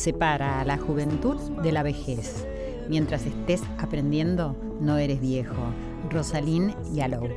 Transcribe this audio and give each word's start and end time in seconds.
separa 0.00 0.60
a 0.60 0.64
la 0.64 0.78
juventud 0.78 1.36
de 1.62 1.72
la 1.72 1.82
vejez. 1.82 2.46
Mientras 2.88 3.26
estés 3.26 3.60
aprendiendo, 3.78 4.56
no 4.80 4.96
eres 4.96 5.20
viejo. 5.20 5.54
Rosalind 6.08 6.74
Yalow, 6.94 7.28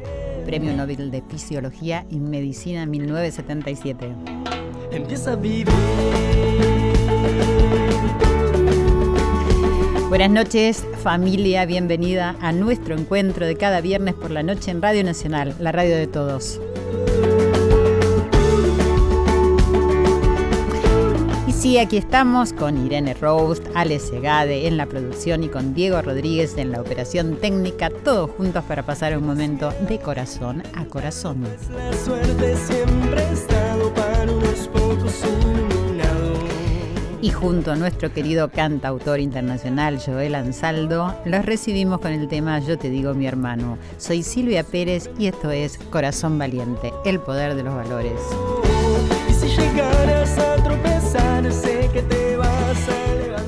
Premio 0.45 0.73
Nobel 0.73 1.11
de 1.11 1.21
Fisiología 1.21 2.05
y 2.09 2.19
Medicina 2.19 2.85
1977. 2.85 4.07
Empieza 4.91 5.33
a 5.33 5.35
vivir. 5.35 5.67
Buenas 10.07 10.29
noches, 10.29 10.85
familia, 11.01 11.65
bienvenida 11.65 12.37
a 12.39 12.53
nuestro 12.53 12.95
encuentro 12.95 13.45
de 13.45 13.57
cada 13.57 13.81
viernes 13.81 14.13
por 14.13 14.31
la 14.31 14.43
noche 14.43 14.71
en 14.71 14.81
Radio 14.81 15.03
Nacional, 15.03 15.53
la 15.59 15.71
radio 15.73 15.97
de 15.97 16.07
todos. 16.07 16.61
Sí, 21.73 21.79
aquí 21.79 21.97
estamos 21.97 22.53
con 22.53 22.85
Irene 22.85 23.15
Roast, 23.15 23.65
Ale 23.73 23.97
Segade 23.97 24.67
en 24.67 24.77
la 24.77 24.85
producción 24.85 25.43
y 25.43 25.47
con 25.47 25.73
Diego 25.73 25.99
Rodríguez 26.03 26.55
en 26.59 26.71
la 26.71 26.79
operación 26.79 27.37
técnica, 27.37 27.89
todos 27.89 28.29
juntos 28.29 28.63
para 28.65 28.85
pasar 28.85 29.17
un 29.17 29.25
momento 29.25 29.73
de 29.89 29.97
corazón 29.97 30.61
a 30.75 30.85
corazón. 30.85 31.43
La 31.75 31.91
suerte 31.93 32.55
siempre 32.57 33.19
ha 33.19 33.31
estado 33.31 33.91
para 33.95 34.21
unos 34.21 34.67
pocos. 34.67 35.23
Y 37.23 37.31
junto 37.31 37.71
a 37.71 37.75
nuestro 37.75 38.13
querido 38.13 38.51
cantautor 38.51 39.19
internacional 39.19 39.99
Joel 39.99 40.35
Ansaldo, 40.35 41.15
los 41.25 41.43
recibimos 41.43 42.01
con 42.01 42.11
el 42.11 42.27
tema 42.27 42.59
Yo 42.59 42.77
te 42.77 42.91
digo 42.91 43.15
mi 43.15 43.25
hermano. 43.25 43.79
Soy 43.97 44.21
Silvia 44.21 44.63
Pérez 44.63 45.09
y 45.17 45.25
esto 45.25 45.49
es 45.49 45.79
Corazón 45.89 46.37
Valiente, 46.37 46.93
el 47.03 47.19
poder 47.19 47.55
de 47.55 47.63
los 47.63 47.73
valores. 47.73 48.21
Y 49.27 49.33
si 49.33 49.47
llegaras 49.47 49.92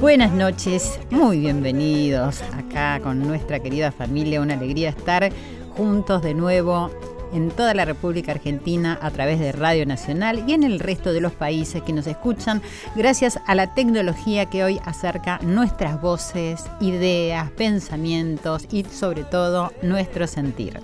Buenas 0.02 0.34
noches, 0.34 1.00
muy 1.10 1.40
bienvenidos 1.40 2.42
acá 2.54 3.00
con 3.02 3.20
nuestra 3.20 3.60
querida 3.60 3.92
familia. 3.92 4.42
Una 4.42 4.56
alegría 4.56 4.90
estar 4.90 5.32
juntos 5.78 6.22
de 6.22 6.34
nuevo 6.34 6.92
en 7.34 7.52
toda 7.52 7.74
la 7.74 7.86
República 7.86 8.34
Argentina 8.34 9.00
a 9.02 9.12
través 9.12 9.40
de 9.40 9.52
Radio 9.54 9.86
Nacional 9.86 10.44
y 10.46 10.54
en 10.54 10.64
el 10.64 10.80
resto 10.80 11.14
de 11.14 11.22
los 11.22 11.32
países 11.32 11.84
que 11.84 11.94
nos 11.94 12.06
escuchan 12.06 12.62
gracias 12.96 13.40
a 13.48 13.56
la 13.56 13.74
tecnología 13.74 14.46
que 14.48 14.64
hoy 14.64 14.80
acerca 14.84 15.40
nuestras 15.42 16.02
voces, 16.02 16.66
ideas, 16.82 17.50
pensamientos 17.52 18.68
y 18.72 18.84
sobre 18.84 19.24
todo 19.24 19.72
nuestro 19.82 20.28
sentir. 20.28 20.82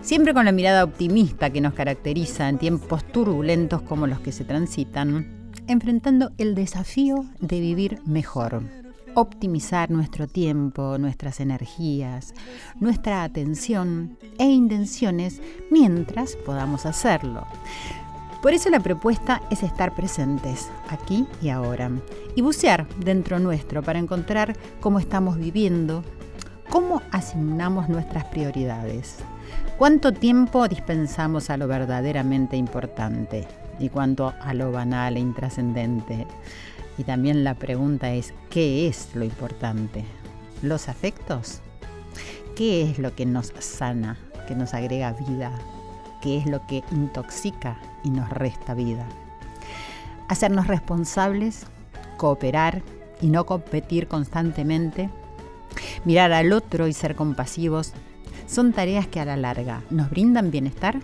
Siempre 0.00 0.32
con 0.32 0.46
la 0.46 0.52
mirada 0.52 0.84
optimista 0.84 1.50
que 1.50 1.60
nos 1.60 1.74
caracteriza 1.74 2.48
en 2.48 2.58
tiempos 2.58 3.04
turbulentos 3.04 3.82
como 3.82 4.06
los 4.06 4.20
que 4.20 4.32
se 4.32 4.44
transitan, 4.44 5.39
enfrentando 5.70 6.32
el 6.36 6.56
desafío 6.56 7.24
de 7.38 7.60
vivir 7.60 8.00
mejor, 8.04 8.60
optimizar 9.14 9.88
nuestro 9.88 10.26
tiempo, 10.26 10.98
nuestras 10.98 11.38
energías, 11.38 12.34
nuestra 12.80 13.22
atención 13.22 14.18
e 14.38 14.46
intenciones 14.46 15.40
mientras 15.70 16.34
podamos 16.34 16.86
hacerlo. 16.86 17.46
Por 18.42 18.52
eso 18.52 18.68
la 18.68 18.80
propuesta 18.80 19.42
es 19.48 19.62
estar 19.62 19.94
presentes, 19.94 20.68
aquí 20.88 21.24
y 21.40 21.50
ahora, 21.50 21.88
y 22.34 22.42
bucear 22.42 22.88
dentro 22.98 23.38
nuestro 23.38 23.80
para 23.80 24.00
encontrar 24.00 24.56
cómo 24.80 24.98
estamos 24.98 25.38
viviendo, 25.38 26.02
cómo 26.68 27.00
asignamos 27.12 27.88
nuestras 27.88 28.24
prioridades. 28.24 29.18
¿Cuánto 29.78 30.12
tiempo 30.12 30.66
dispensamos 30.66 31.48
a 31.48 31.56
lo 31.56 31.68
verdaderamente 31.68 32.56
importante 32.56 33.46
y 33.80 33.88
cuánto 33.88 34.32
a 34.40 34.54
lo 34.54 34.70
banal 34.70 35.16
e 35.16 35.20
intrascendente? 35.20 36.26
Y 36.98 37.04
también 37.04 37.42
la 37.42 37.54
pregunta 37.54 38.12
es, 38.12 38.34
¿qué 38.50 38.86
es 38.86 39.08
lo 39.14 39.24
importante? 39.24 40.04
¿Los 40.62 40.88
afectos? 40.88 41.60
¿Qué 42.54 42.82
es 42.82 42.98
lo 42.98 43.14
que 43.16 43.26
nos 43.26 43.52
sana, 43.58 44.18
que 44.46 44.54
nos 44.54 44.74
agrega 44.74 45.14
vida? 45.14 45.50
¿Qué 46.20 46.36
es 46.36 46.46
lo 46.46 46.66
que 46.66 46.84
intoxica 46.92 47.78
y 48.04 48.10
nos 48.10 48.28
resta 48.28 48.74
vida? 48.74 49.06
Hacernos 50.28 50.66
responsables, 50.66 51.66
cooperar 52.18 52.82
y 53.22 53.28
no 53.28 53.46
competir 53.46 54.06
constantemente, 54.06 55.08
mirar 56.04 56.32
al 56.32 56.52
otro 56.52 56.86
y 56.86 56.92
ser 56.92 57.16
compasivos 57.16 57.94
son 58.46 58.72
tareas 58.72 59.06
que 59.06 59.20
a 59.20 59.24
la 59.24 59.36
larga 59.36 59.82
nos 59.90 60.10
brindan 60.10 60.50
bienestar. 60.50 61.00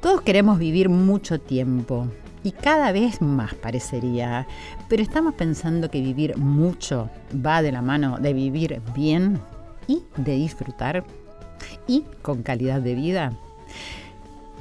Todos 0.00 0.22
queremos 0.22 0.58
vivir 0.58 0.88
mucho 0.88 1.38
tiempo 1.38 2.06
y 2.42 2.52
cada 2.52 2.90
vez 2.90 3.20
más 3.20 3.54
parecería, 3.54 4.46
pero 4.88 5.02
estamos 5.02 5.34
pensando 5.34 5.90
que 5.90 6.00
vivir 6.00 6.38
mucho 6.38 7.10
va 7.34 7.60
de 7.60 7.70
la 7.70 7.82
mano 7.82 8.18
de 8.18 8.32
vivir 8.32 8.80
bien 8.94 9.38
y 9.86 10.02
de 10.16 10.36
disfrutar 10.36 11.04
y 11.86 12.04
con 12.22 12.42
calidad 12.42 12.80
de 12.80 12.94
vida. 12.94 13.32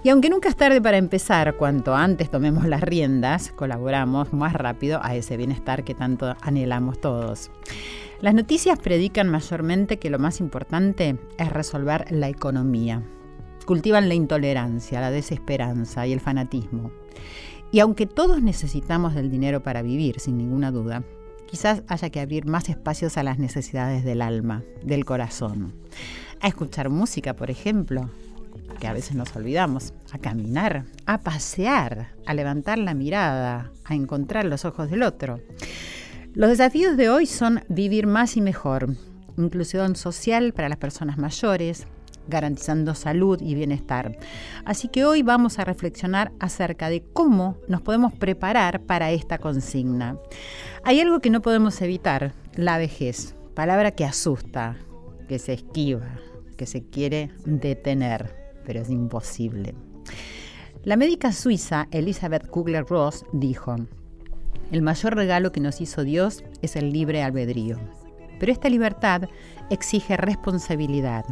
Y 0.03 0.09
aunque 0.09 0.29
nunca 0.29 0.49
es 0.49 0.57
tarde 0.57 0.81
para 0.81 0.97
empezar, 0.97 1.55
cuanto 1.55 1.95
antes 1.95 2.29
tomemos 2.29 2.65
las 2.65 2.81
riendas, 2.81 3.53
colaboramos 3.53 4.33
más 4.33 4.51
rápido 4.51 4.99
a 5.01 5.15
ese 5.15 5.37
bienestar 5.37 5.85
que 5.85 5.95
tanto 5.95 6.35
anhelamos 6.41 6.99
todos. 6.99 7.49
Las 8.19 8.33
noticias 8.33 8.77
predican 8.77 9.29
mayormente 9.29 9.99
que 9.99 10.09
lo 10.09 10.19
más 10.19 10.41
importante 10.41 11.17
es 11.37 11.49
resolver 11.49 12.11
la 12.11 12.27
economía. 12.27 13.03
Cultivan 13.69 14.09
la 14.09 14.15
intolerancia, 14.15 14.99
la 14.99 15.11
desesperanza 15.11 16.07
y 16.07 16.11
el 16.11 16.19
fanatismo. 16.19 16.89
Y 17.71 17.81
aunque 17.81 18.07
todos 18.07 18.41
necesitamos 18.41 19.13
del 19.13 19.29
dinero 19.29 19.61
para 19.61 19.83
vivir, 19.83 20.19
sin 20.19 20.39
ninguna 20.39 20.71
duda, 20.71 21.03
quizás 21.45 21.83
haya 21.87 22.09
que 22.09 22.19
abrir 22.19 22.47
más 22.47 22.67
espacios 22.67 23.15
a 23.15 23.21
las 23.21 23.37
necesidades 23.37 24.03
del 24.03 24.23
alma, 24.23 24.63
del 24.81 25.05
corazón. 25.05 25.75
A 26.41 26.47
escuchar 26.47 26.89
música, 26.89 27.35
por 27.35 27.51
ejemplo, 27.51 28.09
que 28.79 28.87
a 28.87 28.93
veces 28.93 29.15
nos 29.15 29.35
olvidamos, 29.35 29.93
a 30.11 30.17
caminar, 30.17 30.85
a 31.05 31.19
pasear, 31.19 32.15
a 32.25 32.33
levantar 32.33 32.79
la 32.79 32.95
mirada, 32.95 33.71
a 33.83 33.93
encontrar 33.93 34.45
los 34.45 34.65
ojos 34.65 34.89
del 34.89 35.03
otro. 35.03 35.41
Los 36.33 36.49
desafíos 36.49 36.97
de 36.97 37.11
hoy 37.11 37.27
son 37.27 37.61
vivir 37.69 38.07
más 38.07 38.35
y 38.35 38.41
mejor, 38.41 38.95
inclusión 39.37 39.95
social 39.95 40.53
para 40.53 40.69
las 40.69 40.79
personas 40.79 41.19
mayores, 41.19 41.85
garantizando 42.29 42.95
salud 42.95 43.41
y 43.41 43.55
bienestar. 43.55 44.17
Así 44.65 44.87
que 44.87 45.05
hoy 45.05 45.23
vamos 45.23 45.59
a 45.59 45.65
reflexionar 45.65 46.31
acerca 46.39 46.89
de 46.89 47.03
cómo 47.13 47.57
nos 47.67 47.81
podemos 47.81 48.13
preparar 48.13 48.81
para 48.81 49.11
esta 49.11 49.37
consigna. 49.37 50.17
Hay 50.83 50.99
algo 50.99 51.19
que 51.19 51.29
no 51.29 51.41
podemos 51.41 51.81
evitar, 51.81 52.33
la 52.55 52.77
vejez, 52.77 53.35
palabra 53.53 53.91
que 53.91 54.05
asusta, 54.05 54.77
que 55.27 55.39
se 55.39 55.53
esquiva, 55.53 56.19
que 56.57 56.65
se 56.65 56.83
quiere 56.85 57.31
detener, 57.45 58.35
pero 58.65 58.81
es 58.81 58.89
imposible. 58.89 59.75
La 60.83 60.95
médica 60.95 61.33
suiza 61.33 61.87
Elizabeth 61.91 62.47
Kugler-Ross 62.47 63.25
dijo, 63.33 63.75
el 64.71 64.81
mayor 64.83 65.15
regalo 65.15 65.51
que 65.51 65.59
nos 65.59 65.81
hizo 65.81 66.03
Dios 66.03 66.43
es 66.61 66.75
el 66.75 66.93
libre 66.93 67.23
albedrío. 67.23 67.77
Pero 68.39 68.51
esta 68.51 68.69
libertad 68.69 69.23
exige 69.69 70.15
responsabilidad. 70.15 71.25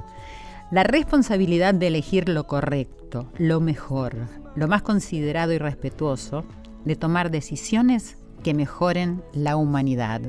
La 0.70 0.84
responsabilidad 0.84 1.74
de 1.74 1.88
elegir 1.88 2.28
lo 2.28 2.46
correcto, 2.46 3.32
lo 3.38 3.62
mejor, 3.62 4.28
lo 4.56 4.68
más 4.68 4.82
considerado 4.82 5.54
y 5.54 5.58
respetuoso, 5.58 6.44
de 6.84 6.98
tomar 6.98 7.32
decisiones 7.32 8.18
que 8.44 8.54
mejoren 8.54 9.24
la 9.32 9.56
humanidad. 9.56 10.20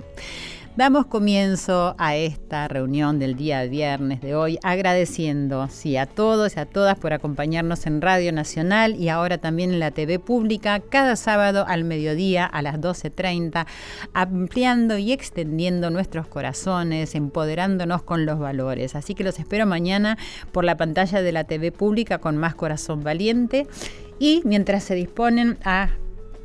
Damos 0.78 1.06
comienzo 1.06 1.96
a 1.98 2.14
esta 2.14 2.68
reunión 2.68 3.18
del 3.18 3.34
día 3.34 3.64
viernes 3.64 4.20
de 4.20 4.36
hoy 4.36 4.60
agradeciendo 4.62 5.62
a 5.62 6.06
todos 6.06 6.56
y 6.56 6.60
a 6.60 6.66
todas 6.66 6.96
por 6.96 7.12
acompañarnos 7.12 7.84
en 7.88 8.00
Radio 8.00 8.32
Nacional 8.32 8.94
y 8.94 9.08
ahora 9.08 9.38
también 9.38 9.72
en 9.72 9.80
la 9.80 9.90
TV 9.90 10.20
pública 10.20 10.78
cada 10.78 11.16
sábado 11.16 11.64
al 11.66 11.82
mediodía 11.82 12.46
a 12.46 12.62
las 12.62 12.76
12.30, 12.76 13.66
ampliando 14.12 14.98
y 14.98 15.10
extendiendo 15.10 15.90
nuestros 15.90 16.28
corazones, 16.28 17.16
empoderándonos 17.16 18.04
con 18.04 18.24
los 18.24 18.38
valores. 18.38 18.94
Así 18.94 19.16
que 19.16 19.24
los 19.24 19.40
espero 19.40 19.66
mañana 19.66 20.16
por 20.52 20.62
la 20.62 20.76
pantalla 20.76 21.22
de 21.22 21.32
la 21.32 21.42
TV 21.42 21.72
pública 21.72 22.18
con 22.18 22.36
más 22.36 22.54
corazón 22.54 23.02
valiente 23.02 23.66
y 24.20 24.42
mientras 24.44 24.84
se 24.84 24.94
disponen 24.94 25.58
a 25.64 25.90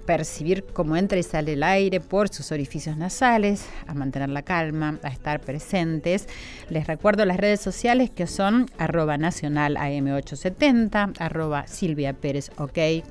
percibir 0.05 0.65
cómo 0.73 0.95
entra 0.95 1.17
y 1.17 1.23
sale 1.23 1.53
el 1.53 1.63
aire 1.63 1.99
por 1.99 2.29
sus 2.29 2.51
orificios 2.51 2.97
nasales, 2.97 3.65
a 3.87 3.93
mantener 3.93 4.29
la 4.29 4.41
calma, 4.41 4.99
a 5.03 5.09
estar 5.09 5.41
presentes. 5.41 6.27
Les 6.69 6.87
recuerdo 6.87 7.25
las 7.25 7.37
redes 7.37 7.61
sociales 7.61 8.09
que 8.09 8.27
son 8.27 8.69
arroba 8.77 9.17
nacional 9.17 9.75
AM870, 9.77 11.15
arroba 11.19 11.67
Silvia 11.67 12.13
Pérez 12.13 12.51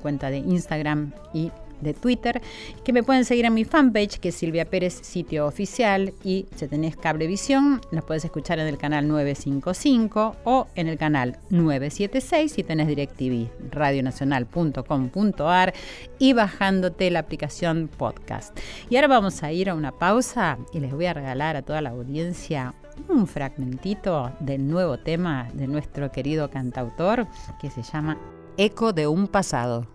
cuenta 0.01 0.29
de 0.29 0.37
Instagram 0.37 1.13
y 1.33 1.51
de 1.83 1.93
Twitter, 1.93 2.41
que 2.83 2.93
me 2.93 3.03
pueden 3.03 3.25
seguir 3.25 3.45
en 3.45 3.53
mi 3.53 3.65
fanpage, 3.65 4.19
que 4.19 4.29
es 4.29 4.35
Silvia 4.35 4.65
Pérez, 4.65 4.99
sitio 5.01 5.45
oficial, 5.45 6.13
y 6.23 6.47
si 6.55 6.67
tenés 6.67 6.97
cablevisión, 6.97 7.81
nos 7.91 8.03
puedes 8.03 8.25
escuchar 8.25 8.59
en 8.59 8.67
el 8.67 8.77
canal 8.77 9.07
955 9.07 10.35
o 10.43 10.67
en 10.75 10.87
el 10.87 10.97
canal 10.97 11.37
976 11.49 12.51
si 12.51 12.63
tenés 12.63 12.87
DirecTV, 12.87 13.49
radionacional.com.ar 13.71 15.73
y 16.19 16.33
bajándote 16.33 17.11
la 17.11 17.19
aplicación 17.19 17.89
podcast. 17.95 18.57
Y 18.89 18.95
ahora 18.95 19.07
vamos 19.07 19.43
a 19.43 19.51
ir 19.51 19.69
a 19.69 19.75
una 19.75 19.91
pausa 19.91 20.57
y 20.73 20.79
les 20.79 20.93
voy 20.93 21.05
a 21.05 21.13
regalar 21.13 21.55
a 21.55 21.61
toda 21.61 21.81
la 21.81 21.91
audiencia 21.91 22.73
un 23.07 23.27
fragmentito 23.27 24.31
del 24.39 24.67
nuevo 24.67 24.99
tema 24.99 25.49
de 25.53 25.67
nuestro 25.67 26.11
querido 26.11 26.49
cantautor 26.49 27.27
que 27.59 27.69
se 27.69 27.81
llama 27.81 28.17
Eco 28.57 28.93
de 28.93 29.07
un 29.07 29.27
pasado. 29.27 29.87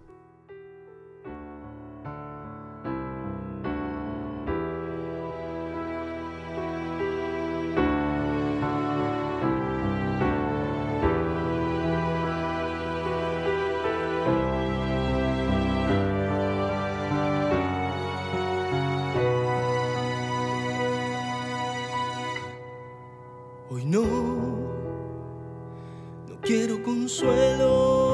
consuelo. 27.09 28.08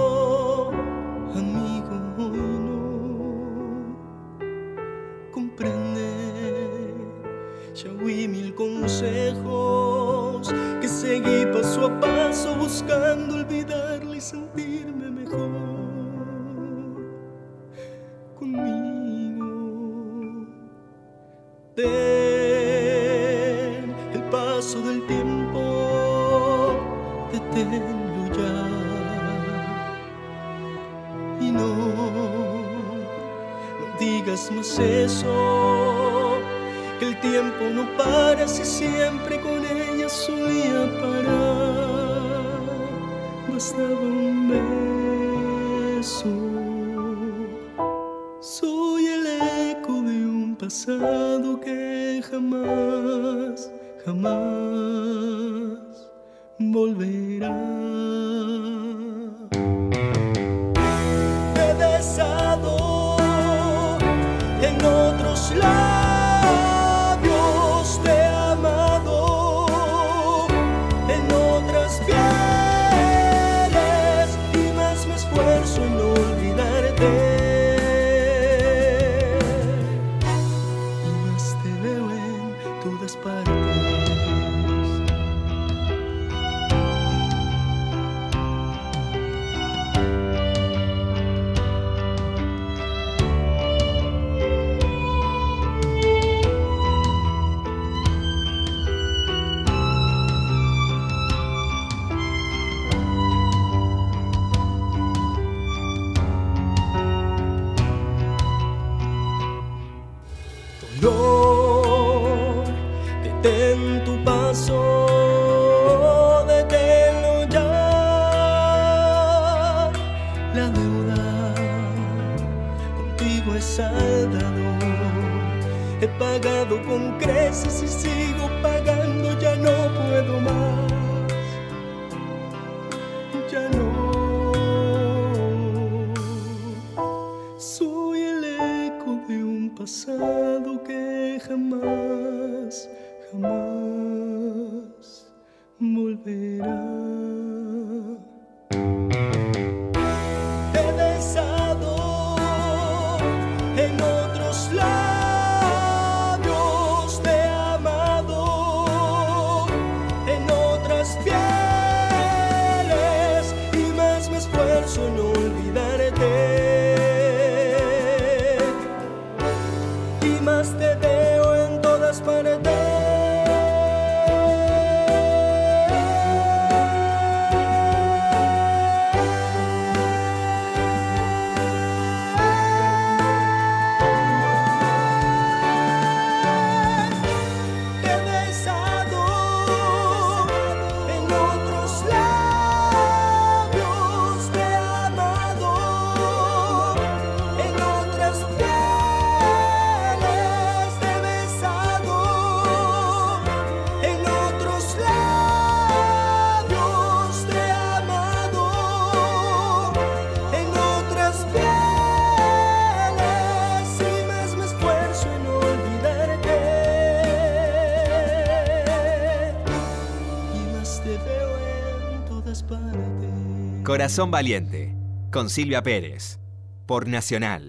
Corazón 223.94 224.32
Valiente, 224.32 224.92
con 225.30 225.48
Silvia 225.48 225.80
Pérez, 225.80 226.40
por 226.84 227.06
Nacional. 227.06 227.68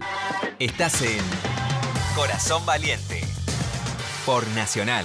Estás 0.58 1.00
en 1.02 1.22
Corazón 2.16 2.66
Valiente 2.66 3.20
por 4.24 4.44
Nacional. 4.48 5.04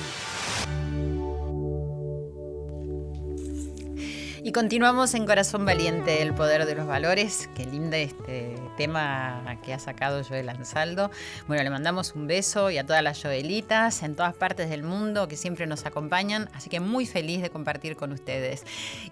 Y 4.51 4.53
continuamos 4.53 5.13
en 5.13 5.25
Corazón 5.25 5.63
Valiente, 5.63 6.21
el 6.21 6.33
poder 6.33 6.65
de 6.65 6.75
los 6.75 6.85
valores. 6.85 7.49
Qué 7.55 7.65
linda 7.65 7.97
este 7.97 8.57
tema 8.75 9.57
que 9.63 9.73
ha 9.73 9.79
sacado 9.79 10.25
Joel 10.25 10.49
Ansaldo. 10.49 11.09
Bueno, 11.47 11.63
le 11.63 11.69
mandamos 11.69 12.15
un 12.15 12.27
beso 12.27 12.69
y 12.69 12.77
a 12.77 12.85
todas 12.85 13.01
las 13.01 13.21
Joelitas 13.23 14.03
en 14.03 14.13
todas 14.13 14.33
partes 14.33 14.69
del 14.69 14.83
mundo 14.83 15.29
que 15.29 15.37
siempre 15.37 15.67
nos 15.67 15.85
acompañan. 15.85 16.49
Así 16.53 16.69
que 16.69 16.81
muy 16.81 17.05
feliz 17.05 17.41
de 17.41 17.49
compartir 17.49 17.95
con 17.95 18.11
ustedes. 18.11 18.65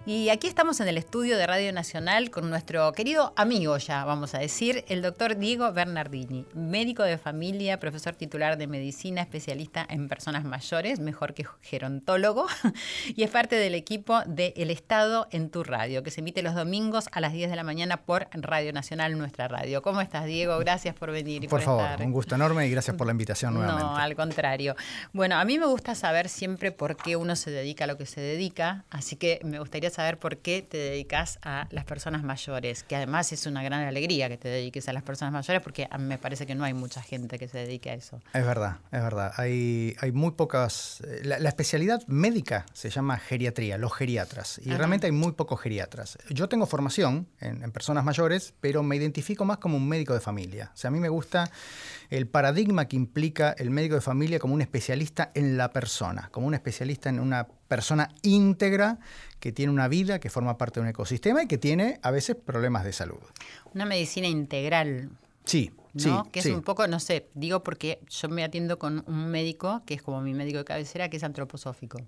Y 0.04 0.28
aquí 0.28 0.46
estamos 0.46 0.78
en 0.80 0.88
el 0.88 0.98
estudio 0.98 1.38
de 1.38 1.46
Radio 1.46 1.72
Nacional 1.72 2.30
con 2.30 2.50
nuestro 2.50 2.92
querido 2.92 3.32
amigo 3.34 3.78
ya, 3.78 4.04
vamos 4.04 4.34
a 4.34 4.40
decir, 4.40 4.84
el 4.88 5.00
doctor 5.00 5.38
Diego 5.38 5.72
Bernardini, 5.72 6.44
médico 6.52 7.02
de 7.02 7.16
familia, 7.16 7.80
profesor 7.80 8.14
titular 8.14 8.58
de 8.58 8.66
medicina, 8.66 9.22
especialista 9.22 9.86
en 9.88 10.06
personas 10.06 10.44
mayores, 10.44 11.00
mejor 11.00 11.32
que 11.32 11.46
gerontólogo, 11.62 12.46
y 13.16 13.22
es 13.22 13.30
parte 13.30 13.56
del 13.56 13.74
equipo 13.74 14.20
de 14.26 14.52
El 14.58 14.70
Estado 14.70 15.28
en 15.30 15.50
tu 15.50 15.64
radio, 15.64 16.02
que 16.02 16.10
se 16.10 16.20
emite 16.20 16.42
los 16.42 16.54
domingos 16.54 17.08
a 17.12 17.20
las 17.20 17.32
10 17.32 17.50
de 17.50 17.56
la 17.56 17.64
mañana 17.64 17.98
por 17.98 18.28
Radio 18.32 18.72
Nacional, 18.72 19.16
nuestra 19.18 19.48
radio. 19.48 19.82
¿Cómo 19.82 20.00
estás, 20.00 20.26
Diego? 20.26 20.58
Gracias 20.58 20.94
por 20.94 21.10
venir. 21.10 21.44
Y 21.44 21.48
por, 21.48 21.62
favor, 21.62 22.00
un 22.00 22.12
gusto 22.12 22.34
enorme 22.34 22.66
y 22.66 22.70
gracias 22.70 22.96
por 22.96 23.06
la 23.06 23.12
invitación 23.12 23.54
nuevamente. 23.54 23.84
No, 23.84 23.96
al 23.96 24.14
contrario. 24.14 24.76
Bueno, 25.12 25.36
a 25.36 25.44
mí 25.44 25.58
me 25.58 25.66
gusta 25.66 25.94
saber 25.94 26.28
siempre 26.28 26.72
por 26.72 26.96
qué 26.96 27.16
uno 27.16 27.36
se 27.36 27.50
dedica 27.50 27.84
a 27.84 27.86
lo 27.86 27.96
que 27.96 28.06
se 28.06 28.20
dedica, 28.20 28.84
así 28.90 29.16
que 29.16 29.40
me 29.44 29.58
gustaría 29.58 29.90
saber 29.90 30.18
por 30.18 30.38
qué 30.38 30.62
te 30.62 30.76
dedicas 30.76 31.38
a 31.42 31.66
las 31.70 31.84
personas 31.84 32.22
mayores, 32.22 32.82
que 32.82 32.96
además 32.96 33.32
es 33.32 33.46
una 33.46 33.62
gran 33.62 33.82
alegría 33.82 34.28
que 34.28 34.36
te 34.36 34.48
dediques 34.48 34.88
a 34.88 34.92
las 34.92 35.02
personas 35.02 35.32
mayores, 35.32 35.62
porque 35.62 35.88
a 35.90 35.98
mí 35.98 36.04
me 36.04 36.18
parece 36.18 36.46
que 36.46 36.54
no 36.54 36.64
hay 36.64 36.74
mucha 36.74 37.02
gente 37.02 37.38
que 37.38 37.48
se 37.48 37.58
dedique 37.58 37.90
a 37.90 37.94
eso. 37.94 38.20
Es 38.32 38.44
verdad, 38.44 38.78
es 38.92 39.02
verdad. 39.02 39.32
Hay, 39.36 39.96
hay 40.00 40.12
muy 40.12 40.32
pocas... 40.32 41.02
Eh, 41.06 41.22
la, 41.24 41.48
especialidad 41.48 42.06
médica 42.06 42.66
se 42.72 42.90
llama 42.90 43.18
geriatría, 43.18 43.76
los 43.76 43.92
geriatras, 43.92 44.60
y 44.64 44.70
realmente 44.70 45.06
hay 45.06 45.12
muy 45.20 45.32
pocos 45.32 45.60
geriatras. 45.60 46.18
Yo 46.30 46.48
tengo 46.48 46.66
formación 46.66 47.28
en, 47.38 47.70
personas 47.70 48.04
mayores, 48.04 48.54
pero 48.60 48.82
me 48.82 48.96
identifico 48.96 49.44
más 49.44 49.58
como 49.58 49.76
un 49.76 49.88
médico 49.88 50.14
de 50.14 50.20
familia. 50.20 50.70
O 50.74 50.76
sea, 50.76 50.88
a 50.88 50.90
mí 50.90 50.98
me 50.98 51.08
gusta 51.08 51.50
el 52.08 52.26
paradigma 52.26 52.88
que 52.88 52.96
implica 52.96 53.52
el 53.52 53.70
médico 53.70 53.94
de 53.94 54.00
familia 54.00 54.38
como 54.38 54.54
un 54.54 54.62
especialista 54.62 55.30
en 55.34 55.56
la 55.56 55.70
persona, 55.70 56.28
como 56.32 56.46
un 56.46 56.54
especialista 56.54 57.08
en 57.08 57.20
una 57.20 57.46
persona 57.68 58.08
íntegra 58.22 58.98
que 59.38 59.52
tiene 59.52 59.72
una 59.72 59.86
vida, 59.86 60.18
que 60.18 60.30
forma 60.30 60.58
parte 60.58 60.80
de 60.80 60.84
un 60.84 60.88
ecosistema 60.88 61.44
y 61.44 61.46
que 61.46 61.58
tiene 61.58 62.00
a 62.02 62.10
veces 62.10 62.34
problemas 62.34 62.84
de 62.84 62.92
salud. 62.92 63.20
Una 63.74 63.84
medicina 63.84 64.26
integral. 64.26 65.10
Sí, 65.44 65.72
¿no? 65.94 66.30
que 66.30 66.40
es 66.40 66.46
un 66.46 66.62
poco, 66.62 66.86
no 66.86 67.00
sé, 67.00 67.28
digo 67.34 67.62
porque 67.62 68.00
yo 68.08 68.28
me 68.28 68.44
atiendo 68.44 68.78
con 68.78 69.04
un 69.06 69.28
médico 69.30 69.82
que 69.86 69.94
es 69.94 70.02
como 70.02 70.20
mi 70.20 70.34
médico 70.34 70.58
de 70.58 70.64
cabecera, 70.64 71.08
que 71.08 71.16
es 71.16 71.24
antroposófico. 71.24 72.00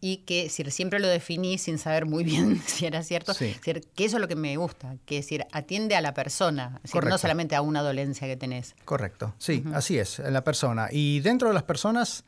Y 0.00 0.18
que 0.18 0.48
siempre 0.48 1.00
lo 1.00 1.08
definí 1.08 1.58
sin 1.58 1.78
saber 1.78 2.06
muy 2.06 2.24
bien 2.24 2.60
si 2.66 2.86
era 2.86 3.02
cierto, 3.02 3.34
que 3.34 3.82
eso 4.04 4.16
es 4.16 4.20
lo 4.20 4.28
que 4.28 4.36
me 4.36 4.56
gusta, 4.56 4.96
que 5.06 5.18
es 5.18 5.26
decir, 5.26 5.46
atiende 5.52 5.96
a 5.96 6.00
la 6.00 6.14
persona, 6.14 6.80
no 6.92 7.18
solamente 7.18 7.54
a 7.54 7.62
una 7.62 7.82
dolencia 7.82 8.26
que 8.26 8.36
tenés. 8.36 8.74
Correcto, 8.84 9.34
sí, 9.38 9.64
así 9.72 9.98
es, 9.98 10.18
la 10.18 10.44
persona. 10.44 10.88
Y 10.90 11.20
dentro 11.20 11.48
de 11.48 11.54
las 11.54 11.64
personas... 11.64 12.24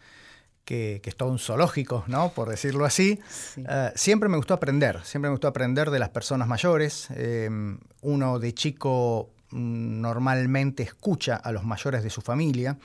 Que, 0.64 0.98
que, 1.00 1.10
es 1.10 1.16
todo 1.16 1.30
un 1.30 1.38
zoológico, 1.38 2.02
¿no? 2.08 2.30
por 2.30 2.48
decirlo 2.48 2.86
así, 2.86 3.20
eh, 3.56 3.92
siempre 3.94 4.28
me 4.28 4.36
gustó 4.36 4.52
aprender, 4.52 4.98
siempre 5.04 5.28
me 5.28 5.34
gustó 5.34 5.46
aprender 5.46 5.92
de 5.92 6.00
las 6.00 6.08
personas 6.08 6.48
mayores. 6.48 7.06
Eh, 7.14 7.48
uno 8.00 8.40
de 8.40 8.52
chico 8.52 9.30
normalmente 9.56 10.82
escucha 10.82 11.36
a 11.36 11.50
los 11.52 11.64
mayores 11.64 12.02
de 12.02 12.10
su 12.10 12.20
familia. 12.20 12.78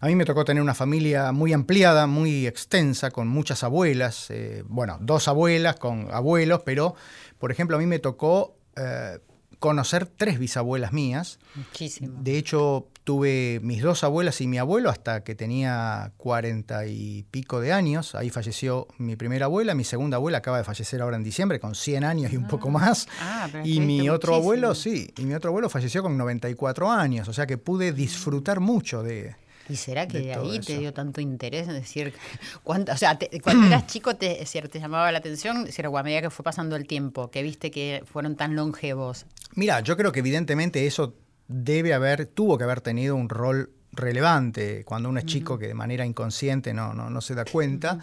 A 0.00 0.06
mí 0.06 0.14
me 0.14 0.24
tocó 0.24 0.44
tener 0.44 0.62
una 0.62 0.74
familia 0.74 1.32
muy 1.32 1.52
ampliada, 1.52 2.06
muy 2.06 2.46
extensa, 2.46 3.10
con 3.10 3.28
muchas 3.28 3.64
abuelas, 3.64 4.30
eh, 4.30 4.62
bueno, 4.66 4.98
dos 5.00 5.28
abuelas 5.28 5.76
con 5.76 6.08
abuelos, 6.12 6.62
pero, 6.64 6.94
por 7.38 7.50
ejemplo, 7.50 7.76
a 7.76 7.80
mí 7.80 7.86
me 7.86 7.98
tocó 7.98 8.56
eh, 8.76 9.18
conocer 9.58 10.06
tres 10.06 10.38
bisabuelas 10.38 10.92
mías. 10.92 11.38
Muchísimo. 11.54 12.20
De 12.20 12.38
hecho, 12.38 12.88
tuve 13.04 13.60
mis 13.62 13.82
dos 13.82 14.04
abuelas 14.04 14.40
y 14.40 14.46
mi 14.46 14.58
abuelo 14.58 14.90
hasta 14.90 15.24
que 15.24 15.34
tenía 15.34 16.12
cuarenta 16.18 16.86
y 16.86 17.24
pico 17.30 17.60
de 17.60 17.72
años. 17.72 18.14
Ahí 18.14 18.28
falleció 18.28 18.86
mi 18.98 19.16
primera 19.16 19.46
abuela, 19.46 19.74
mi 19.74 19.84
segunda 19.84 20.18
abuela 20.18 20.38
acaba 20.38 20.58
de 20.58 20.64
fallecer 20.64 21.00
ahora 21.00 21.16
en 21.16 21.22
diciembre 21.22 21.58
con 21.58 21.74
100 21.74 22.04
años 22.04 22.32
y 22.32 22.36
un 22.36 22.46
poco 22.46 22.68
ah. 22.68 22.72
más. 22.72 23.08
Ah, 23.20 23.48
y 23.64 23.80
mi 23.80 24.08
otro 24.10 24.34
abuelo, 24.34 24.74
sí, 24.74 25.12
y 25.16 25.24
mi 25.24 25.34
otro 25.34 25.48
abuelo 25.48 25.70
falleció 25.70 26.02
con 26.02 26.18
94 26.18 26.90
años, 26.90 27.28
o 27.28 27.32
sea 27.32 27.46
que 27.46 27.56
pude 27.56 27.92
disfrutar 27.92 28.60
mucho 28.60 29.02
de, 29.02 29.34
¿Y 29.68 29.76
será 29.76 30.08
que 30.08 30.20
de, 30.20 30.34
ahí 30.34 30.60
te 30.60 30.78
dio 30.78 30.92
tanto 30.94 31.20
interés 31.20 31.68
en 31.68 31.74
decir 31.74 32.14
cuánto, 32.62 32.92
o 32.92 32.96
sea, 32.96 33.18
cuando 33.42 33.66
eras 33.66 33.86
chico 33.88 34.16
te, 34.16 34.44
te 34.44 34.80
llamaba 34.80 35.12
la 35.12 35.18
atención, 35.18 35.64
decir, 35.64 35.86
a 35.86 36.02
medida 36.02 36.22
que 36.22 36.30
fue 36.30 36.42
pasando 36.42 36.76
el 36.76 36.86
tiempo, 36.86 37.30
que 37.30 37.42
viste 37.42 37.70
que 37.70 38.02
fueron 38.10 38.36
tan 38.36 38.56
longevos? 38.56 39.26
Mira, 39.54 39.80
yo 39.80 39.96
creo 39.96 40.12
que 40.12 40.20
evidentemente 40.20 40.86
eso 40.86 41.14
debe 41.48 41.94
haber, 41.94 42.26
tuvo 42.26 42.58
que 42.58 42.64
haber 42.64 42.80
tenido 42.80 43.16
un 43.16 43.28
rol 43.28 43.72
relevante 43.92 44.84
cuando 44.84 45.08
uno 45.08 45.18
es 45.18 45.26
chico 45.26 45.58
que 45.58 45.66
de 45.66 45.74
manera 45.74 46.04
inconsciente 46.04 46.72
no, 46.72 46.94
no, 46.94 47.10
no 47.10 47.20
se 47.20 47.34
da 47.34 47.44
cuenta. 47.44 47.98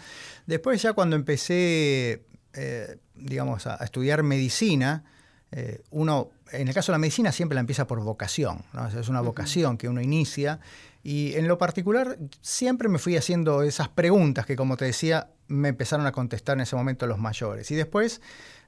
Después 0.46 0.82
ya 0.82 0.92
cuando 0.92 1.16
empecé, 1.16 2.24
eh, 2.52 2.98
digamos, 3.14 3.66
a, 3.66 3.76
estudiar 3.76 4.22
medicina, 4.22 5.04
eh, 5.52 5.82
uno, 5.90 6.30
en 6.52 6.68
el 6.68 6.74
caso 6.74 6.92
de 6.92 6.94
la 6.94 6.98
medicina 6.98 7.32
siempre 7.32 7.54
la 7.54 7.60
empieza 7.60 7.86
por 7.86 8.00
vocación, 8.00 8.64
¿no? 8.72 8.86
es 8.88 9.08
una 9.08 9.20
vocación 9.20 9.78
que 9.78 9.88
uno 9.88 10.00
inicia 10.00 10.60
y 11.08 11.36
en 11.36 11.46
lo 11.46 11.56
particular 11.56 12.18
siempre 12.40 12.88
me 12.88 12.98
fui 12.98 13.16
haciendo 13.16 13.62
esas 13.62 13.88
preguntas 13.88 14.44
que 14.44 14.56
como 14.56 14.76
te 14.76 14.86
decía 14.86 15.30
me 15.46 15.68
empezaron 15.68 16.04
a 16.04 16.10
contestar 16.10 16.56
en 16.56 16.62
ese 16.62 16.74
momento 16.74 17.06
los 17.06 17.16
mayores. 17.16 17.70
Y 17.70 17.76
después 17.76 18.20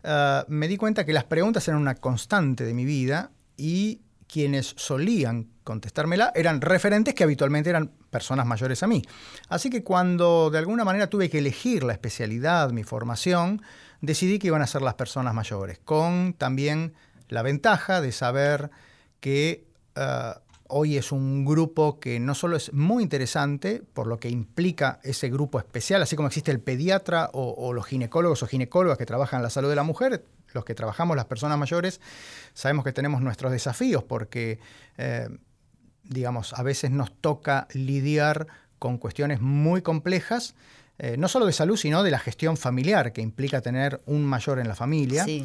ah, 0.04 0.44
me 0.46 0.68
di 0.68 0.76
cuenta 0.76 1.04
que 1.04 1.12
las 1.12 1.24
preguntas 1.24 1.66
eran 1.66 1.80
una 1.80 1.96
constante 1.96 2.62
de 2.62 2.74
mi 2.74 2.84
vida 2.84 3.32
y 3.56 4.02
quienes 4.28 4.72
solían 4.76 5.48
contestármela 5.64 6.30
eran 6.32 6.60
referentes 6.60 7.12
que 7.12 7.24
habitualmente 7.24 7.70
eran 7.70 7.90
personas 8.08 8.46
mayores 8.46 8.84
a 8.84 8.86
mí. 8.86 9.02
Así 9.48 9.68
que 9.68 9.82
cuando 9.82 10.50
de 10.50 10.58
alguna 10.58 10.84
manera 10.84 11.10
tuve 11.10 11.28
que 11.28 11.38
elegir 11.38 11.82
la 11.82 11.92
especialidad, 11.92 12.70
mi 12.70 12.84
formación, 12.84 13.62
decidí 14.00 14.38
que 14.38 14.46
iban 14.46 14.62
a 14.62 14.68
ser 14.68 14.82
las 14.82 14.94
personas 14.94 15.34
mayores, 15.34 15.80
con 15.84 16.34
también 16.34 16.94
la 17.30 17.42
ventaja 17.42 18.00
de 18.00 18.12
saber 18.12 18.70
que 19.18 19.66
ah, 19.96 20.40
Hoy 20.70 20.98
es 20.98 21.12
un 21.12 21.46
grupo 21.46 21.98
que 21.98 22.20
no 22.20 22.34
solo 22.34 22.54
es 22.54 22.74
muy 22.74 23.02
interesante 23.02 23.82
por 23.94 24.06
lo 24.06 24.20
que 24.20 24.28
implica 24.28 25.00
ese 25.02 25.30
grupo 25.30 25.58
especial, 25.58 26.02
así 26.02 26.14
como 26.14 26.28
existe 26.28 26.50
el 26.50 26.60
pediatra 26.60 27.30
o, 27.32 27.72
los 27.72 27.86
ginecólogos 27.86 28.42
o 28.42 28.46
ginecólogas 28.46 28.98
que 28.98 29.06
trabajan 29.06 29.38
en 29.38 29.44
la 29.44 29.50
salud 29.50 29.70
de 29.70 29.76
la 29.76 29.82
mujer, 29.82 30.26
los 30.52 30.66
que 30.66 30.74
trabajamos 30.74 31.16
las 31.16 31.24
personas 31.24 31.56
mayores, 31.56 32.02
sabemos 32.52 32.84
que 32.84 32.92
tenemos 32.92 33.22
nuestros 33.22 33.50
desafíos 33.50 34.04
porque, 34.04 34.58
eh, 34.98 35.28
digamos, 36.04 36.52
a 36.52 36.62
veces 36.62 36.90
nos 36.90 37.12
toca 37.18 37.66
lidiar 37.72 38.46
con 38.78 38.98
cuestiones 38.98 39.40
muy 39.40 39.80
complejas, 39.80 40.54
eh, 40.98 41.16
no 41.16 41.28
solo 41.28 41.46
de 41.46 41.52
salud, 41.52 41.76
sino 41.76 42.02
de 42.02 42.10
la 42.10 42.18
gestión 42.18 42.56
familiar 42.56 43.12
que 43.12 43.20
implica 43.20 43.60
tener 43.60 44.00
un 44.06 44.24
mayor 44.24 44.58
en 44.58 44.68
la 44.68 44.74
familia. 44.74 45.24
Sí. 45.24 45.44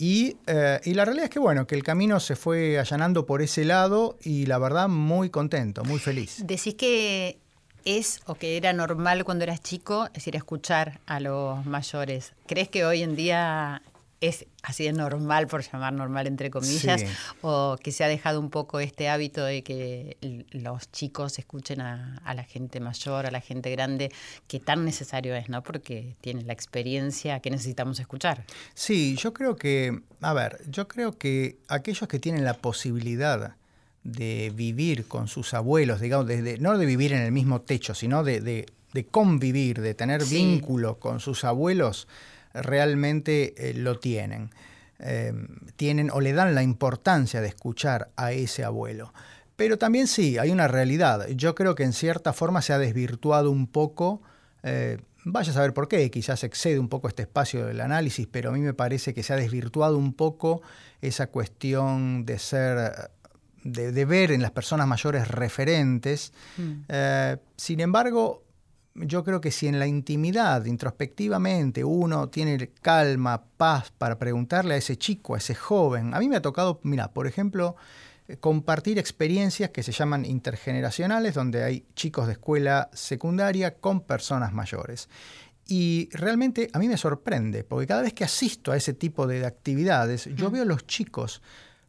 Eh, 0.00 0.80
y, 0.84 0.94
la 0.94 1.04
realidad 1.04 1.24
es 1.24 1.30
que, 1.30 1.38
bueno, 1.38 1.66
que 1.66 1.74
el 1.74 1.82
camino 1.82 2.18
se 2.20 2.36
fue 2.36 2.78
allanando 2.78 3.26
por 3.26 3.42
ese 3.42 3.64
lado 3.64 4.16
y 4.22 4.46
la 4.46 4.58
verdad 4.58 4.88
muy 4.88 5.30
contento, 5.30 5.84
muy 5.84 5.98
feliz. 5.98 6.42
Decís 6.44 6.74
que 6.74 7.38
es 7.84 8.20
o 8.26 8.34
que 8.34 8.56
era 8.56 8.72
normal 8.72 9.24
cuando 9.24 9.44
eras 9.44 9.60
chico, 9.60 10.06
es 10.06 10.12
decir, 10.14 10.36
escuchar 10.36 11.00
a 11.06 11.20
los 11.20 11.66
mayores. 11.66 12.32
¿Crees 12.46 12.68
que 12.68 12.84
hoy 12.84 13.02
en 13.02 13.16
día 13.16 13.82
es 14.22 14.46
así 14.62 14.84
de 14.84 14.92
normal, 14.92 15.48
por 15.48 15.62
llamar 15.62 15.92
normal 15.92 16.28
entre 16.28 16.48
comillas, 16.48 17.04
o 17.42 17.76
que 17.82 17.90
se 17.90 18.04
ha 18.04 18.08
dejado 18.08 18.38
un 18.38 18.50
poco 18.50 18.78
este 18.78 19.08
hábito 19.08 19.44
de 19.44 19.62
que 19.62 20.16
los 20.52 20.90
chicos 20.92 21.40
escuchen 21.40 21.80
a, 21.80 22.22
la 22.34 22.44
gente 22.44 22.78
mayor, 22.78 23.26
a 23.26 23.32
la 23.32 23.40
gente 23.40 23.70
grande, 23.72 24.12
que 24.46 24.60
tan 24.60 24.84
necesario 24.84 25.34
es, 25.34 25.48
¿no? 25.48 25.64
Porque 25.64 26.14
tienen 26.20 26.46
la 26.46 26.52
experiencia 26.52 27.40
que 27.40 27.50
necesitamos 27.50 27.98
escuchar. 27.98 28.44
Sí, 28.74 29.16
yo 29.16 29.34
creo 29.34 29.56
que, 29.56 30.02
a 30.20 30.32
ver, 30.32 30.60
yo 30.70 30.86
creo 30.86 31.18
que 31.18 31.56
aquellos 31.66 32.08
que 32.08 32.20
tienen 32.20 32.44
la 32.44 32.54
posibilidad 32.54 33.56
de 34.04 34.52
vivir 34.54 35.06
con 35.06 35.26
sus 35.26 35.52
abuelos, 35.52 36.00
digamos, 36.00 36.28
desde, 36.28 36.58
no 36.58 36.78
de 36.78 36.86
vivir 36.86 37.12
en 37.12 37.22
el 37.22 37.32
mismo 37.32 37.60
techo, 37.60 37.92
sino 37.94 38.22
de, 38.22 38.66
convivir, 39.10 39.80
de 39.80 39.94
tener 39.94 40.24
vínculo 40.24 41.00
con 41.00 41.18
sus 41.18 41.42
abuelos, 41.42 42.06
realmente 42.54 43.54
eh, 43.56 43.74
lo 43.74 43.98
tienen. 43.98 44.50
Em, 44.98 45.48
tienen 45.76 46.10
o 46.12 46.20
le 46.20 46.32
dan 46.32 46.54
la 46.54 46.62
importancia 46.62 47.40
de 47.40 47.48
escuchar 47.48 48.10
a 48.16 48.32
ese 48.32 48.62
abuelo. 48.64 49.12
Pero 49.56 49.76
también 49.76 50.06
sí, 50.06 50.38
hay 50.38 50.50
una 50.50 50.68
realidad. 50.68 51.26
Yo 51.28 51.54
creo 51.54 51.74
que 51.74 51.82
en 51.82 51.92
cierta 51.92 52.32
forma 52.32 52.62
se 52.62 52.72
ha 52.72 52.78
desvirtuado 52.78 53.50
un 53.50 53.66
poco, 53.66 54.22
eh, 54.62 54.98
vaya 55.24 55.50
a 55.50 55.54
saber 55.54 55.74
por 55.74 55.88
qué, 55.88 56.08
quizás 56.10 56.44
excede 56.44 56.78
un 56.78 56.88
poco 56.88 57.08
este 57.08 57.22
espacio 57.22 57.66
del 57.66 57.80
análisis, 57.80 58.28
pero 58.30 58.50
a 58.50 58.52
mí 58.52 58.60
me 58.60 58.74
parece 58.74 59.12
que 59.12 59.22
se 59.22 59.32
ha 59.32 59.36
desvirtuado 59.36 59.98
un 59.98 60.14
poco 60.14 60.62
esa 61.00 61.26
cuestión 61.26 62.24
de 62.24 62.38
ser 62.38 63.10
de, 63.64 64.04
ver 64.04 64.32
en 64.32 64.42
las 64.42 64.50
personas 64.50 64.86
mayores 64.86 65.28
referentes. 65.28 66.32
Mm. 66.56 66.72
Eh, 66.88 67.36
sin 67.56 67.80
embargo, 67.80 68.44
yo 68.94 69.24
creo 69.24 69.40
que 69.40 69.50
si 69.50 69.66
en 69.66 69.78
la 69.78 69.86
intimidad, 69.86 70.64
introspectivamente, 70.66 71.84
uno 71.84 72.28
tiene 72.28 72.70
calma, 72.80 73.42
paz 73.56 73.92
para 73.96 74.18
preguntarle 74.18 74.74
a 74.74 74.76
ese 74.76 74.96
chico, 74.96 75.34
a 75.34 75.38
ese 75.38 75.54
joven, 75.54 76.14
a 76.14 76.18
mí 76.18 76.28
me 76.28 76.36
ha 76.36 76.42
tocado, 76.42 76.80
mira, 76.82 77.12
por 77.12 77.26
ejemplo, 77.26 77.76
eh, 78.28 78.36
compartir 78.36 78.98
experiencias 78.98 79.70
que 79.70 79.82
se 79.82 79.92
llaman 79.92 80.24
intergeneracionales, 80.24 81.34
donde 81.34 81.64
hay 81.64 81.86
chicos 81.94 82.26
de 82.26 82.34
escuela 82.34 82.90
secundaria 82.92 83.74
con 83.74 84.02
personas 84.02 84.52
mayores. 84.52 85.08
Y 85.66 86.08
realmente 86.12 86.68
a 86.72 86.78
mí 86.78 86.88
me 86.88 86.96
sorprende, 86.96 87.64
porque 87.64 87.86
cada 87.86 88.02
vez 88.02 88.12
que 88.12 88.24
asisto 88.24 88.72
a 88.72 88.76
ese 88.76 88.92
tipo 88.92 89.26
de 89.26 89.46
actividades, 89.46 90.26
yo 90.34 90.50
veo 90.50 90.62
a 90.62 90.66
los 90.66 90.86
chicos 90.86 91.40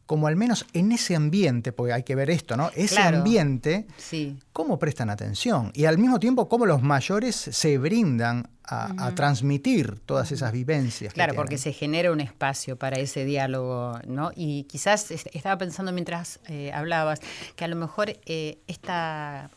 como 0.06 0.26
al 0.26 0.36
menos 0.36 0.66
en 0.74 0.92
ese 0.92 1.16
ambiente, 1.16 1.72
porque 1.72 1.92
hay 1.92 2.02
que 2.02 2.14
ver 2.14 2.28
esto, 2.30 2.56
¿no? 2.56 2.70
Ese 2.74 2.96
Claro. 2.96 3.18
ambiente, 3.18 3.86
Sí. 3.96 4.38
cómo 4.52 4.78
prestan 4.78 5.08
atención 5.10 5.70
y 5.74 5.86
al 5.86 5.96
mismo 5.98 6.20
tiempo 6.20 6.48
cómo 6.48 6.66
los 6.66 6.82
mayores 6.82 7.34
se 7.36 7.78
brindan 7.78 8.48
a, 8.66 9.06
a 9.06 9.14
transmitir 9.14 9.98
todas 10.00 10.32
esas 10.32 10.52
vivencias. 10.52 11.12
que 11.12 11.16
Claro, 11.18 11.34
porque 11.34 11.58
se 11.58 11.72
genera 11.72 12.12
un 12.12 12.20
espacio 12.20 12.76
para 12.76 12.98
ese 12.98 13.24
diálogo, 13.24 13.98
¿no? 14.06 14.30
Y 14.34 14.64
quizás 14.64 15.10
est- 15.10 15.26
estaba 15.34 15.58
pensando 15.58 15.92
mientras 15.92 16.40
eh, 16.48 16.72
hablabas 16.72 17.20
que 17.56 17.64
a 17.64 17.68
lo 17.68 17.76
mejor 17.76 18.16
eh, 18.26 18.58
esta 18.66 19.50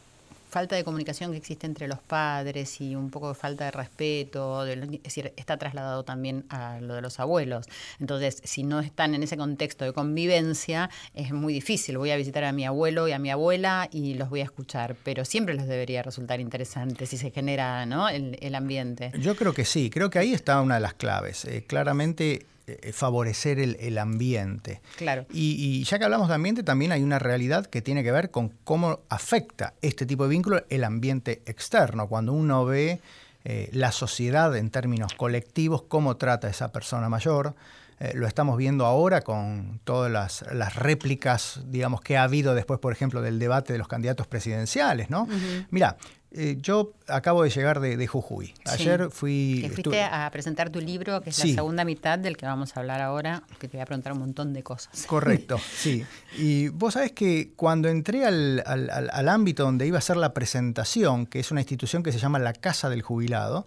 falta 0.49 0.75
de 0.75 0.83
comunicación 0.83 1.31
que 1.31 1.37
existe 1.37 1.67
entre 1.67 1.87
los 1.87 1.99
padres 1.99 2.81
y 2.81 2.95
un 2.95 3.09
poco 3.09 3.29
de 3.29 3.35
falta 3.35 3.65
de 3.65 3.71
respeto, 3.71 4.63
de 4.63 4.73
es 4.73 5.03
decir, 5.03 5.33
está 5.35 5.57
trasladado 5.57 6.03
también 6.03 6.45
a 6.49 6.79
lo 6.81 6.95
de 6.95 7.01
los 7.01 7.19
abuelos. 7.19 7.67
Entonces, 7.99 8.41
si 8.43 8.63
no 8.63 8.79
están 8.79 9.15
en 9.15 9.23
ese 9.23 9.37
contexto 9.37 9.85
de 9.85 9.93
convivencia, 9.93 10.89
es 11.13 11.31
muy 11.31 11.53
difícil. 11.53 11.97
Voy 11.97 12.11
a 12.11 12.17
visitar 12.17 12.43
a 12.43 12.51
mi 12.51 12.65
abuelo 12.65 13.07
y 13.07 13.11
a 13.11 13.19
mi 13.19 13.29
abuela 13.29 13.89
y 13.91 14.13
los 14.13 14.29
voy 14.29 14.41
a 14.41 14.45
escuchar, 14.45 14.95
pero 15.03 15.25
siempre 15.25 15.53
les 15.53 15.67
debería 15.67 16.03
resultar 16.03 16.39
interesante 16.39 17.05
si 17.05 17.17
se 17.17 17.31
genera 17.31 17.85
¿no? 17.85 18.09
el, 18.09 18.55
ambiente. 18.55 19.11
Yo 19.19 19.35
creo 19.35 19.53
que 19.53 19.65
sí, 19.65 19.89
creo 19.89 20.09
que 20.09 20.19
ahí 20.19 20.33
está 20.33 20.61
una 20.61 20.75
de 20.75 20.81
las 20.81 20.93
claves. 20.93 21.45
eh, 21.45 21.63
claramente 21.67 22.45
favorecer 22.91 23.59
el, 23.59 23.77
el 23.79 23.97
ambiente. 23.97 24.81
Claro. 24.97 25.25
Y, 25.31 25.55
y 25.57 25.83
ya 25.83 25.97
que 25.97 26.05
hablamos 26.05 26.27
de 26.27 26.35
ambiente, 26.35 26.63
también 26.63 26.91
hay 26.91 27.03
una 27.03 27.19
realidad 27.19 27.65
que 27.65 27.81
tiene 27.81 28.03
que 28.03 28.11
ver 28.11 28.29
con 28.31 28.49
cómo 28.63 28.99
afecta 29.09 29.73
este 29.81 30.05
tipo 30.05 30.23
de 30.23 30.29
vínculo 30.29 30.63
el 30.69 30.83
ambiente 30.83 31.41
externo. 31.45 32.07
Cuando 32.07 32.33
uno 32.33 32.65
ve 32.65 32.99
eh, 33.45 33.69
la 33.71 33.91
sociedad 33.91 34.55
en 34.57 34.69
términos 34.69 35.13
colectivos, 35.13 35.83
cómo 35.83 36.17
trata 36.17 36.47
a 36.47 36.49
esa 36.49 36.71
persona 36.71 37.07
mayor. 37.07 37.55
Eh, 37.99 38.11
lo 38.13 38.27
estamos 38.27 38.57
viendo 38.57 38.85
ahora 38.85 39.21
con 39.21 39.79
todas 39.83 40.11
las, 40.11 40.45
las 40.53 40.75
réplicas, 40.75 41.61
digamos, 41.65 42.01
que 42.01 42.15
ha 42.15 42.23
habido 42.23 42.53
después, 42.53 42.79
por 42.79 42.93
ejemplo, 42.93 43.21
del 43.21 43.39
debate 43.39 43.73
de 43.73 43.79
los 43.79 43.87
candidatos 43.87 44.27
presidenciales, 44.27 45.09
¿no? 45.09 45.27
Mira, 45.71 45.97
eh, 46.31 46.57
yo 46.59 46.93
acabo 47.07 47.43
de 47.43 47.49
llegar 47.49 47.79
de, 47.79 47.95
de 47.97 48.05
Jujuy. 48.07 48.53
Ayer 48.65 49.03
Sí. 49.05 49.09
fui... 49.11 49.57
Que 49.61 49.67
estu- 49.69 49.73
fuiste 49.83 50.03
a 50.03 50.29
presentar 50.29 50.69
tu 50.69 50.79
libro, 50.81 51.21
que 51.21 51.29
es 51.29 51.35
Sí. 51.37 51.49
la 51.49 51.55
segunda 51.55 51.85
mitad 51.85 52.19
del 52.19 52.35
que 52.35 52.45
vamos 52.45 52.75
a 52.75 52.79
hablar 52.81 53.01
ahora, 53.01 53.43
que 53.59 53.67
te 53.67 53.77
voy 53.77 53.81
a 53.81 53.85
preguntar 53.85 54.11
un 54.13 54.19
montón 54.19 54.53
de 54.53 54.61
cosas. 54.61 55.05
Correcto, 55.07 55.57
sí. 55.77 56.05
Y 56.37 56.67
vos 56.69 56.95
sabés 56.95 57.13
que 57.13 57.53
cuando 57.55 57.87
entré 57.87 58.25
al, 58.25 58.61
al- 58.65 58.89
al- 58.89 59.09
al 59.11 59.29
ámbito 59.29 59.63
donde 59.63 59.87
iba 59.87 59.97
a 59.97 60.01
ser 60.01 60.17
la 60.17 60.33
presentación, 60.33 61.25
que 61.27 61.39
es 61.39 61.49
una 61.51 61.61
institución 61.61 62.03
que 62.03 62.11
se 62.11 62.19
llama 62.19 62.39
la 62.39 62.53
Casa 62.53 62.89
del 62.89 63.01
Jubilado, 63.01 63.65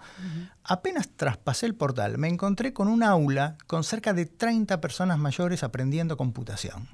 apenas 0.64 1.08
traspasé 1.16 1.66
el 1.66 1.74
portal, 1.74 2.18
me 2.18 2.28
encontré 2.28 2.72
con 2.72 2.88
un 2.88 3.02
aula 3.02 3.56
con 3.66 3.84
cerca 3.84 4.12
de 4.12 4.26
30 4.26 4.80
personas 4.80 5.18
mayores 5.18 5.62
aprendiendo 5.62 6.16
computación. 6.16 6.88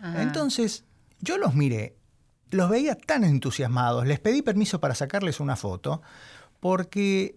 Ah, 0.00 0.16
Entonces, 0.22 0.84
yo 1.20 1.38
los 1.38 1.54
miré, 1.54 1.95
los 2.50 2.70
veía 2.70 2.94
tan 2.96 3.24
entusiasmados, 3.24 4.06
les 4.06 4.20
pedí 4.20 4.42
permiso 4.42 4.80
para 4.80 4.94
sacarles 4.94 5.40
una 5.40 5.56
foto, 5.56 6.02
porque 6.60 7.36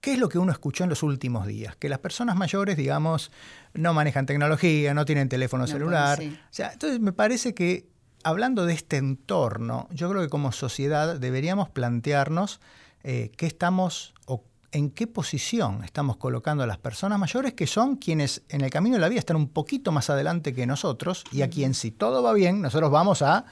¿qué 0.00 0.14
es 0.14 0.18
lo 0.18 0.28
que 0.28 0.38
uno 0.38 0.52
escuchó 0.52 0.84
en 0.84 0.90
los 0.90 1.02
últimos 1.02 1.46
días? 1.46 1.76
Que 1.76 1.88
las 1.88 1.98
personas 1.98 2.36
mayores, 2.36 2.76
digamos, 2.76 3.30
no 3.74 3.92
manejan 3.92 4.26
tecnología, 4.26 4.94
no 4.94 5.04
tienen 5.04 5.28
teléfono 5.28 5.64
No, 5.64 5.66
celular. 5.66 6.18
bueno, 6.18 6.32
sí. 6.32 6.38
O 6.42 6.52
sea, 6.54 6.72
entonces 6.72 7.00
me 7.00 7.12
parece 7.12 7.54
que 7.54 7.88
hablando 8.22 8.66
de 8.66 8.74
este 8.74 8.96
entorno, 8.96 9.88
yo 9.90 10.08
creo 10.10 10.22
que 10.22 10.28
como 10.28 10.52
sociedad 10.52 11.18
deberíamos 11.18 11.68
plantearnos 11.68 12.60
eh, 13.02 13.32
qué 13.36 13.46
estamos 13.46 14.14
o 14.26 14.44
en 14.72 14.90
qué 14.90 15.06
posición 15.06 15.82
estamos 15.84 16.16
colocando 16.16 16.62
a 16.62 16.66
las 16.66 16.78
personas 16.78 17.18
mayores, 17.18 17.54
que 17.54 17.66
son 17.66 17.96
quienes 17.96 18.42
en 18.48 18.60
el 18.60 18.70
camino 18.70 18.96
de 18.96 19.00
la 19.00 19.08
vida 19.08 19.18
están 19.18 19.36
un 19.36 19.48
poquito 19.48 19.90
más 19.90 20.10
adelante 20.10 20.54
que 20.54 20.66
nosotros, 20.66 21.24
y 21.32 21.42
a 21.42 21.50
quien 21.50 21.74
si 21.74 21.90
todo 21.90 22.22
va 22.22 22.32
bien, 22.34 22.60
nosotros 22.60 22.90
vamos 22.90 23.22
a 23.22 23.46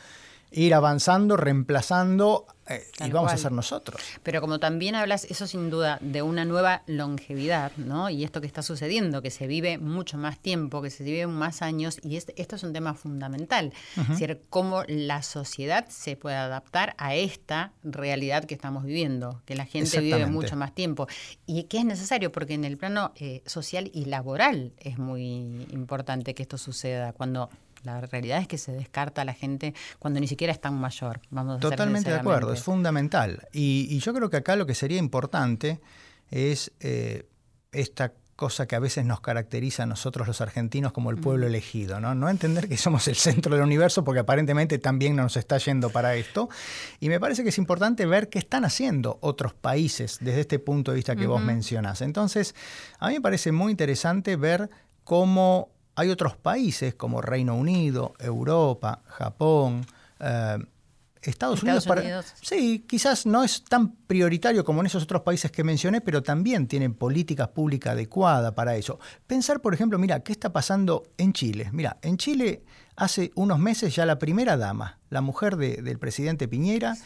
ir 0.51 0.75
avanzando, 0.75 1.37
reemplazando, 1.37 2.47
eh, 2.69 2.87
y 3.07 3.11
vamos 3.11 3.33
a 3.33 3.37
ser 3.39 3.53
nosotros. 3.53 4.03
Pero 4.23 4.43
como 4.43 4.61
también 4.61 4.95
hablas, 4.95 5.25
eso 5.25 5.47
sin 5.47 5.71
duda, 5.71 5.99
de 6.03 6.21
una 6.21 6.45
nueva 6.45 6.83
longevidad, 6.87 7.73
¿no? 7.77 8.11
Y 8.11 8.25
esto 8.25 8.43
que 8.43 8.47
está 8.47 8.63
sucediendo, 8.63 9.23
que 9.23 9.31
se 9.31 9.47
vive 9.47 9.79
mucho 9.79 10.19
más 10.19 10.39
tiempo, 10.39 10.83
que 10.83 10.91
se 10.91 11.03
vive 11.03 11.27
más 11.27 11.63
años, 11.63 11.99
y 12.03 12.17
esto 12.17 12.57
es 12.57 12.63
un 12.63 12.73
tema 12.75 12.95
fundamental. 12.95 13.73
Es 13.97 14.09
decir, 14.09 14.43
cómo 14.51 14.83
la 14.87 15.23
sociedad 15.23 15.87
se 15.89 16.17
puede 16.17 16.37
adaptar 16.37 16.95
a 16.99 17.15
esta 17.15 17.73
realidad 17.83 18.45
que 18.45 18.55
estamos 18.55 18.85
viviendo, 18.85 19.41
que 19.47 19.55
la 19.55 19.65
gente 19.65 20.01
vive 20.01 20.27
mucho 20.27 20.57
más 20.57 20.75
tiempo. 20.75 21.07
Y 21.47 21.65
que 21.65 21.79
es 21.79 21.85
necesario, 21.87 22.31
porque 22.33 22.55
en 22.55 22.65
el 22.65 22.77
plano 22.77 23.13
eh, 23.17 23.43
social 23.47 23.91
y 23.95 24.05
laboral 24.05 24.73
es 24.79 24.99
muy 24.99 25.67
importante 25.71 26.35
que 26.35 26.43
esto 26.43 26.59
suceda, 26.59 27.13
cuando... 27.15 27.49
La 27.83 28.01
realidad 28.01 28.41
es 28.41 28.49
que 28.49 28.59
se 28.59 28.73
descarta 28.73 29.23
a 29.23 29.25
la 29.25 29.35
gente 29.35 29.75
cuando 29.99 30.21
ni 30.21 30.29
siquiera 30.29 30.53
es 30.53 30.61
tan 30.61 30.75
mayor. 30.75 31.21
Vamos 31.31 31.59
a 31.59 31.61
Totalmente 31.61 32.11
de 32.11 32.17
acuerdo, 32.17 32.53
es 32.53 32.63
fundamental. 32.63 33.47
Y, 33.53 33.87
y 33.91 34.01
yo 34.01 34.13
creo 34.15 34.31
que 34.31 34.39
acá 34.39 34.57
lo 34.57 34.67
que 34.67 34.75
sería 34.75 34.99
importante 34.99 35.81
es 36.31 36.73
eh, 36.81 37.27
esta 37.73 38.13
cosa 38.39 38.69
que 38.69 38.77
a 38.77 38.79
veces 38.79 39.05
nos 39.05 39.21
caracteriza 39.21 39.83
a 39.83 39.87
nosotros 39.87 40.29
los 40.29 40.41
argentinos 40.41 40.93
como 40.93 41.11
el 41.11 41.17
pueblo 41.17 41.49
elegido, 41.49 41.99
¿no? 41.99 42.15
No 42.15 42.29
entender 42.29 42.69
que 42.69 42.77
somos 42.77 43.09
el 43.09 43.17
centro 43.17 43.57
del 43.57 43.65
universo 43.65 44.05
porque 44.05 44.21
aparentemente 44.21 44.79
también 44.79 45.17
nos 45.17 45.37
está 45.37 45.59
yendo 45.59 45.91
para 45.91 46.15
esto. 46.15 46.49
Y 47.01 47.09
me 47.09 47.19
parece 47.19 47.43
que 47.43 47.49
es 47.49 47.59
importante 47.59 48.07
ver 48.07 48.29
qué 48.29 48.39
están 48.39 48.65
haciendo 48.65 49.19
otros 49.23 49.55
países 49.55 50.19
desde 50.21 50.43
este 50.43 50.61
punto 50.61 50.93
de 50.93 50.97
vista 50.97 51.17
que 51.17 51.27
vos 51.27 51.43
mencionás. 51.43 52.01
Entonces, 52.01 52.55
a 53.01 53.09
mí 53.09 53.15
me 53.15 53.21
parece 53.21 53.51
muy 53.51 53.73
interesante 53.73 54.37
ver 54.37 54.71
cómo 55.03 55.71
hay 55.99 56.11
otros 56.11 56.37
países 56.37 56.95
como 56.95 57.21
Reino 57.21 57.57
Unido, 57.57 58.15
Europa, 58.21 59.01
Japón, 59.07 59.85
eh, 60.21 60.59
Estados, 61.21 61.59
Estados 61.59 61.63
Unidos, 61.65 61.87
para-. 61.87 62.03
Sí, 62.41 62.85
quizás 62.89 63.27
no 63.27 63.43
es 63.43 63.65
tan 63.65 63.91
prioritario 64.07 64.65
como 64.65 64.81
en 64.81 64.87
esos 64.87 65.03
otros 65.03 65.23
países 65.23 65.51
que 65.51 65.65
mencioné, 65.65 66.01
pero 66.01 66.23
también 66.23 66.69
tienen 66.69 66.95
políticas 66.95 67.49
públicas 67.49 67.93
adecuadas 67.95 68.53
para 68.53 68.77
eso. 68.77 69.01
Pensar, 69.27 69.61
por 69.61 69.75
ejemplo, 69.75 69.99
mira, 69.99 70.21
¿qué 70.21 70.31
está 70.31 70.53
pasando 70.53 71.03
en 71.19 71.33
Chile? 71.33 71.69
Mira, 71.73 71.97
en 72.03 72.17
Chile 72.17 72.63
hace 72.95 73.33
unos 73.35 73.59
meses 73.59 73.95
ya 73.97 74.07
la 74.07 74.19
primera 74.21 74.57
dama, 74.57 74.99
la 75.11 75.21
mujer 75.21 75.57
de- 75.57 75.83
del 75.83 75.99
presidente 75.99 76.47
Piñera, 76.47 76.97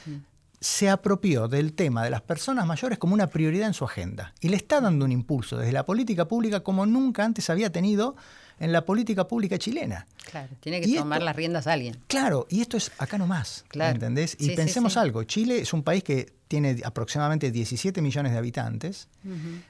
se 0.61 0.89
apropió 0.91 1.49
del 1.49 1.73
tema 1.73 2.05
de 2.05 2.11
las 2.11 2.21
personas 2.21 2.67
mayores 2.67 2.99
como 2.99 3.15
una 3.15 3.27
prioridad 3.29 3.67
en 3.67 3.75
su 3.75 3.85
agenda 3.85 4.33
y 4.41 4.49
le 4.49 4.57
está 4.57 4.81
dando 4.81 5.05
un 5.07 5.11
impulso 5.11 5.57
desde 5.57 5.73
la 5.73 5.85
política 5.85 6.29
pública 6.29 6.61
como 6.61 6.87
nunca 6.87 7.25
antes 7.25 7.51
había 7.51 7.73
tenido 7.73 8.15
en 8.63 8.73
la 8.73 8.85
política 8.87 9.27
pública 9.27 9.59
chilena. 9.59 10.07
Claro, 10.31 10.49
tiene 10.61 10.81
que 10.81 10.89
Y 10.89 10.95
tomar 10.97 11.19
esto- 11.19 11.25
las 11.27 11.37
riendas 11.37 11.67
a 11.67 11.73
alguien. 11.73 11.99
Claro, 12.07 12.47
y 12.49 12.61
esto 12.61 12.77
es 12.77 12.93
acá 12.99 13.19
nomás, 13.19 13.65
Claro. 13.69 13.95
¿entendés? 13.95 14.37
Y 14.39 14.47
Sí, 14.47 14.51
pensemos 14.57 14.93
sí. 14.95 14.99
algo, 15.01 15.25
Chile 15.25 15.59
es 15.61 15.73
un 15.73 15.83
país 15.83 16.05
que 16.05 16.33
tiene 16.49 16.81
aproximadamente 16.85 17.51
17 17.51 18.03
millones 18.03 18.33
de 18.33 18.39
habitantes, 18.39 19.09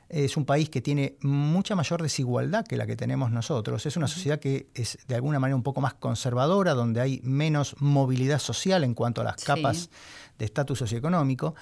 es 0.08 0.36
un 0.36 0.44
país 0.44 0.68
que 0.68 0.80
tiene 0.82 1.16
mucha 1.22 1.76
mayor 1.76 2.02
desigualdad 2.02 2.66
que 2.66 2.76
la 2.76 2.86
que 2.86 2.96
tenemos 2.96 3.30
nosotros, 3.30 3.86
es 3.86 3.96
una 3.96 4.08
sociedad 4.08 4.40
que 4.40 4.66
es 4.74 4.98
de 5.06 5.14
alguna 5.14 5.38
manera 5.38 5.54
un 5.56 5.62
poco 5.62 5.80
más 5.80 5.94
conservadora, 5.94 6.74
donde 6.74 7.00
hay 7.00 7.20
menos 7.22 7.76
movilidad 7.78 8.40
social 8.40 8.82
en 8.84 8.94
cuanto 8.94 9.20
a 9.20 9.24
las 9.24 9.36
capas 9.36 9.90
de 10.38 10.44
estatus 10.44 10.78
socioeconómico, 10.78 11.54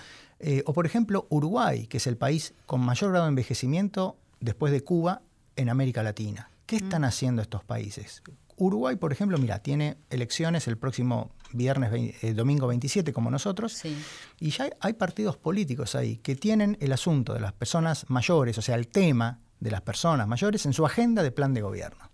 Eh, 0.42 0.62
o 0.64 0.72
por 0.72 0.86
ejemplo 0.86 1.26
Uruguay, 1.28 1.86
que 1.86 1.98
es 1.98 2.06
el 2.06 2.16
país 2.16 2.54
con 2.64 2.80
mayor 2.80 3.10
grado 3.10 3.26
de 3.26 3.28
envejecimiento 3.28 4.16
después 4.40 4.72
de 4.72 4.82
Cuba 4.82 5.20
en 5.54 5.68
América 5.68 6.02
Latina. 6.02 6.49
¿Qué 6.70 6.76
están 6.76 7.02
haciendo 7.02 7.42
estos 7.42 7.64
países? 7.64 8.22
Uruguay, 8.56 8.94
por 8.94 9.10
ejemplo, 9.10 9.36
mira, 9.38 9.58
tiene 9.58 9.96
elecciones 10.08 10.68
el 10.68 10.78
próximo 10.78 11.32
viernes, 11.52 11.90
eh, 12.22 12.32
domingo 12.32 12.68
27, 12.68 13.12
como 13.12 13.28
nosotros, 13.28 13.72
Sí. 13.72 14.00
y 14.38 14.50
ya 14.50 14.66
hay, 14.66 14.70
hay 14.78 14.92
partidos 14.92 15.36
políticos 15.36 15.96
ahí 15.96 16.18
que 16.18 16.36
tienen 16.36 16.76
el 16.80 16.92
asunto 16.92 17.34
de 17.34 17.40
las 17.40 17.52
personas 17.52 18.04
mayores, 18.08 18.56
o 18.56 18.62
sea, 18.62 18.76
el 18.76 18.86
tema 18.86 19.40
de 19.58 19.72
las 19.72 19.80
personas 19.80 20.28
mayores 20.28 20.64
en 20.64 20.72
su 20.72 20.86
agenda 20.86 21.24
de 21.24 21.32
plan 21.32 21.54
de 21.54 21.62
gobierno. 21.62 22.08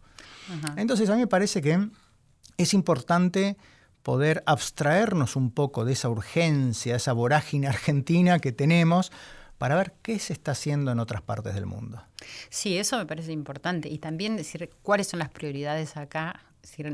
Ajá. 0.48 0.72
Entonces, 0.78 1.10
a 1.10 1.12
mí 1.16 1.18
me 1.20 1.26
parece 1.26 1.60
que 1.60 1.90
es 2.56 2.72
importante 2.72 3.58
poder 4.02 4.42
abstraernos 4.46 5.36
un 5.36 5.50
poco 5.50 5.84
de 5.84 5.92
esa 5.92 6.08
urgencia, 6.08 6.96
esa 6.96 7.12
vorágine 7.12 7.66
argentina 7.68 8.38
que 8.38 8.52
tenemos 8.52 9.12
para 9.58 9.76
ver 9.76 9.94
qué 10.02 10.18
se 10.18 10.32
está 10.32 10.52
haciendo 10.52 10.90
en 10.92 10.98
otras 10.98 11.22
partes 11.22 11.54
del 11.54 11.66
mundo. 11.66 12.02
Sí, 12.50 12.76
eso 12.78 12.98
me 12.98 13.06
parece 13.06 13.32
importante. 13.32 13.88
Y 13.88 13.98
también 13.98 14.36
decir 14.36 14.70
cuáles 14.82 15.08
son 15.08 15.18
las 15.18 15.30
prioridades 15.30 15.96
acá 15.96 16.40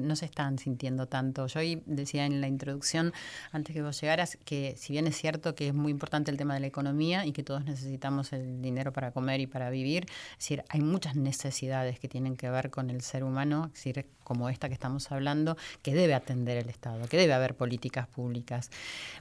no 0.01 0.17
se 0.17 0.27
están 0.27 0.59
sintiendo 0.59 1.07
tanto. 1.07 1.47
Yo 1.47 1.61
decía 1.87 2.27
en 2.27 2.41
la 2.41 2.49
introducción, 2.49 3.13
antes 3.51 3.75
que 3.75 3.83
vos 3.83 4.01
llegaras, 4.01 4.39
que 4.45 4.75
si 4.77 4.93
bien 4.93 5.07
es 5.07 5.17
cierto 5.17 5.55
que 5.55 5.69
es 5.69 5.75
muy 5.75 5.91
importante 5.91 6.31
el 6.31 6.37
tema 6.37 6.55
de 6.55 6.61
la 6.61 6.67
economía 6.67 7.27
y 7.27 7.33
que 7.33 7.43
todos 7.43 7.65
necesitamos 7.65 8.33
el 8.33 8.63
dinero 8.63 8.93
para 8.93 9.11
comer 9.13 9.41
y 9.41 9.47
para 9.47 9.71
vivir, 9.71 10.07
es 10.33 10.39
decir, 10.39 10.65
hay 10.69 10.81
muchas 10.81 11.17
necesidades 11.17 11.99
que 11.99 12.09
tienen 12.09 12.37
que 12.37 12.51
ver 12.51 12.71
con 12.71 12.91
el 12.91 13.03
ser 13.03 13.25
humano, 13.25 13.69
decir, 13.73 14.07
como 14.23 14.49
esta 14.49 14.69
que 14.69 14.75
estamos 14.75 15.11
hablando, 15.13 15.57
que 15.83 15.95
debe 15.95 16.15
atender 16.15 16.57
el 16.57 16.69
Estado, 16.69 17.07
que 17.09 17.17
debe 17.17 17.33
haber 17.33 17.55
políticas 17.55 18.07
públicas. 18.07 18.71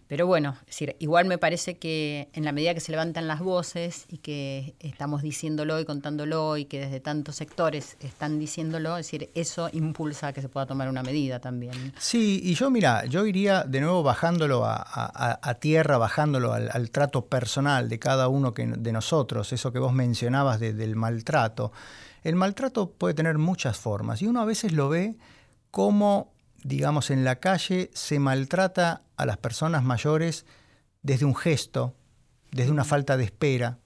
Pero 0.07 0.27
bueno, 0.27 0.57
decir, 0.65 0.95
igual 0.99 1.25
me 1.25 1.37
parece 1.37 1.77
que 1.77 2.29
en 2.33 2.45
la 2.45 2.51
medida 2.51 2.73
que 2.73 2.79
se 2.79 2.91
levantan 2.91 3.27
las 3.27 3.39
voces 3.39 4.05
y 4.07 4.17
que 4.19 4.75
estamos 4.79 5.21
diciéndolo 5.21 5.79
y 5.79 5.85
contándolo 5.85 6.57
y 6.57 6.65
que 6.65 6.79
desde 6.79 6.99
tantos 6.99 7.35
sectores 7.35 7.97
están 7.99 8.39
diciéndolo, 8.39 8.97
es 8.97 9.05
decir, 9.05 9.29
eso 9.35 9.69
impulsa 9.71 10.27
a 10.27 10.33
que 10.33 10.40
se 10.41 10.49
pueda 10.49 10.65
tomar 10.65 10.89
una 10.89 11.03
medida 11.03 11.39
también. 11.39 11.93
Sí, 11.97 12.41
y 12.43 12.53
yo 12.55 12.69
mira, 12.69 13.05
yo 13.05 13.25
iría 13.25 13.63
de 13.63 13.81
nuevo 13.81 14.03
bajándolo 14.03 14.63
a, 14.65 15.57
tierra, 15.59 15.97
bajándolo 15.97 16.53
al, 16.53 16.91
trato 16.91 17.27
personal 17.27 17.89
de 17.89 17.99
cada 17.99 18.27
uno 18.27 18.53
que, 18.53 18.65
de 18.65 18.91
nosotros, 18.91 19.53
eso 19.53 19.71
que 19.71 19.79
vos 19.79 19.93
mencionabas 19.93 20.59
del 20.59 20.95
maltrato. 20.95 21.71
El 22.23 22.35
maltrato 22.35 22.91
puede 22.91 23.13
tener 23.13 23.37
muchas 23.37 23.77
formas 23.77 24.21
y 24.21 24.27
uno 24.27 24.41
a 24.41 24.45
veces 24.45 24.73
lo 24.73 24.89
ve 24.89 25.17
como, 25.71 26.33
digamos, 26.63 27.09
en 27.09 27.23
la 27.23 27.37
calle 27.37 27.89
se 27.93 28.19
maltrata 28.19 29.03
a 29.17 29.25
las 29.25 29.37
personas 29.37 29.83
mayores 29.83 30.45
desde 31.01 31.25
un 31.25 31.35
gesto, 31.35 31.95
desde 32.51 32.71
una 32.71 32.83
falta 32.83 33.17
de 33.17 33.23
espera, 33.23 33.79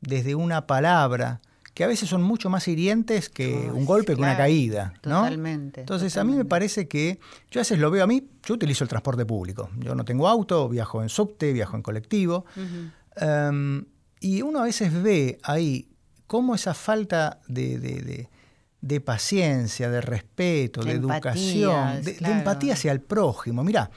desde 0.00 0.34
una 0.34 0.66
palabra, 0.66 1.40
que 1.80 1.84
a 1.84 1.86
veces 1.86 2.10
son 2.10 2.20
mucho 2.20 2.50
más 2.50 2.68
hirientes 2.68 3.30
que 3.30 3.70
un 3.72 3.86
golpe, 3.86 4.14
que 4.14 4.20
una 4.20 4.36
caída. 4.36 4.92
¿no? 5.02 5.20
Totalmente. 5.20 5.80
Entonces, 5.80 6.14
a 6.18 6.24
mí 6.24 6.34
me 6.34 6.44
parece 6.44 6.86
que 6.86 7.18
yo 7.50 7.58
a 7.58 7.62
veces 7.62 7.78
lo 7.78 7.90
veo 7.90 8.04
a 8.04 8.06
mí, 8.06 8.28
yo 8.44 8.52
utilizo 8.52 8.84
el 8.84 8.90
transporte 8.90 9.24
público. 9.24 9.70
Yo 9.78 9.94
no 9.94 10.04
tengo 10.04 10.28
auto, 10.28 10.68
viajo 10.68 11.02
en 11.02 11.08
subte, 11.08 11.54
viajo 11.54 11.76
en 11.76 11.82
colectivo. 11.82 12.44
Em, 13.16 13.86
y 14.20 14.42
uno 14.42 14.58
a 14.58 14.64
veces 14.64 14.92
ve 14.92 15.38
ahí 15.42 15.88
cómo 16.26 16.54
esa 16.54 16.74
falta 16.74 17.40
de, 17.48 18.28
paciencia, 19.02 19.88
de 19.88 20.02
respeto, 20.02 20.82
de, 20.82 20.92
educación, 20.92 22.02
de, 22.02 22.18
empatía 22.20 22.74
hacia 22.74 22.92
el 22.92 23.00
prójimo. 23.00 23.64
Mira, 23.64 23.90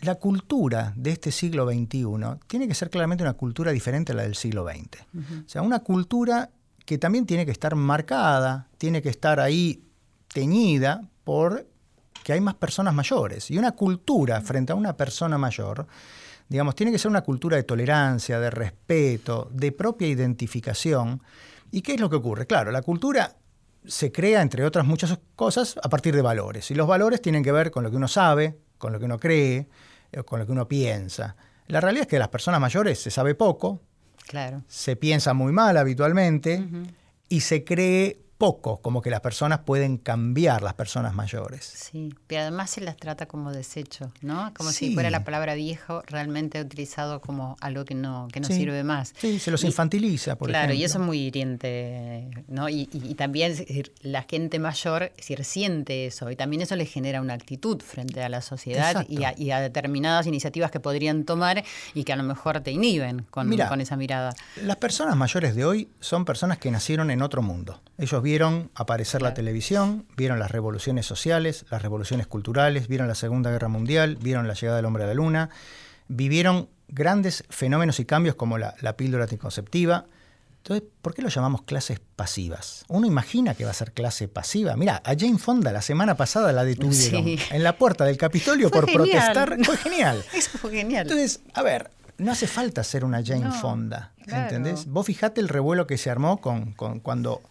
la 0.00 0.16
cultura 0.16 0.92
de 0.96 1.12
este 1.12 1.30
siglo 1.30 1.70
XXI 1.70 2.04
tiene 2.48 2.66
que 2.66 2.74
ser 2.74 2.90
claramente 2.90 3.22
una 3.22 3.34
cultura 3.34 3.70
diferente 3.70 4.10
a 4.10 4.16
la 4.16 4.22
del 4.24 4.34
siglo 4.34 4.66
XX. 4.66 5.02
O 5.46 5.48
sea, 5.48 5.62
una 5.62 5.78
cultura 5.84 6.50
que 6.84 6.98
también 6.98 7.26
tiene 7.26 7.44
que 7.44 7.52
estar 7.52 7.74
marcada, 7.74 8.68
tiene 8.78 9.02
que 9.02 9.08
estar 9.08 9.40
ahí 9.40 9.84
teñida 10.32 11.08
por 11.24 11.66
que 12.24 12.32
hay 12.32 12.40
más 12.40 12.54
personas 12.54 12.94
mayores. 12.94 13.50
Y 13.50 13.58
una 13.58 13.72
cultura 13.72 14.40
frente 14.40 14.72
a 14.72 14.76
una 14.76 14.96
persona 14.96 15.38
mayor 15.38 15.86
digamos, 16.48 16.74
tiene 16.74 16.92
que 16.92 16.98
ser 16.98 17.10
una 17.10 17.22
cultura 17.22 17.56
de 17.56 17.62
tolerancia, 17.62 18.38
de 18.38 18.50
respeto, 18.50 19.48
de 19.52 19.72
propia 19.72 20.06
identificación, 20.06 21.22
¿Y 21.74 21.80
qué 21.80 21.94
es 21.94 22.00
lo 22.00 22.10
que 22.10 22.16
ocurre? 22.16 22.46
Claro, 22.46 22.70
la 22.70 22.82
cultura 22.82 23.34
se 23.84 24.12
crea, 24.12 24.42
entre 24.42 24.64
otras 24.64 24.86
muchas 24.86 25.18
cosas, 25.34 25.74
a 25.82 25.88
partir 25.88 26.14
de 26.14 26.20
valores. 26.20 26.70
Y 26.70 26.74
los 26.74 26.86
valores 26.86 27.22
tienen 27.22 27.42
que 27.42 27.50
ver 27.50 27.70
con 27.70 27.82
lo 27.82 27.90
que 27.90 27.96
uno 27.96 28.08
sabe, 28.08 28.58
con 28.76 28.92
lo 28.92 28.98
que 28.98 29.06
uno 29.06 29.18
cree, 29.18 29.68
eh, 30.12 30.22
con 30.22 30.38
lo 30.38 30.46
que 30.46 30.52
uno 30.52 30.68
piensa. 30.68 31.34
La 31.68 31.80
realidad 31.80 32.02
es 32.02 32.08
que 32.08 32.16
de 32.16 32.20
las 32.20 32.28
personas 32.28 32.60
mayores 32.60 33.00
se 33.00 33.10
sabe 33.10 33.34
poco, 33.34 33.80
claro. 34.26 34.62
se 34.68 34.96
piensa 34.96 35.34
muy 35.34 35.52
mal 35.52 35.76
habitualmente 35.76 36.62
y 37.28 37.40
se 37.40 37.64
cree 37.64 38.21
poco, 38.42 38.78
como 38.78 39.02
que 39.02 39.08
las 39.08 39.20
personas 39.20 39.60
pueden 39.60 39.98
cambiar, 39.98 40.62
las 40.62 40.74
personas 40.74 41.14
mayores. 41.14 41.64
Sí, 41.64 42.12
pero 42.26 42.40
además 42.40 42.70
se 42.70 42.80
las 42.80 42.96
trata 42.96 43.26
como 43.26 43.52
desecho, 43.52 44.10
¿no? 44.20 44.52
Como 44.56 44.72
si 44.72 44.94
fuera 44.94 45.10
la 45.10 45.22
palabra 45.22 45.54
viejo 45.54 46.02
realmente 46.08 46.60
utilizado 46.60 47.20
como 47.20 47.56
algo 47.60 47.84
que 47.84 47.94
no, 47.94 48.26
que 48.32 48.40
no 48.40 48.48
sirve 48.48 48.82
más. 48.82 49.14
Sí, 49.16 49.38
se 49.38 49.52
los 49.52 49.62
infantiliza, 49.62 50.34
por 50.34 50.50
ejemplo. 50.50 50.66
Claro, 50.66 50.74
y 50.74 50.82
eso 50.82 50.98
es 50.98 51.04
muy 51.04 51.18
hiriente, 51.20 52.30
¿no? 52.48 52.68
Y, 52.68 52.86
también 53.16 53.54
la 54.00 54.22
gente 54.22 54.58
mayor 54.58 55.12
siente 55.44 56.06
eso, 56.06 56.28
y 56.28 56.34
también 56.34 56.62
eso 56.62 56.74
le 56.74 56.86
genera 56.86 57.20
una 57.20 57.34
actitud 57.34 57.80
frente 57.80 58.24
a 58.24 58.28
la 58.28 58.42
sociedad 58.42 59.06
y 59.08 59.50
a, 59.52 59.60
determinadas 59.60 60.26
iniciativas 60.26 60.72
que 60.72 60.80
podrían 60.80 61.22
tomar 61.22 61.62
y 61.94 62.02
que 62.02 62.12
a 62.12 62.16
lo 62.16 62.24
mejor 62.24 62.60
te 62.60 62.72
inhiben 62.72 63.24
con, 63.30 63.56
con 63.56 63.80
esa 63.80 63.96
mirada. 63.96 64.34
Las 64.62 64.78
personas 64.78 65.14
mayores 65.14 65.54
de 65.54 65.64
hoy 65.64 65.88
son 66.00 66.24
personas 66.24 66.58
que 66.58 66.72
nacieron 66.72 67.12
en 67.12 67.22
otro 67.22 67.40
mundo. 67.42 67.80
Ellos 67.98 68.20
vieron 68.32 68.70
aparecer 68.74 69.20
la 69.20 69.34
televisión, 69.34 70.06
vieron 70.16 70.38
las 70.38 70.50
revoluciones 70.50 71.04
sociales, 71.04 71.66
las 71.68 71.82
revoluciones 71.82 72.26
culturales, 72.26 72.88
vieron 72.88 73.06
la 73.06 73.14
Segunda 73.14 73.50
Guerra 73.50 73.68
Mundial, 73.68 74.16
vieron 74.22 74.48
la 74.48 74.54
llegada 74.54 74.78
del 74.78 74.86
hombre 74.86 75.04
a 75.04 75.06
la 75.06 75.12
luna, 75.12 75.50
vivieron 76.08 76.70
grandes 76.88 77.44
fenómenos 77.50 78.00
y 78.00 78.06
cambios 78.06 78.34
como 78.34 78.56
la, 78.56 78.96
píldora 78.96 79.24
anticonceptiva. 79.24 80.06
Entonces, 80.56 80.88
¿por 81.02 81.12
qué 81.12 81.20
lo 81.20 81.28
llamamos 81.28 81.60
clases 81.64 82.00
pasivas? 82.16 82.86
Uno 82.88 83.06
imagina 83.06 83.52
que 83.54 83.66
va 83.66 83.72
a 83.72 83.74
ser 83.74 83.92
clase 83.92 84.28
pasiva. 84.28 84.76
Mira, 84.76 85.02
a 85.04 85.14
Jane 85.14 85.36
Fonda 85.36 85.70
la 85.70 85.82
semana 85.82 86.16
pasada 86.16 86.52
la 86.52 86.64
detuvieron 86.64 87.26
en 87.26 87.62
la 87.62 87.76
puerta 87.76 88.06
del 88.06 88.16
Capitolio 88.16 88.70
por 88.70 88.90
protestar. 88.90 89.58
Fue 89.62 89.76
genial. 89.76 90.24
Eso 90.32 90.56
fue 90.56 90.70
genial. 90.70 91.02
Entonces, 91.02 91.40
a 91.52 91.60
ver, 91.60 91.90
no 92.16 92.32
hace 92.32 92.46
falta 92.46 92.82
ser 92.82 93.04
una 93.04 93.22
Jane 93.22 93.52
Fonda, 93.52 94.14
¿entendés? 94.26 94.86
Vos 94.86 95.04
fijate 95.04 95.42
el 95.42 95.50
revuelo 95.50 95.86
que 95.86 95.98
se 95.98 96.10
armó 96.10 96.40
con, 96.40 96.72
con 96.72 97.00
cuando 97.00 97.42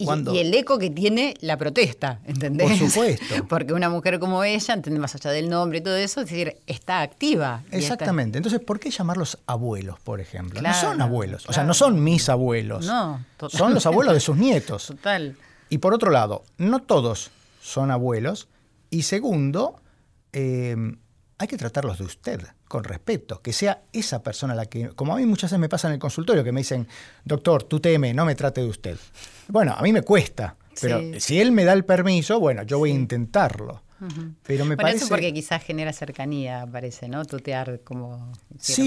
y, 0.00 0.38
el 0.38 0.54
eco 0.54 0.78
que 0.78 0.88
tiene 0.88 1.34
la 1.40 1.56
protesta, 1.56 2.20
¿entendés? 2.24 2.68
Por 2.68 2.78
supuesto. 2.90 3.46
Porque 3.48 3.74
una 3.74 3.90
mujer 3.90 4.18
como 4.18 4.42
ella, 4.42 4.74
¿entendés? 4.74 5.00
Más 5.00 5.14
allá 5.14 5.30
del 5.30 5.48
nombre 5.50 5.78
y 5.78 5.80
todo 5.82 5.96
eso, 5.96 6.22
es 6.22 6.30
decir, 6.30 6.56
está 6.66 7.02
activa. 7.02 7.62
Exactamente. 7.70 8.38
Entonces, 8.38 8.60
¿por 8.60 8.80
qué 8.80 8.90
llamarlos 8.90 9.38
abuelos, 9.46 10.00
por 10.00 10.20
ejemplo? 10.20 10.60
no 10.62 10.74
son 10.74 11.02
abuelos. 11.02 11.44
O 11.48 11.52
sea, 11.52 11.64
no 11.64 11.74
son 11.74 12.02
mis 12.02 12.28
abuelos. 12.28 12.86
No, 12.86 13.24
Son 13.48 13.74
los 13.74 13.84
abuelos 13.86 14.14
de 14.14 14.20
sus 14.20 14.36
nietos. 14.36 14.86
Total. 14.86 15.36
Y 15.68 15.78
por 15.78 15.94
otro 15.94 16.10
lado, 16.10 16.44
no 16.56 16.80
todos 16.80 17.30
son 17.60 17.90
abuelos. 17.90 18.48
Y 18.88 19.02
segundo, 19.02 19.80
eh, 20.32 20.76
hay 21.38 21.46
que 21.46 21.56
tratarlos 21.56 21.98
de 21.98 22.04
usted 22.04 22.40
con 22.70 22.84
respeto, 22.84 23.42
que 23.42 23.52
sea 23.52 23.82
esa 23.92 24.22
persona 24.22 24.54
la 24.54 24.66
que, 24.66 24.90
como 24.90 25.12
a 25.12 25.16
mí 25.16 25.26
muchas 25.26 25.50
veces 25.50 25.58
me 25.58 25.68
pasa 25.68 25.88
en 25.88 25.94
el 25.94 25.98
consultorio, 25.98 26.44
que 26.44 26.52
me 26.52 26.60
dicen, 26.60 26.86
doctor, 27.24 27.64
tú 27.64 27.80
teme, 27.80 28.14
no 28.14 28.24
me 28.24 28.36
trate 28.36 28.60
de 28.60 28.68
usted. 28.68 28.96
Bueno, 29.48 29.74
a 29.76 29.82
mí 29.82 29.92
me 29.92 30.02
cuesta, 30.02 30.54
pero 30.80 31.00
si 31.18 31.40
él 31.40 31.50
me 31.50 31.64
da 31.64 31.72
el 31.72 31.84
permiso, 31.84 32.38
bueno, 32.38 32.62
yo 32.62 32.78
voy 32.78 32.92
a 32.92 32.94
intentarlo. 32.94 33.82
Pero 34.44 34.64
me 34.64 34.76
parece... 34.76 35.04
eso 35.04 35.08
porque 35.08 35.32
quizás 35.32 35.62
genera 35.62 35.92
cercanía, 35.92 36.66
parece, 36.70 37.08
¿no? 37.08 37.24
Tutear 37.24 37.80
como 37.84 38.32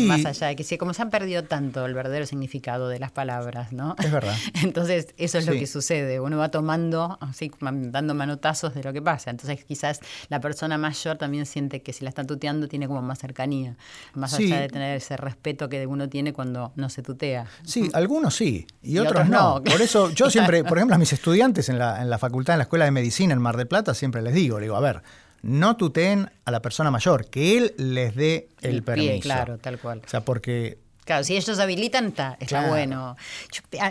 más 0.08 0.26
allá 0.26 0.48
de 0.48 0.56
que 0.56 0.64
si 0.64 0.78
como 0.78 0.94
se 0.94 1.02
han 1.02 1.10
perdido 1.10 1.44
tanto 1.44 1.86
el 1.86 1.94
verdadero 1.94 2.26
significado 2.26 2.90
de 2.90 3.00
las 3.00 3.12
palabras, 3.12 3.74
¿no? 3.74 3.96
Es 4.04 4.12
verdad. 4.12 4.36
Entonces, 4.64 5.14
eso 5.18 5.38
es 5.38 5.46
lo 5.46 5.54
que 5.54 5.68
sucede. 5.68 6.20
Uno 6.20 6.38
va 6.38 6.50
tomando, 6.50 7.18
así, 7.22 7.52
dando 7.60 8.14
manotazos 8.14 8.74
de 8.74 8.84
lo 8.84 8.94
que 8.94 9.02
pasa. 9.02 9.30
Entonces, 9.30 9.64
quizás 9.66 10.00
la 10.30 10.40
persona 10.40 10.78
mayor 10.78 11.18
también 11.18 11.46
siente 11.46 11.82
que 11.82 11.94
si 11.94 12.04
la 12.04 12.10
está 12.10 12.24
tuteando 12.24 12.68
tiene 12.68 12.88
como 12.88 13.02
más 13.02 13.20
cercanía, 13.20 13.78
más 14.14 14.34
allá 14.34 14.60
de 14.62 14.68
tener 14.68 14.98
ese 14.98 15.18
respeto 15.18 15.70
que 15.70 15.86
uno 15.86 16.10
tiene 16.10 16.34
cuando 16.34 16.74
no 16.76 16.90
se 16.90 17.04
tutea. 17.04 17.46
Sí, 17.64 17.90
algunos 17.94 18.36
sí, 18.36 18.66
y, 18.82 18.98
otros, 18.98 19.30
no. 19.30 19.62
Por 19.64 19.82
eso 19.82 20.10
yo 20.12 20.30
siempre, 20.32 20.64
por 20.64 20.78
ejemplo, 20.78 20.96
a 20.96 21.00
mis 21.00 21.14
estudiantes 21.14 21.70
en 21.70 21.78
la, 21.78 22.02
en 22.02 22.10
la 22.10 22.18
facultad, 22.18 22.56
en 22.56 22.60
la 22.60 22.64
Escuela 22.64 22.86
de 22.86 22.92
Medicina 22.92 23.34
en 23.34 23.42
Mar 23.42 23.58
del 23.58 23.68
Plata, 23.68 23.94
siempre 23.94 24.22
les 24.22 24.34
digo, 24.34 24.60
le 24.60 24.66
digo, 24.66 24.76
a 24.76 24.82
ver, 24.82 25.03
no 25.44 25.78
tuteen 25.78 26.32
a 26.46 26.52
la 26.52 26.62
persona 26.62 26.90
mayor, 26.90 27.30
que 27.30 27.58
él 27.58 27.76
les 27.78 28.16
dé 28.16 28.50
el, 28.62 28.82
permiso. 28.82 29.20
claro, 29.22 29.58
tal 29.60 29.78
cual. 29.78 30.02
O 30.04 30.10
sea, 30.10 30.22
porque 30.22 30.80
Claro, 31.06 31.24
si 31.26 31.36
ellos 31.36 31.60
habilitan, 31.60 32.08
está, 32.08 32.38
está 32.40 32.70
bueno. 32.70 33.18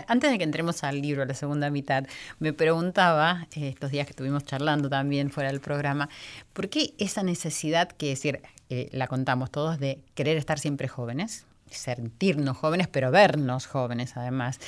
antes 0.07 0.31
de 0.31 0.37
que 0.37 0.43
entremos 0.43 0.83
al 0.83 0.99
libro, 1.01 1.23
la 1.25 1.35
segunda 1.35 1.69
mitad, 1.69 2.05
me 2.39 2.53
preguntaba, 2.53 3.47
eh, 3.55 3.69
estos 3.69 3.91
días 3.91 4.07
que 4.07 4.11
estuvimos 4.11 4.45
charlando 4.45 4.89
también 4.89 5.29
fuera 5.29 5.51
del 5.51 5.61
programa, 5.61 6.09
¿por 6.53 6.69
qué 6.69 6.95
esa 6.97 7.21
necesidad 7.21 7.87
que 7.89 8.09
decir, 8.09 8.41
eh, 8.69 8.89
la 8.91 9.07
contamos 9.07 9.51
todos, 9.51 9.79
de 9.79 9.99
querer 10.15 10.37
estar 10.37 10.57
siempre 10.57 10.87
jóvenes, 10.87 11.45
sentirnos 11.69 12.57
jóvenes, 12.57 12.87
pero 12.87 13.11
vernos 13.11 13.67
jóvenes 13.67 14.17
además? 14.17 14.59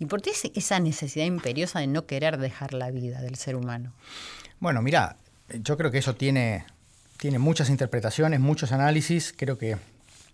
¿Y 0.00 0.06
por 0.06 0.22
qué 0.22 0.32
esa 0.54 0.80
necesidad 0.80 1.24
imperiosa 1.24 1.78
de 1.78 1.86
no 1.86 2.06
querer 2.06 2.36
dejar 2.38 2.74
la 2.74 2.90
vida 2.90 3.20
del 3.22 3.36
ser 3.36 3.54
humano? 3.54 3.92
Bueno, 4.58 4.82
mira, 4.82 5.16
yo 5.62 5.76
creo 5.76 5.90
que 5.90 5.98
eso 5.98 6.14
tiene, 6.14 6.66
tiene 7.18 7.38
muchas 7.38 7.70
interpretaciones, 7.70 8.40
muchos 8.40 8.72
análisis. 8.72 9.34
Creo 9.36 9.58
que 9.58 9.76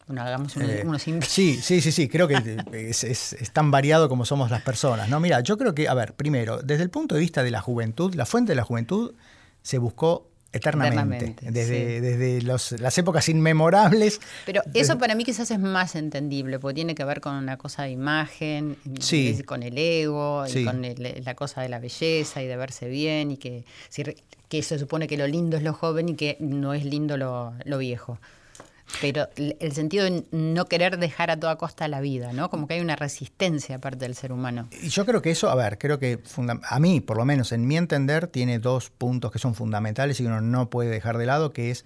bueno, 0.06 0.22
hagamos 0.22 0.56
eh, 0.56 0.82
unos 0.84 1.02
Sí, 1.02 1.60
sí, 1.62 1.80
sí, 1.80 1.92
sí, 1.92 2.08
creo 2.08 2.26
que 2.26 2.34
es, 2.72 3.50
tan 3.52 3.70
variado 3.70 4.08
como 4.08 4.24
somos 4.24 4.50
las 4.50 4.62
personas. 4.62 5.08
No, 5.08 5.20
mira, 5.20 5.40
yo 5.40 5.56
creo 5.56 5.74
que, 5.74 5.88
a 5.88 5.94
ver, 5.94 6.14
primero, 6.14 6.60
desde 6.62 6.82
el 6.82 6.90
punto 6.90 7.14
de 7.14 7.20
vista 7.20 7.42
de 7.42 7.50
la 7.50 7.60
juventud, 7.60 8.14
la 8.14 8.26
fuente 8.26 8.52
de 8.52 8.56
la 8.56 8.64
juventud 8.64 9.14
se 9.62 9.78
buscó 9.78 10.28
eternamente, 10.52 11.16
Eternamente, 11.30 11.50
desde, 11.50 11.94
sí. 11.96 12.00
desde 12.00 12.42
los- 12.42 12.72
las 12.72 12.96
épocas 12.98 13.28
inmemorables. 13.28 14.20
Pero 14.46 14.62
eso 14.74 14.98
para 14.98 15.14
mí 15.14 15.24
quizás 15.24 15.50
es 15.50 15.58
más 15.58 15.94
entendible, 15.96 16.58
porque 16.58 16.74
tiene 16.74 16.94
que 16.94 17.04
ver 17.04 17.20
con 17.20 17.34
una 17.34 17.56
cosa 17.56 17.84
de 17.84 17.90
imagen, 17.90 18.76
Sí. 19.00 19.42
con 19.44 19.62
el 19.62 19.78
ego, 19.78 20.44
Sí. 20.46 20.60
y 20.60 20.64
con 20.64 20.84
el- 20.84 21.22
la 21.24 21.34
cosa 21.34 21.62
de 21.62 21.68
la 21.68 21.78
belleza 21.78 22.42
y 22.42 22.46
de 22.46 22.56
verse 22.56 22.88
bien, 22.88 23.30
y 23.30 23.36
que, 23.38 23.64
que 24.48 24.62
se 24.62 24.78
supone 24.78 25.08
que 25.08 25.16
lo 25.16 25.26
lindo 25.26 25.56
es 25.56 25.62
lo 25.62 25.72
joven 25.72 26.10
y 26.10 26.14
que 26.14 26.36
no 26.40 26.74
es 26.74 26.84
lindo 26.84 27.16
lo, 27.16 27.54
lo 27.64 27.78
viejo. 27.78 28.18
Pero 29.00 29.28
el 29.36 29.72
sentido 29.72 30.04
de 30.04 30.24
no 30.30 30.66
querer 30.66 30.98
dejar 30.98 31.30
a 31.30 31.38
toda 31.38 31.56
costa 31.56 31.88
la 31.88 32.00
vida, 32.00 32.32
¿no? 32.32 32.50
Como 32.50 32.66
que 32.66 32.74
hay 32.74 32.80
una 32.80 32.96
resistencia 32.96 33.76
aparte 33.76 34.04
del 34.04 34.14
ser 34.14 34.32
humano. 34.32 34.68
Y 34.82 34.88
yo 34.88 35.04
creo 35.06 35.22
que 35.22 35.30
eso, 35.30 35.50
a 35.50 35.54
ver, 35.54 35.78
creo 35.78 35.98
que 35.98 36.20
a 36.68 36.78
mí, 36.78 37.00
por 37.00 37.16
lo 37.16 37.24
menos 37.24 37.52
en 37.52 37.66
mi 37.66 37.76
entender, 37.76 38.26
tiene 38.26 38.58
dos 38.58 38.90
puntos 38.90 39.32
que 39.32 39.38
son 39.38 39.54
fundamentales 39.54 40.20
y 40.20 40.24
que 40.24 40.28
uno 40.28 40.40
no 40.40 40.70
puede 40.70 40.90
dejar 40.90 41.18
de 41.18 41.26
lado, 41.26 41.52
que 41.52 41.70
es 41.70 41.84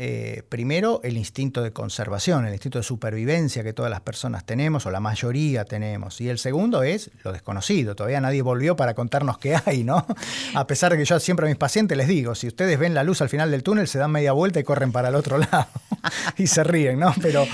eh, 0.00 0.44
primero 0.48 1.00
el 1.02 1.16
instinto 1.16 1.60
de 1.60 1.72
conservación, 1.72 2.46
el 2.46 2.52
instinto 2.52 2.78
de 2.78 2.84
supervivencia 2.84 3.64
que 3.64 3.72
todas 3.72 3.90
las 3.90 4.00
personas 4.00 4.46
tenemos 4.46 4.86
o 4.86 4.92
la 4.92 5.00
mayoría 5.00 5.64
tenemos. 5.64 6.20
Y 6.20 6.28
el 6.28 6.38
segundo 6.38 6.84
es 6.84 7.10
lo 7.24 7.32
desconocido. 7.32 7.96
Todavía 7.96 8.20
nadie 8.20 8.40
volvió 8.42 8.76
para 8.76 8.94
contarnos 8.94 9.38
qué 9.38 9.56
hay, 9.66 9.82
¿no? 9.82 10.06
A 10.54 10.68
pesar 10.68 10.92
de 10.92 10.98
que 10.98 11.04
yo 11.04 11.18
siempre 11.18 11.46
a 11.46 11.48
mis 11.48 11.58
pacientes 11.58 11.98
les 11.98 12.06
digo, 12.06 12.36
si 12.36 12.46
ustedes 12.46 12.78
ven 12.78 12.94
la 12.94 13.02
luz 13.02 13.22
al 13.22 13.28
final 13.28 13.50
del 13.50 13.64
túnel, 13.64 13.88
se 13.88 13.98
dan 13.98 14.12
media 14.12 14.30
vuelta 14.30 14.60
y 14.60 14.62
corren 14.62 14.92
para 14.92 15.08
el 15.08 15.16
otro 15.16 15.36
lado. 15.36 15.66
y 16.36 16.46
se 16.48 16.64
ríen, 16.64 16.98
¿no? 16.98 17.14
Pero, 17.22 17.46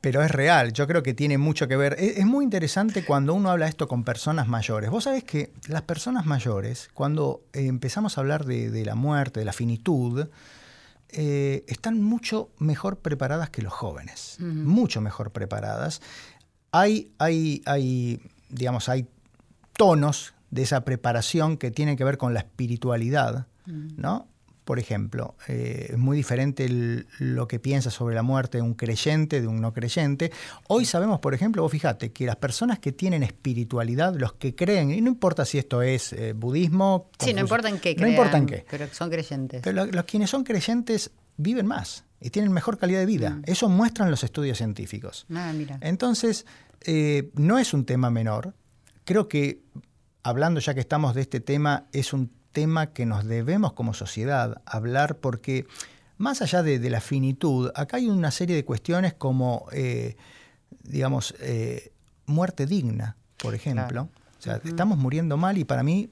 pero 0.00 0.22
es 0.22 0.30
real, 0.30 0.72
yo 0.72 0.86
creo 0.86 1.02
que 1.02 1.14
tiene 1.14 1.38
mucho 1.38 1.68
que 1.68 1.76
ver. 1.76 1.96
Es, 1.98 2.18
es 2.18 2.26
muy 2.26 2.44
interesante 2.44 3.04
cuando 3.04 3.34
uno 3.34 3.50
habla 3.50 3.66
esto 3.66 3.88
con 3.88 4.04
personas 4.04 4.48
mayores. 4.48 4.90
Vos 4.90 5.04
sabés 5.04 5.24
que 5.24 5.52
las 5.68 5.82
personas 5.82 6.26
mayores, 6.26 6.88
cuando 6.94 7.42
eh, 7.52 7.66
empezamos 7.66 8.16
a 8.16 8.20
hablar 8.20 8.44
de, 8.44 8.70
de 8.70 8.84
la 8.84 8.94
muerte, 8.94 9.40
de 9.40 9.46
la 9.46 9.52
finitud, 9.52 10.28
eh, 11.08 11.64
están 11.68 12.02
mucho 12.02 12.50
mejor 12.58 12.98
preparadas 12.98 13.48
que 13.50 13.62
los 13.62 13.72
jóvenes, 13.72 14.36
mucho 14.40 15.00
mejor 15.00 15.30
preparadas. 15.30 16.02
Hay, 16.72 17.12
hay, 17.18 17.62
hay, 17.64 18.20
digamos, 18.48 18.88
hay 18.88 19.06
tonos 19.76 20.34
de 20.50 20.62
esa 20.62 20.84
preparación 20.84 21.56
que 21.56 21.70
tienen 21.70 21.96
que 21.96 22.04
ver 22.04 22.18
con 22.18 22.34
la 22.34 22.40
espiritualidad, 22.40 23.46
¿no? 23.66 24.26
Por 24.66 24.80
ejemplo, 24.80 25.36
eh, 25.46 25.86
es 25.92 25.96
muy 25.96 26.16
diferente 26.16 26.64
el- 26.64 27.06
lo 27.20 27.46
que 27.46 27.60
piensa 27.60 27.88
sobre 27.88 28.16
la 28.16 28.22
muerte 28.24 28.60
un 28.60 28.74
creyente 28.74 29.40
de 29.40 29.46
un 29.46 29.60
no 29.60 29.72
creyente. 29.72 30.32
Hoy 30.66 30.84
sabemos, 30.84 31.20
por 31.20 31.34
ejemplo, 31.34 31.62
vos 31.62 31.70
fíjate, 31.70 32.10
que 32.10 32.26
las 32.26 32.34
personas 32.34 32.80
que 32.80 32.90
tienen 32.90 33.22
espiritualidad, 33.22 34.16
los 34.16 34.32
que 34.32 34.56
creen, 34.56 34.90
y 34.90 35.00
no 35.00 35.08
importa 35.08 35.44
si 35.44 35.58
esto 35.58 35.82
es 35.82 36.12
eh, 36.12 36.32
budismo... 36.32 37.10
Sí, 37.20 37.32
no 37.32 37.38
confucio- 37.38 37.40
importa 37.42 37.68
en 37.68 37.78
qué 37.78 37.94
No 37.94 38.08
importa 38.08 38.38
en 38.38 38.46
qué. 38.46 38.66
pero 38.68 38.88
son 38.92 39.08
creyentes. 39.08 39.62
Pero 39.62 39.84
lo- 39.86 39.92
los 39.92 40.04
quienes 40.04 40.30
son 40.30 40.42
creyentes 40.42 41.12
viven 41.36 41.66
más 41.66 42.04
y 42.20 42.30
tienen 42.30 42.50
mejor 42.52 42.76
calidad 42.76 42.98
de 42.98 43.06
vida. 43.06 43.38
Eso 43.46 43.68
muestran 43.68 44.10
los 44.10 44.24
estudios 44.24 44.58
científicos. 44.58 45.26
Ah, 45.32 45.52
mira. 45.56 45.78
Entonces, 45.80 46.44
eh, 46.80 47.30
no 47.34 47.58
es 47.60 47.72
un 47.72 47.84
tema 47.84 48.10
menor. 48.10 48.52
Creo 49.04 49.28
que, 49.28 49.62
hablando 50.24 50.58
ya 50.58 50.74
que 50.74 50.80
estamos 50.80 51.14
de 51.14 51.20
este 51.20 51.38
tema, 51.38 51.86
es 51.92 52.12
un 52.12 52.32
tema 52.56 52.86
que 52.86 53.04
nos 53.04 53.26
debemos 53.26 53.74
como 53.74 53.92
sociedad 53.92 54.62
hablar 54.64 55.18
porque, 55.18 55.66
más 56.16 56.40
allá 56.40 56.62
de, 56.62 56.78
de 56.78 56.88
la 56.88 57.02
finitud, 57.02 57.70
acá 57.74 57.98
hay 57.98 58.08
una 58.08 58.30
serie 58.30 58.56
de 58.56 58.64
cuestiones 58.64 59.12
como, 59.12 59.66
eh, 59.72 60.16
digamos, 60.82 61.34
eh, 61.40 61.92
muerte 62.24 62.64
digna, 62.64 63.18
por 63.36 63.54
ejemplo. 63.54 64.08
O 64.38 64.42
sea, 64.42 64.58
estamos 64.64 64.96
muriendo 64.96 65.36
mal 65.36 65.58
y 65.58 65.64
para 65.64 65.82
mí, 65.82 66.08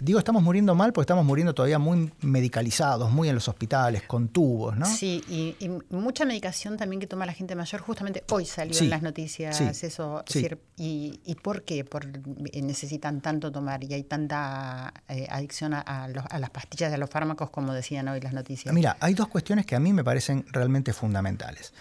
digo 0.00 0.18
estamos 0.18 0.42
muriendo 0.42 0.74
mal 0.74 0.92
porque 0.92 1.02
estamos 1.04 1.24
muriendo 1.24 1.54
todavía 1.54 1.78
muy 1.78 2.10
medicalizados, 2.22 3.10
muy 3.10 3.28
en 3.28 3.34
los 3.34 3.46
hospitales, 3.48 4.02
con 4.04 4.28
tubos, 4.28 4.76
¿no? 4.76 4.86
Sí, 4.86 5.22
y, 5.28 5.54
y 5.64 5.68
mucha 5.94 6.24
medicación 6.24 6.76
también 6.76 6.98
que 7.00 7.06
toma 7.06 7.26
la 7.26 7.32
gente 7.34 7.54
mayor. 7.54 7.80
Justamente 7.82 8.24
hoy 8.30 8.46
salió 8.46 8.74
Sí, 8.74 8.84
en 8.84 8.90
las 8.90 9.02
noticias 9.02 9.56
sí, 9.56 9.64
eso. 9.86 10.24
sí. 10.26 10.42
decir, 10.42 10.58
y, 10.76 11.20
¿Y 11.24 11.34
por 11.34 11.62
qué? 11.62 11.84
Por, 11.84 12.06
eh, 12.06 12.62
necesitan 12.62 13.20
tanto 13.20 13.52
tomar 13.52 13.84
y 13.84 13.92
hay 13.92 14.04
tanta 14.04 14.94
eh, 15.08 15.26
adicción 15.30 15.74
a, 15.74 15.80
a 15.80 16.08
los- 16.08 16.24
a 16.30 16.38
las 16.38 16.50
pastillas 16.50 16.90
y 16.90 16.94
a 16.94 16.98
los 16.98 17.10
fármacos 17.10 17.50
como 17.50 17.72
decían 17.74 18.08
hoy 18.08 18.20
las 18.20 18.32
noticias. 18.32 18.74
Mira, 18.74 18.96
hay 19.00 19.14
dos 19.14 19.28
cuestiones 19.28 19.66
que 19.66 19.76
a 19.76 19.80
mí 19.80 19.92
me 19.92 20.02
parecen 20.02 20.46
realmente 20.52 20.92
fundamentales. 20.92 21.72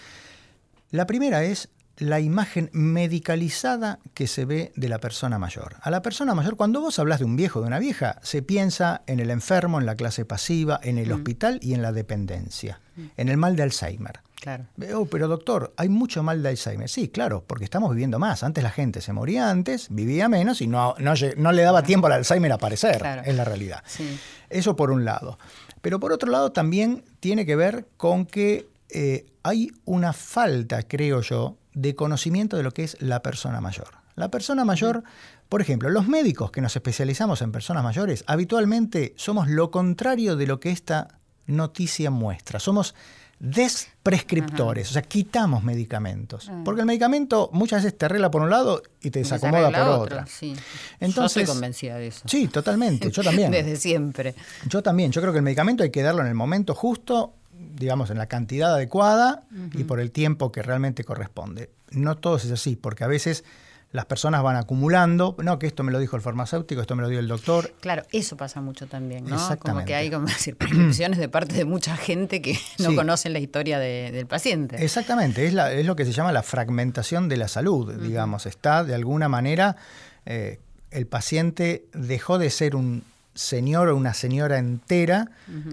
La 0.91 1.07
primera 1.07 1.43
es 1.43 1.69
la 1.97 2.19
imagen 2.19 2.69
medicalizada 2.73 3.99
que 4.13 4.27
se 4.27 4.45
ve 4.45 4.71
de 4.75 4.89
la 4.89 4.99
persona 4.99 5.39
mayor. 5.39 5.77
A 5.81 5.89
la 5.89 6.01
persona 6.01 6.35
mayor, 6.35 6.55
cuando 6.57 6.81
vos 6.81 6.99
hablas 6.99 7.19
de 7.19 7.25
un 7.25 7.35
viejo 7.35 7.59
o 7.59 7.61
de 7.61 7.67
una 7.69 7.79
vieja, 7.79 8.19
se 8.21 8.41
piensa 8.41 9.01
en 9.07 9.19
el 9.19 9.29
enfermo, 9.31 9.79
en 9.79 9.85
la 9.85 9.95
clase 9.95 10.25
pasiva, 10.25 10.79
en 10.83 10.97
el 10.97 11.11
hospital 11.11 11.59
y 11.61 11.73
en 11.73 11.81
la 11.81 11.91
dependencia, 11.93 12.81
en 13.17 13.29
el 13.29 13.37
mal 13.37 13.55
de 13.55 13.63
Alzheimer. 13.63 14.19
Claro. 14.41 14.65
Oh, 14.93 15.05
pero 15.05 15.27
doctor, 15.27 15.73
hay 15.77 15.89
mucho 15.89 16.21
mal 16.21 16.43
de 16.43 16.49
Alzheimer. 16.49 16.87
Sí, 16.89 17.07
claro, 17.07 17.43
porque 17.47 17.63
estamos 17.63 17.89
viviendo 17.91 18.19
más. 18.19 18.43
Antes 18.43 18.63
la 18.63 18.69
gente 18.69 19.01
se 19.01 19.11
moría 19.13 19.49
antes, 19.49 19.87
vivía 19.89 20.29
menos 20.29 20.61
y 20.61 20.67
no, 20.67 20.93
no, 20.99 21.13
no 21.37 21.51
le 21.51 21.63
daba 21.63 21.81
tiempo 21.81 22.07
al 22.07 22.13
Alzheimer 22.13 22.51
a 22.51 22.55
aparecer, 22.55 22.97
Claro. 22.99 23.23
es 23.25 23.35
la 23.35 23.43
realidad. 23.45 23.83
Sí. 23.87 24.19
Eso 24.49 24.75
por 24.75 24.91
un 24.91 25.03
lado. 25.05 25.39
Pero 25.81 25.99
por 25.99 26.11
otro 26.11 26.29
lado 26.29 26.51
también 26.51 27.03
tiene 27.21 27.45
que 27.45 27.55
ver 27.55 27.87
con 27.97 28.25
que 28.25 28.67
eh, 28.89 29.25
hay 29.41 29.71
una 29.85 30.13
falta, 30.13 30.83
creo 30.83 31.21
yo, 31.21 31.57
de 31.75 31.93
conocimiento 31.95 32.57
de 32.57 32.63
lo 32.63 32.71
que 32.71 32.83
es 32.83 32.97
la 32.99 33.21
persona 33.21 33.61
mayor. 33.61 33.89
La 34.15 34.31
persona 34.31 34.65
mayor, 34.65 35.03
por 35.49 35.61
ejemplo, 35.61 35.89
los 35.89 36.07
médicos 36.07 36.49
que 36.49 36.61
nos 36.61 36.75
especializamos 36.75 37.41
en 37.41 37.51
personas 37.51 37.83
mayores, 37.83 38.23
habitualmente 38.27 39.13
somos 39.17 39.47
lo 39.49 39.69
contrario 39.69 40.35
de 40.35 40.47
lo 40.47 40.59
que 40.59 40.71
esta 40.71 41.19
noticia 41.45 42.09
muestra. 42.09 42.59
Somos 42.59 42.95
desprescriptores, 43.37 44.89
o 44.89 44.93
sea, 44.93 45.01
quitamos 45.01 45.63
medicamentos. 45.63 46.49
Porque 46.63 46.81
el 46.81 46.87
medicamento 46.87 47.49
muchas 47.51 47.83
veces 47.83 47.97
te 47.97 48.05
arregla 48.05 48.31
por 48.31 48.41
un 48.41 48.49
lado 48.49 48.81
y 49.01 49.09
te 49.11 49.19
desacomoda 49.19 49.69
por 49.71 49.99
otro. 50.01 50.23
Sí. 50.27 50.53
Yo 50.53 50.61
Entonces- 51.01 51.43
estoy 51.43 51.53
convencida 51.55 51.95
de 51.97 52.07
eso. 52.07 52.21
Sí, 52.27 52.47
totalmente, 52.47 53.11
yo 53.11 53.23
también. 53.23 53.51
Desde 53.51 53.75
siempre. 53.75 54.35
Yo 54.67 54.81
también, 54.81 55.11
yo 55.11 55.21
creo 55.21 55.33
que 55.33 55.39
el 55.39 55.43
medicamento 55.43 55.83
hay 55.83 55.89
que 55.91 56.01
darlo 56.01 56.21
en 56.21 56.27
el 56.27 56.35
momento 56.35 56.73
justo, 56.73 57.33
digamos, 57.75 58.09
en 58.09 58.17
la 58.17 58.27
cantidad 58.27 58.73
adecuada 58.75 59.43
y 59.73 59.83
por 59.83 59.99
el 59.99 60.11
tiempo 60.11 60.51
que 60.51 60.61
realmente 60.63 61.03
corresponde. 61.03 61.69
No 61.91 62.17
todo 62.17 62.37
es 62.37 62.49
así, 62.51 62.75
porque 62.75 63.03
a 63.03 63.07
veces 63.07 63.43
las 63.91 64.05
personas 64.05 64.43
van 64.43 64.57
acumulando, 64.57 65.37
no, 65.41 65.57
que 65.57 65.67
esto 65.67 65.83
me 65.83 65.91
lo 65.93 65.99
dijo 65.99 66.17
el 66.17 66.21
farmacéutico, 66.21 66.81
esto 66.81 66.97
me 66.97 67.01
lo 67.03 67.07
dio 67.07 67.19
el 67.19 67.29
doctor. 67.29 67.71
Claro, 67.79 68.03
eso 68.11 68.35
pasa 68.35 68.59
mucho 68.59 68.87
también, 68.87 69.23
¿no? 69.23 69.29
Como 69.29 69.41
Exactamente. 69.41 69.87
que 69.87 69.95
hay 69.95 70.09
como 70.09 70.25
decir, 70.27 70.57
prescripciones 70.57 71.17
de 71.17 71.29
parte 71.29 71.55
de 71.55 71.63
mucha 71.65 71.95
gente 71.95 72.41
que 72.41 72.57
no 72.79 72.89
Sí. 72.89 72.95
conocen 72.95 73.31
la 73.31 73.39
historia 73.39 73.79
de- 73.79 74.11
del 74.11 74.25
paciente. 74.27 74.83
Exactamente, 74.83 75.47
es, 75.47 75.53
la- 75.53 75.71
es 75.71 75.85
lo 75.85 75.95
que 75.95 76.03
se 76.03 76.11
llama 76.11 76.33
la 76.33 76.43
fragmentación 76.43 77.29
de 77.29 77.37
la 77.37 77.47
salud, 77.47 77.93
digamos, 78.01 78.45
está 78.47 78.83
de 78.83 78.95
alguna 78.95 79.29
manera, 79.29 79.77
eh, 80.25 80.59
el 80.91 81.07
paciente 81.07 81.85
dejó 81.93 82.37
de 82.37 82.49
ser 82.49 82.75
un 82.75 83.03
señor 83.35 83.89
o 83.89 83.95
una 83.97 84.13
señora 84.13 84.57
entera, 84.57 85.29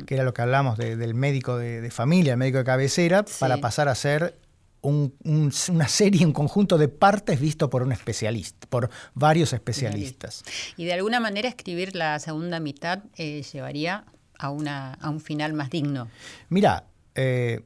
que 0.07 0.15
era 0.15 0.25
lo 0.25 0.35
que 0.35 0.43
hablamos 0.43 0.77
de- 0.77 0.97
del 0.97 1.15
médico 1.15 1.57
de, 1.57 1.81
de 1.81 1.91
familia, 1.91 2.33
el 2.33 2.39
médico 2.39 2.59
de 2.59 2.65
cabecera, 2.65 3.25
Sí. 3.27 3.37
para 3.41 3.59
pasar 3.59 3.89
a 3.89 3.95
ser 3.95 4.37
un- 4.83 5.15
un- 5.23 5.53
una 5.71 5.87
serie, 5.89 6.27
un 6.27 6.33
conjunto 6.33 6.77
de 6.77 6.89
partes 6.89 7.39
visto 7.41 7.71
por 7.71 7.83
un 7.83 7.93
especialista, 7.93 8.67
por 8.69 8.91
varios 9.15 9.53
especialistas. 9.53 10.43
Y 10.77 10.85
de 10.87 10.93
alguna 10.95 11.21
manera 11.21 11.49
escribir 11.49 11.95
la 11.95 12.19
segunda 12.19 12.59
mitad 12.59 12.99
eh, 13.17 13.43
llevaría 13.53 14.05
a, 14.39 14.51
una, 14.51 14.95
a 14.95 15.09
un 15.09 15.21
final 15.21 15.53
más 15.53 15.71
digno. 15.71 16.09
Mira, 16.49 16.85
eh, 17.15 17.61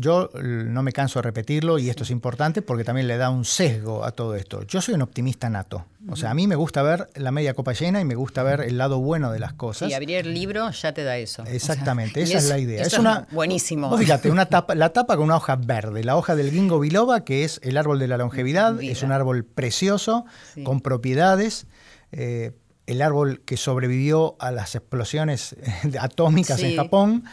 yo 0.00 0.30
no 0.42 0.82
me 0.82 0.92
canso 0.92 1.18
de 1.18 1.22
repetirlo 1.24 1.78
y 1.78 1.90
esto 1.90 2.04
es 2.04 2.10
importante 2.10 2.62
porque 2.62 2.84
también 2.84 3.08
le 3.08 3.16
da 3.16 3.30
un 3.30 3.44
sesgo 3.44 4.04
a 4.04 4.12
todo 4.12 4.34
esto. 4.34 4.62
Yo 4.64 4.80
soy 4.80 4.94
un 4.94 5.02
optimista 5.02 5.50
nato. 5.50 5.84
O 6.08 6.16
sea, 6.16 6.30
a 6.30 6.34
mí 6.34 6.46
me 6.46 6.54
gusta 6.54 6.82
ver 6.82 7.08
la 7.16 7.30
media 7.32 7.54
copa 7.54 7.72
llena 7.72 8.00
y 8.00 8.04
me 8.04 8.14
gusta 8.14 8.42
ver 8.42 8.60
el 8.60 8.78
lado 8.78 8.98
bueno 9.00 9.30
de 9.32 9.38
las 9.40 9.52
cosas. 9.52 9.90
Y 9.90 9.94
abrir 9.94 10.16
el 10.18 10.32
libro 10.32 10.70
ya 10.70 10.92
te 10.94 11.02
da 11.04 11.18
eso. 11.18 11.42
O 11.42 11.44
sea, 11.46 11.54
Exactamente, 11.54 12.22
esa 12.22 12.38
es 12.38 12.48
la 12.48 12.58
idea. 12.58 12.80
eso 12.82 12.96
Es 12.96 12.98
una 13.00 13.26
buenísimo. 13.30 13.88
Vos 13.90 14.00
fíjate, 14.00 14.30
una 14.30 14.46
tapa, 14.50 14.74
la 14.74 14.90
tapa 14.92 15.16
con 15.16 15.26
una 15.26 15.36
hoja 15.36 15.56
verde, 15.56 16.04
la 16.04 16.16
hoja 16.16 16.34
del 16.36 16.50
ginkgo 16.50 16.78
biloba, 16.80 17.24
que 17.24 17.44
es 17.44 17.60
el 17.62 17.76
árbol 17.76 17.98
de 17.98 18.08
la 18.08 18.16
longevidad, 18.16 18.74
Vida. 18.74 18.92
es 18.92 19.02
un 19.02 19.12
árbol 19.12 19.44
precioso, 19.44 20.24
Sí. 20.54 20.62
con 20.62 20.80
propiedades. 20.80 21.66
eh, 22.12 22.52
el 22.86 23.02
árbol 23.02 23.42
que 23.44 23.58
sobrevivió 23.58 24.36
a 24.40 24.50
las 24.50 24.74
explosiones 24.74 25.54
atómicas 26.00 26.62
en. 26.62 26.74
Japón. 26.76 27.24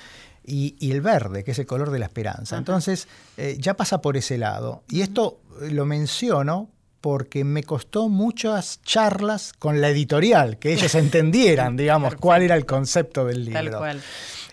Y, 0.48 0.76
y 0.80 0.92
el 0.92 1.02
verde, 1.02 1.44
que 1.44 1.52
es 1.52 1.60
el 1.60 1.66
color 1.66 1.90
de 1.90 2.00
la 2.00 2.06
esperanza. 2.06 2.58
Entonces, 2.58 3.08
eh, 3.38 3.58
ya 3.60 3.76
pasa 3.76 4.02
por 4.02 4.16
ese 4.16 4.38
lado. 4.38 4.84
Y 4.90 5.02
esto 5.02 5.40
eh, 5.62 5.72
lo 5.72 5.86
menciono 5.86 6.70
porque 7.02 7.44
me 7.44 7.64
costó 7.64 8.10
muchas 8.10 8.82
charlas 8.82 9.54
con 9.54 9.82
la 9.82 9.90
editorial, 9.90 10.58
que 10.58 10.74
ellos 10.74 10.96
entendieran, 10.96 11.78
digamos, 11.78 12.16
cuál 12.16 12.42
era 12.42 12.56
el 12.56 12.66
concepto 12.66 13.26
del 13.26 13.46
libro. 13.46 13.62
Tal 13.62 13.78
cual. 13.78 14.02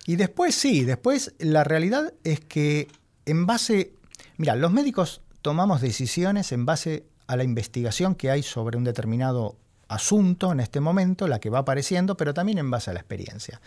Y 0.06 0.16
después 0.16 0.54
sí, 0.54 0.84
después 0.84 1.34
la 1.38 1.64
realidad 1.64 2.12
es 2.24 2.40
que 2.40 2.88
en 3.24 3.46
base, 3.46 3.92
mira, 4.36 4.56
los 4.56 4.72
médicos 4.72 5.22
tomamos 5.42 5.80
decisiones 5.80 6.52
en 6.52 6.66
base 6.66 7.06
a 7.26 7.36
la 7.36 7.44
investigación 7.44 8.14
que 8.14 8.30
hay 8.30 8.42
sobre 8.42 8.76
un 8.76 8.84
determinado 8.84 9.56
asunto 9.88 10.52
en 10.52 10.60
este 10.60 10.80
momento, 10.80 11.28
la 11.28 11.38
que 11.38 11.50
va 11.50 11.60
apareciendo, 11.60 12.16
pero 12.16 12.34
también 12.34 12.58
en 12.58 12.70
base 12.70 12.90
a 12.90 12.94
la 12.94 13.00
experiencia. 13.00 13.60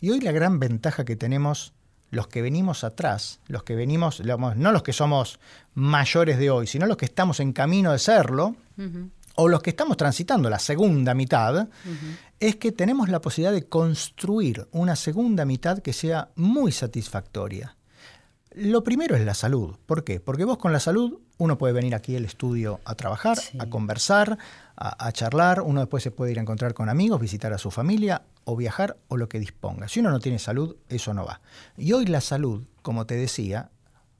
Y 0.00 0.10
hoy 0.10 0.20
la 0.20 0.32
gran 0.32 0.58
ventaja 0.58 1.04
que 1.04 1.16
tenemos 1.16 1.72
los 2.10 2.28
que 2.28 2.42
venimos 2.42 2.84
atrás, 2.84 3.40
los 3.48 3.64
que 3.64 3.74
venimos, 3.74 4.20
no 4.20 4.72
los 4.72 4.82
que 4.82 4.92
somos 4.92 5.40
mayores 5.74 6.38
de 6.38 6.50
hoy, 6.50 6.66
sino 6.66 6.86
los 6.86 6.96
que 6.96 7.06
estamos 7.06 7.40
en 7.40 7.52
camino 7.52 7.92
de 7.92 7.98
serlo, 7.98 8.54
o 9.34 9.48
los 9.48 9.62
que 9.62 9.70
estamos 9.70 9.96
transitando 9.96 10.48
la 10.48 10.60
segunda 10.60 11.14
mitad, 11.14 11.68
es 12.38 12.56
que 12.56 12.72
tenemos 12.72 13.08
la 13.08 13.20
posibilidad 13.20 13.52
de 13.52 13.66
construir 13.66 14.68
una 14.70 14.94
segunda 14.96 15.44
mitad 15.44 15.80
que 15.80 15.92
sea 15.92 16.28
muy 16.36 16.70
satisfactoria. 16.70 17.76
Lo 18.54 18.84
primero 18.84 19.16
es 19.16 19.24
la 19.24 19.34
salud. 19.34 19.74
¿Por 19.84 20.04
qué? 20.04 20.20
Porque 20.20 20.44
vos 20.44 20.58
con 20.58 20.72
la 20.72 20.78
salud 20.78 21.18
uno 21.38 21.58
puede 21.58 21.72
venir 21.72 21.96
aquí 21.96 22.14
al 22.14 22.24
estudio 22.24 22.80
a 22.84 22.94
trabajar, 22.94 23.36
a 23.58 23.66
conversar, 23.66 24.38
a, 24.76 25.12
charlar, 25.12 25.62
uno 25.62 25.80
después 25.80 26.02
se 26.02 26.10
puede 26.10 26.32
ir 26.32 26.38
a 26.38 26.42
encontrar 26.42 26.74
con 26.74 26.88
amigos, 26.88 27.20
visitar 27.20 27.52
a 27.52 27.58
su 27.58 27.70
familia 27.70 28.22
o 28.44 28.56
viajar 28.56 28.96
o 29.08 29.16
lo 29.16 29.28
que 29.28 29.38
disponga. 29.38 29.88
Si 29.88 30.00
uno 30.00 30.10
no 30.10 30.20
tiene 30.20 30.38
salud, 30.38 30.76
eso 30.88 31.14
no 31.14 31.24
va. 31.24 31.40
Y 31.76 31.92
hoy 31.92 32.06
la 32.06 32.20
salud, 32.20 32.64
como 32.82 33.06
te 33.06 33.14
decía, 33.14 33.70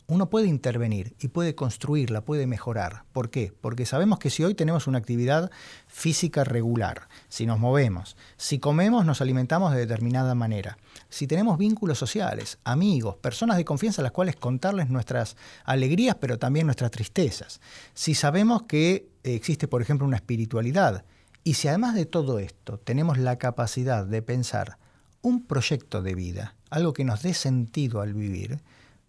uno 0.07 0.29
puede 0.29 0.49
intervenir 0.49 1.15
y 1.19 1.29
puede 1.29 1.55
construirla, 1.55 2.25
puede 2.25 2.47
mejorar. 2.47 3.05
¿Por 3.13 3.31
qué? 3.31 3.53
Porque 3.61 3.87
sabemos 3.87 4.19
que 4.19 4.29
si 4.29 4.45
hoy 4.45 4.55
tenemos 4.55 4.87
una 4.87 4.99
actividad 4.99 5.51
física 5.87 6.45
regular, 6.45 7.09
si 7.29 7.47
nos 7.47 7.59
movemos, 7.59 8.17
si 8.37 8.59
comemos, 8.59 9.07
nos 9.07 9.23
alimentamos 9.23 9.73
de 9.73 9.81
determinada 9.81 10.35
manera, 10.35 10.77
si 11.09 11.27
tenemos 11.27 11.57
vínculos 11.57 11.99
sociales, 11.99 12.59
amigos, 12.65 13.17
personas 13.17 13.57
de 13.57 13.65
confianza 13.65 14.03
a 14.03 14.05
las 14.05 14.13
cuales 14.13 14.37
contarles 14.37 14.91
nuestras 14.91 15.37
alegrías, 15.65 16.17
pero 16.21 16.39
también 16.39 16.67
nuestras 16.67 16.91
tristezas, 16.91 17.61
si 17.95 18.15
sabemos 18.15 18.65
que 18.65 19.09
existe, 19.23 19.69
por 19.69 19.81
ejemplo, 19.81 20.07
una 20.07 20.17
espiritualidad, 20.17 21.05
y 21.45 21.55
si 21.55 21.69
además 21.69 21.95
de 21.95 22.07
todo 22.07 22.39
esto 22.39 22.79
tenemos 22.79 23.19
la 23.19 23.37
capacidad 23.37 24.05
de 24.07 24.23
pensar 24.23 24.79
un 25.23 25.47
proyecto 25.47 26.03
de 26.03 26.15
vida, 26.15 26.57
algo 26.69 26.93
que 26.93 27.05
nos 27.05 27.23
dé 27.23 27.33
sentido 27.33 28.03
al 28.03 28.13
vivir, 28.13 28.61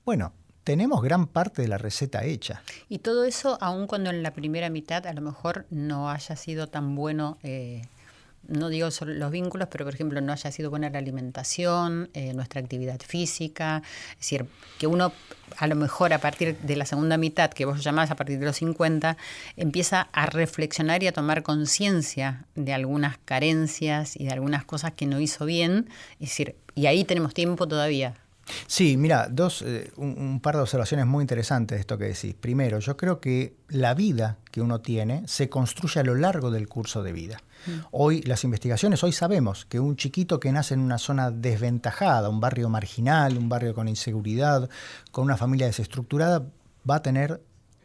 bueno, 0.06 0.34
tenemos 0.66 1.02
gran 1.04 1.28
parte 1.28 1.62
de 1.62 1.68
la 1.68 1.78
receta 1.78 2.26
hecha. 2.26 2.64
Y 2.90 2.98
todo 2.98 3.24
eso, 3.24 3.58
aun 3.62 3.86
cuando 3.86 4.10
en 4.10 4.24
la 4.24 4.34
primera 4.34 4.70
mitad 4.70 5.06
a 5.06 5.14
lo 5.14 5.22
mejor 5.22 5.68
no 5.70 6.10
haya 6.10 6.36
sido 6.36 6.68
tan 6.68 6.96
bueno, 6.96 7.38
eh, 7.44 7.84
no 8.48 8.70
digo 8.70 8.90
solo 8.90 9.14
los 9.14 9.32
vínculos, 9.32 9.68
pero 9.72 9.86
por 9.86 9.94
ejemplo 9.94 10.22
no 10.22 10.34
haya 10.34 10.52
sido 10.52 10.72
buena 10.72 10.90
la 10.90 10.98
alimentación, 10.98 12.10
eh, 12.16 12.34
nuestra 12.34 12.62
actividad 12.62 13.00
física, 13.00 13.84
es 14.14 14.18
decir, 14.18 14.48
que 14.80 14.88
uno 14.88 15.14
a 15.58 15.68
lo 15.68 15.76
mejor 15.76 16.14
a 16.14 16.18
partir 16.18 16.58
de 16.58 16.76
la 16.76 16.88
segunda 16.88 17.18
mitad, 17.18 17.52
que 17.52 17.66
vos 17.66 17.84
llamás 17.84 18.10
a 18.10 18.16
partir 18.16 18.40
de 18.40 18.46
los 18.46 18.56
50, 18.56 19.18
empieza 19.58 20.10
a 20.14 20.26
reflexionar 20.26 21.04
y 21.04 21.08
a 21.08 21.14
tomar 21.14 21.44
conciencia 21.44 22.46
de 22.56 22.74
algunas 22.74 23.20
carencias 23.20 24.16
y 24.20 24.26
de 24.26 24.32
algunas 24.32 24.66
cosas 24.66 24.94
que 24.94 25.06
no 25.06 25.20
hizo 25.20 25.46
bien, 25.46 25.90
es 26.14 26.30
decir, 26.30 26.56
y 26.74 26.88
ahí 26.88 27.04
tenemos 27.04 27.36
tiempo 27.36 27.68
todavía 27.68 28.16
Sí, 28.68 28.98
mira, 28.98 29.28
dos, 29.30 29.64
eh, 29.64 29.92
un, 29.98 30.40
par 30.40 30.56
de 30.56 30.62
observaciones 30.62 31.06
muy 31.06 31.24
interesantes 31.24 31.78
de 31.78 31.80
esto 31.82 31.98
que 31.98 32.06
decís. 32.06 32.36
Primero, 32.40 32.80
yo 32.80 32.96
creo 32.96 33.20
que 33.20 33.56
la 33.70 33.94
vida 33.94 34.38
que 34.52 34.62
uno 34.62 34.82
tiene 34.82 35.24
se 35.28 35.50
construye 35.50 36.00
a 36.00 36.04
lo 36.04 36.16
largo 36.16 36.52
del 36.52 36.68
curso 36.68 37.02
de 37.02 37.12
vida. 37.12 37.42
Mm. 37.66 37.72
Hoy 37.92 38.22
las 38.22 38.44
investigaciones, 38.44 39.04
hoy 39.04 39.12
sabemos 39.12 39.66
que 39.66 39.80
un 39.80 39.96
chiquito 39.96 40.40
que 40.40 40.52
nace 40.52 40.76
en 40.76 40.82
una 40.82 40.98
zona 40.98 41.32
desventajada, 41.32 42.30
un 42.30 42.40
barrio 42.40 42.70
marginal, 42.70 43.38
un 43.38 43.50
barrio 43.50 43.74
con 43.74 43.88
inseguridad, 43.88 44.70
con 45.12 45.24
una 45.26 45.38
familia 45.38 45.66
desestructurada, 45.66 46.46
va 46.88 46.96
a 46.96 47.02
tener 47.02 47.42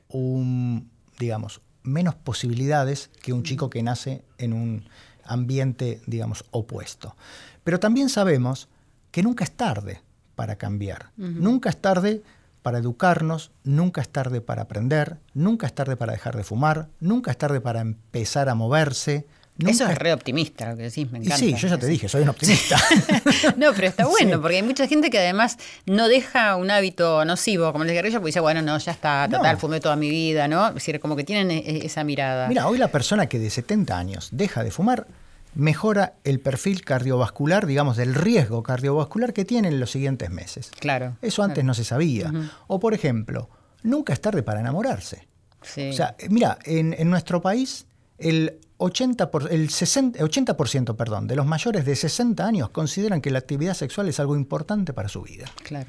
un, 0.08 0.90
digamos, 1.18 1.62
menos 1.82 2.14
posibilidades 2.14 3.10
que 3.22 3.32
un 3.32 3.42
chico 3.42 3.70
que 3.70 3.82
nace 3.82 4.22
en 4.36 4.52
un 4.52 4.84
ambiente, 5.24 6.02
digamos, 6.06 6.44
opuesto. 6.50 7.16
Pero 7.64 7.80
también 7.80 8.10
sabemos 8.10 8.68
que 9.10 9.22
nunca 9.22 9.44
es 9.44 9.52
tarde 9.52 10.02
para 10.40 10.56
cambiar. 10.56 11.10
Nunca 11.18 11.68
es 11.68 11.76
tarde 11.76 12.22
para 12.62 12.78
educarnos, 12.78 13.50
nunca 13.62 14.00
es 14.00 14.08
tarde 14.08 14.40
para 14.40 14.62
aprender, 14.62 15.18
nunca 15.34 15.66
es 15.66 15.74
tarde 15.74 15.98
para 15.98 16.14
dejar 16.14 16.34
de 16.34 16.44
fumar, 16.44 16.88
nunca 16.98 17.30
es 17.30 17.36
tarde 17.36 17.60
para 17.60 17.82
empezar 17.82 18.48
a 18.48 18.54
moverse. 18.54 19.26
Eso 19.58 19.86
es 19.86 19.98
re 19.98 20.14
optimista 20.14 20.70
lo 20.70 20.78
que 20.78 20.84
decís, 20.84 21.12
me 21.12 21.18
encanta. 21.18 21.36
sí, 21.36 21.54
yo 21.54 21.68
ya 21.68 21.76
te 21.76 21.86
dije, 21.86 22.08
soy 22.08 22.22
un 22.22 22.30
optimista. 22.30 22.78
no, 23.58 23.74
pero 23.74 23.88
está 23.88 24.06
bueno, 24.08 24.40
porque 24.40 24.56
hay 24.56 24.62
mucha 24.62 24.86
gente 24.86 25.10
que 25.10 25.18
además 25.18 25.58
no 25.84 26.08
deja 26.08 26.56
un 26.56 26.70
hábito 26.70 27.22
nocivo, 27.26 27.70
como 27.72 27.84
el 27.84 27.90
guerrilla, 27.90 28.16
porque 28.16 28.28
dice, 28.28 28.40
bueno, 28.40 28.62
no, 28.62 28.78
ya 28.78 28.92
está, 28.92 29.28
total, 29.30 29.58
fumé 29.58 29.78
toda 29.80 29.96
mi 29.96 30.08
vida, 30.08 30.48
¿no? 30.48 30.68
Es 30.68 30.74
decir, 30.76 30.98
como 31.00 31.16
que 31.16 31.24
tienen 31.24 31.50
e, 31.50 31.58
e, 31.58 31.84
esa 31.84 32.02
mirada. 32.02 32.48
Mira, 32.48 32.66
hoy 32.66 32.78
la 32.78 32.88
persona 32.88 33.26
que 33.26 33.38
de 33.38 33.50
70 33.50 33.94
años 33.94 34.30
deja 34.32 34.64
de 34.64 34.70
fumar 34.70 35.06
mejora 35.54 36.14
el 36.24 36.40
perfil 36.40 36.84
cardiovascular, 36.84 37.66
digamos, 37.66 37.96
del 37.96 38.14
riesgo 38.14 38.62
cardiovascular 38.62 39.32
que 39.32 39.44
tiene 39.44 39.68
en 39.68 39.80
los 39.80 39.90
siguientes 39.90 40.30
meses. 40.30 40.70
Claro. 40.78 41.16
Eso 41.22 41.42
antes 41.42 41.64
no 41.64 41.74
se 41.74 41.84
sabía. 41.84 42.32
O, 42.66 42.80
por 42.80 42.94
ejemplo, 42.94 43.48
nunca 43.82 44.12
es 44.12 44.20
tarde 44.20 44.42
para 44.42 44.60
enamorarse. 44.60 45.28
O 45.62 45.92
sea, 45.92 46.16
mira, 46.28 46.58
en, 46.64 47.10
nuestro 47.10 47.42
país 47.42 47.86
el 48.18 48.58
80%, 48.78 49.30
por, 49.30 49.52
el 49.52 49.68
60, 49.68 50.22
80 50.24 50.56
perdón, 50.96 51.26
de 51.26 51.36
los 51.36 51.46
mayores 51.46 51.84
de 51.84 51.96
60 51.96 52.46
años 52.46 52.70
consideran 52.70 53.20
que 53.20 53.30
la 53.30 53.38
actividad 53.38 53.74
sexual 53.74 54.08
es 54.08 54.20
algo 54.20 54.36
importante 54.36 54.92
para 54.92 55.08
su 55.08 55.22
vida. 55.22 55.46
Claro. 55.62 55.88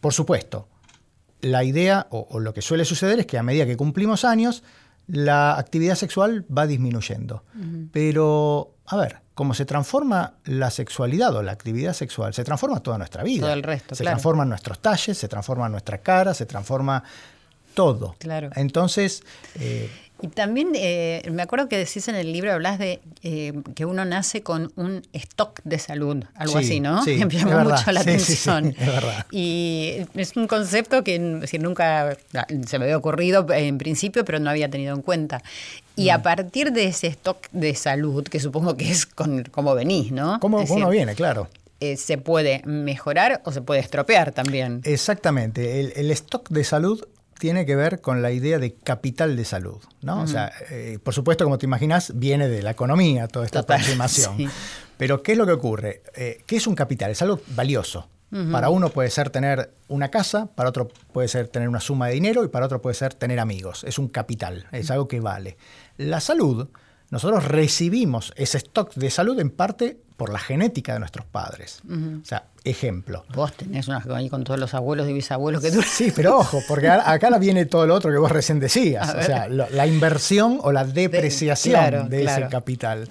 Por 0.00 0.12
supuesto, 0.12 0.68
la 1.40 1.62
idea 1.62 2.06
o, 2.10 2.26
o 2.30 2.40
lo 2.40 2.52
que 2.54 2.62
suele 2.62 2.84
suceder 2.84 3.20
es 3.20 3.26
que 3.26 3.38
a 3.38 3.42
medida 3.42 3.66
que 3.66 3.76
cumplimos 3.76 4.24
años, 4.24 4.64
la 5.08 5.58
actividad 5.58 5.94
sexual 5.96 6.44
va 6.56 6.66
disminuyendo. 6.66 7.42
Pero, 7.92 8.74
a 8.86 8.96
ver, 8.96 9.18
como 9.34 9.54
se 9.54 9.64
transforma 9.64 10.34
la 10.44 10.70
sexualidad 10.70 11.34
o 11.34 11.42
la 11.42 11.52
actividad 11.52 11.94
sexual, 11.94 12.34
se 12.34 12.44
transforma 12.44 12.80
toda 12.80 12.98
nuestra 12.98 13.22
vida. 13.22 13.42
Todo 13.42 13.52
el 13.54 13.62
resto, 13.62 13.94
Se 13.94 14.04
transforman 14.04 14.48
nuestros 14.48 14.80
talles, 14.80 15.16
se 15.16 15.28
transforma 15.28 15.68
nuestra 15.68 15.98
cara, 15.98 16.34
se 16.34 16.46
transforma 16.46 17.02
todo. 17.74 18.16
Claro. 18.18 18.50
Entonces, 18.56 19.22
eh, 19.54 19.90
y 20.20 20.28
también 20.28 20.72
eh, 20.74 21.22
me 21.30 21.42
acuerdo 21.42 21.68
que 21.68 21.78
decís 21.78 22.08
en 22.08 22.16
el 22.16 22.32
libro, 22.32 22.52
hablas 22.52 22.78
de 22.78 23.00
eh, 23.22 23.52
que 23.74 23.84
uno 23.84 24.04
nace 24.04 24.42
con 24.42 24.72
un 24.74 25.02
stock 25.12 25.60
de 25.62 25.78
salud, 25.78 26.24
algo 26.34 26.58
así, 26.58 26.80
¿no? 26.80 27.04
Sí, 27.04 27.16
me 27.24 27.30
llamó 27.30 27.70
mucho 27.70 27.92
la 27.92 28.00
atención. 28.00 28.66
es 28.78 28.86
verdad. 28.86 29.26
Y 29.30 29.98
es 30.14 30.36
un 30.36 30.48
concepto 30.48 31.04
que 31.04 31.18
nunca 31.18 32.16
ah, 32.34 32.46
se 32.66 32.78
me 32.78 32.86
había 32.86 32.96
ocurrido 32.96 33.46
en 33.52 33.78
principio, 33.78 34.24
pero 34.24 34.40
no 34.40 34.50
había 34.50 34.68
tenido 34.68 34.94
en 34.94 35.02
cuenta. 35.02 35.42
Y 35.94 36.08
a 36.08 36.18
mm. 36.18 36.22
partir 36.22 36.72
de 36.72 36.86
ese 36.86 37.06
stock 37.08 37.48
de 37.52 37.74
salud, 37.74 38.24
que 38.24 38.40
supongo 38.40 38.76
que 38.76 38.90
es 38.90 39.06
con 39.06 39.44
cómo 39.44 39.74
venís, 39.74 40.10
¿no? 40.10 40.40
¿Cómo 40.40 40.58
uno 40.68 40.90
viene, 40.90 41.14
claro. 41.14 41.48
Eh, 41.80 41.96
se 41.96 42.18
puede 42.18 42.60
mejorar 42.64 43.40
o 43.44 43.52
se 43.52 43.62
puede 43.62 43.80
estropear 43.80 44.32
también. 44.32 44.80
Exactamente. 44.82 45.78
El, 45.78 45.92
el, 45.94 46.10
stock 46.10 46.48
de 46.48 46.64
salud 46.64 47.06
tiene 47.38 47.64
que 47.66 47.76
ver 47.76 48.00
con 48.00 48.22
la 48.22 48.32
idea 48.32 48.58
de 48.58 48.74
capital 48.74 49.36
de 49.36 49.44
salud. 49.44 49.78
¿no? 50.02 50.22
O 50.22 50.26
sea, 50.26 50.52
eh, 50.70 50.98
por 51.02 51.14
supuesto, 51.14 51.44
como 51.44 51.58
te 51.58 51.66
imaginas, 51.66 52.12
viene 52.16 52.48
de 52.48 52.62
la 52.62 52.72
economía 52.72 53.28
toda 53.28 53.46
esta 53.46 53.58
aproximación. 53.60 54.50
Pero, 54.96 55.22
¿qué 55.22 55.32
es 55.32 55.38
lo 55.38 55.46
que 55.46 55.52
ocurre? 55.52 56.02
Eh, 56.14 56.42
¿Qué 56.46 56.56
es 56.56 56.66
un 56.66 56.74
capital? 56.74 57.10
Es 57.10 57.22
algo 57.22 57.40
valioso. 57.48 58.08
Para 58.52 58.68
uno 58.68 58.90
puede 58.90 59.08
ser 59.08 59.30
tener 59.30 59.72
una 59.88 60.10
casa, 60.10 60.50
para 60.54 60.68
otro 60.68 60.88
puede 61.14 61.28
ser 61.28 61.48
tener 61.48 61.66
una 61.66 61.80
suma 61.80 62.08
de 62.08 62.12
dinero 62.12 62.44
y 62.44 62.48
para 62.48 62.66
otro 62.66 62.82
puede 62.82 62.92
ser 62.92 63.14
tener 63.14 63.40
amigos. 63.40 63.84
Es 63.84 63.98
un 63.98 64.08
capital, 64.08 64.66
es 64.70 64.90
algo 64.90 65.08
que 65.08 65.20
vale. 65.20 65.56
La 65.96 66.20
salud, 66.20 66.68
nosotros 67.08 67.46
recibimos 67.46 68.34
ese 68.36 68.58
stock 68.58 68.92
de 68.96 69.08
salud 69.08 69.40
en 69.40 69.48
parte 69.48 70.02
por 70.18 70.32
la 70.32 70.40
genética 70.40 70.94
de 70.94 70.98
nuestros 70.98 71.24
padres. 71.26 71.80
O 71.88 72.26
sea, 72.26 72.42
ejemplo. 72.64 73.24
Vos 73.34 73.52
tenés 73.52 73.86
una 73.86 74.02
ahí 74.16 74.28
con 74.28 74.42
todos 74.42 74.58
los 74.58 74.74
abuelos 74.74 75.08
y 75.08 75.12
bisabuelos 75.12 75.62
que 75.62 75.70
tú... 75.70 75.80
Sí, 75.80 76.12
pero 76.14 76.38
ojo, 76.38 76.60
porque 76.66 76.88
acá 76.88 77.38
viene 77.38 77.66
todo 77.66 77.86
lo 77.86 77.94
otro 77.94 78.10
que 78.10 78.18
vos 78.18 78.30
recién 78.32 78.58
decías. 78.60 79.14
O 79.18 79.22
sea, 79.22 79.48
la 79.48 79.86
inversión 79.86 80.58
o 80.62 80.72
la 80.72 80.84
depreciación 80.84 82.08
de, 82.08 82.24
ese 82.24 82.48
capital. 82.48 83.08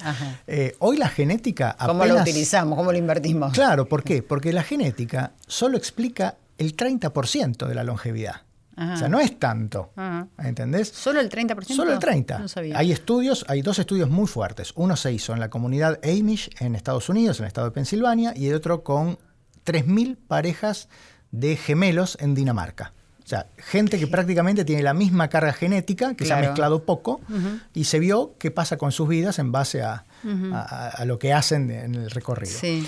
Eh, 0.47 0.75
hoy 0.79 0.97
la 0.97 1.07
genética 1.07 1.71
apenas... 1.71 1.87
¿Cómo 1.87 2.05
lo 2.05 2.21
utilizamos? 2.21 2.77
¿Cómo 2.77 2.91
lo 2.91 2.97
invertimos? 2.97 3.53
Claro, 3.53 3.87
¿por 3.87 4.03
qué? 4.03 4.21
Porque 4.21 4.51
la 4.51 4.63
genética 4.63 5.31
solo 5.47 5.77
explica 5.77 6.35
el 6.57 6.75
30% 6.75 7.67
de 7.67 7.75
la 7.75 7.83
longevidad. 7.83 8.41
O 8.77 8.97
sea, 8.97 9.09
no 9.09 9.19
es 9.19 9.39
tanto. 9.39 9.91
¿Entendés? 10.37 10.89
¿Solo 10.89 11.19
el 11.19 11.29
30%? 11.29 11.75
Solo 11.75 11.93
el 11.93 11.99
30%. 11.99 12.73
Hay 12.75 12.91
estudios, 12.91 13.43
hay 13.47 13.61
dos 13.61 13.79
estudios 13.79 14.09
muy 14.09 14.27
fuertes. 14.27 14.71
Uno 14.75 14.95
se 14.95 15.11
hizo 15.11 15.33
en 15.33 15.39
la 15.39 15.49
comunidad 15.49 15.99
Amish 16.03 16.51
en 16.59 16.75
Estados 16.75 17.09
Unidos, 17.09 17.39
en 17.39 17.45
el 17.45 17.47
estado 17.47 17.67
de 17.67 17.71
Pensilvania, 17.71 18.33
y 18.35 18.47
el 18.47 18.55
otro 18.55 18.83
con 18.83 19.17
3.000 19.65 20.17
parejas 20.27 20.89
de 21.31 21.55
gemelos 21.55 22.17
en 22.21 22.35
Dinamarca. 22.35 22.93
O 23.23 23.27
sea, 23.27 23.47
gente 23.57 23.99
que 23.99 24.07
prácticamente 24.07 24.63
tiene 24.63 24.83
la 24.83 24.93
misma 24.93 25.27
carga 25.27 25.51
genética, 25.51 26.13
que 26.13 26.25
se 26.25 26.31
ha 26.31 26.37
mezclado 26.37 26.83
poco, 26.83 27.19
y 27.73 27.85
se 27.85 27.99
vio 27.99 28.35
qué 28.37 28.51
pasa 28.51 28.77
con 28.77 28.91
sus 28.91 29.09
vidas 29.09 29.39
en 29.39 29.51
base 29.51 29.81
a, 29.81 30.05
lo 31.03 31.17
que 31.17 31.33
hacen 31.33 31.71
en 31.71 31.95
el 31.95 32.11
recorrido. 32.11 32.57
Sí. 32.57 32.87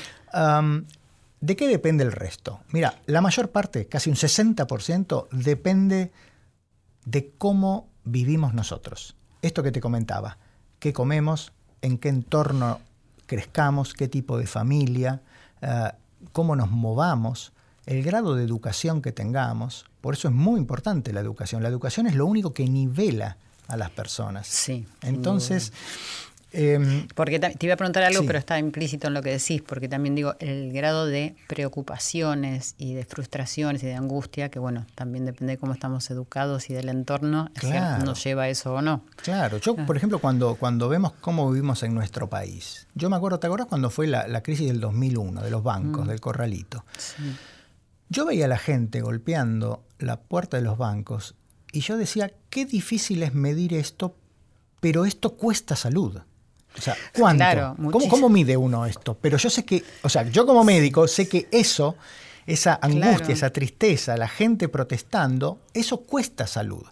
¿De 1.41 1.55
qué 1.55 1.67
depende 1.67 2.03
el 2.03 2.11
resto? 2.11 2.59
Mira, 2.71 2.99
la 3.05 3.21
mayor 3.21 3.49
parte, 3.49 3.87
casi 3.87 4.09
un 4.09 4.15
60%, 4.15 5.27
depende 5.31 6.11
de 7.05 7.31
cómo 7.37 7.87
vivimos 8.03 8.53
nosotros. 8.53 9.15
Esto 9.41 9.63
que 9.63 9.71
te 9.71 9.79
comentaba, 9.79 10.37
qué 10.79 10.91
comemos, 10.91 11.53
en 11.81 11.97
qué 11.97 12.09
entorno 12.09 12.81
crezcamos, 13.25 13.93
qué 13.93 14.07
tipo 14.07 14.37
de 14.37 14.47
familia, 14.47 15.21
eh, 15.61 15.91
cómo 16.33 16.55
nos 16.55 16.71
movamos, 16.71 17.53
el 17.85 18.03
grado 18.03 18.35
de 18.35 18.43
educación 18.43 19.01
que 19.01 19.11
tengamos. 19.11 19.85
Por 20.01 20.13
eso 20.15 20.27
es 20.27 20.33
muy 20.33 20.59
importante 20.59 21.13
la 21.13 21.21
educación. 21.21 21.63
La 21.63 21.69
educación 21.69 22.07
es 22.07 22.15
lo 22.15 22.25
único 22.25 22.53
que 22.53 22.67
nivela 22.67 23.37
a 23.67 23.77
las 23.77 23.91
personas. 23.91 24.47
Sí. 24.47 24.85
Entonces, 25.01 25.71
Em, 26.51 27.07
porque 27.13 27.39
te 27.39 27.65
iba 27.65 27.75
a 27.75 27.77
preguntar 27.77 28.03
algo, 28.03 28.25
pero 28.25 28.39
está 28.39 28.57
implícito 28.57 29.07
en 29.07 29.13
lo 29.13 29.21
que 29.21 29.29
decís, 29.29 29.61
porque 29.61 29.87
también 29.87 30.15
digo, 30.15 30.35
el 30.39 30.73
grado 30.73 31.05
de 31.05 31.35
preocupaciones 31.47 32.75
y 32.77 32.95
de 32.95 33.05
frustraciones 33.05 33.83
y 33.83 33.85
de 33.85 33.93
angustia, 33.93 34.49
que 34.49 34.57
bueno, 34.57 34.87
también 34.95 35.25
depende 35.25 35.53
de 35.53 35.57
cómo 35.57 35.73
estamos 35.73 36.09
educados 36.09 36.69
y 36.69 36.73
del 36.73 36.89
entorno, 36.89 37.51
nos 38.03 38.23
lleva 38.23 38.43
a 38.43 38.49
eso 38.49 38.73
o 38.73 38.81
no. 38.81 39.03
Claro, 39.17 39.57
yo, 39.57 39.75
por 39.75 39.95
ejemplo, 39.95 40.19
cuando, 40.19 40.55
cuando 40.55 40.89
vemos 40.89 41.13
cómo 41.21 41.51
vivimos 41.51 41.83
en 41.83 41.93
nuestro 41.93 42.29
país, 42.29 42.87
yo 42.95 43.09
me 43.09 43.15
acuerdo, 43.15 43.39
¿te 43.39 43.47
acuerdas 43.47 43.67
cuando 43.67 43.89
fue 43.89 44.07
la, 44.07 44.41
crisis 44.41 44.67
del 44.67 44.79
2001, 44.79 45.41
de 45.41 45.51
los 45.51 45.63
bancos, 45.63 46.05
mm. 46.05 46.09
del 46.09 46.19
corralito? 46.19 46.83
Yo 48.09 48.25
veía 48.25 48.45
a 48.45 48.47
la 48.47 48.57
gente 48.57 49.01
golpeando 49.01 49.83
la 49.99 50.19
puerta 50.19 50.57
de 50.57 50.63
los 50.63 50.79
bancos 50.79 51.35
y 51.71 51.81
yo 51.81 51.97
decía, 51.97 52.31
qué 52.49 52.65
difícil 52.65 53.21
es 53.21 53.35
medir 53.35 53.75
esto, 53.75 54.15
pero 54.79 55.05
esto 55.05 55.35
cuesta 55.35 55.75
salud. 55.75 56.19
O 56.77 56.81
sea, 56.81 56.95
¿cuánto? 57.17 57.75
¿Cómo, 58.09 58.29
mide 58.29 58.55
uno 58.55 58.85
esto? 58.85 59.17
Pero 59.19 59.37
yo 59.37 59.49
sé 59.49 59.65
que, 59.65 59.83
o 60.03 60.09
sea, 60.09 60.23
yo 60.23 60.45
como 60.45 60.63
médico 60.63 61.07
sé 61.07 61.27
que 61.27 61.47
eso, 61.51 61.95
esa 62.45 62.79
angustia, 62.81 63.33
esa 63.33 63.49
tristeza, 63.51 64.15
la 64.17 64.27
gente 64.27 64.69
protestando, 64.69 65.59
eso 65.73 66.01
cuesta 66.01 66.47
salud. 66.47 66.83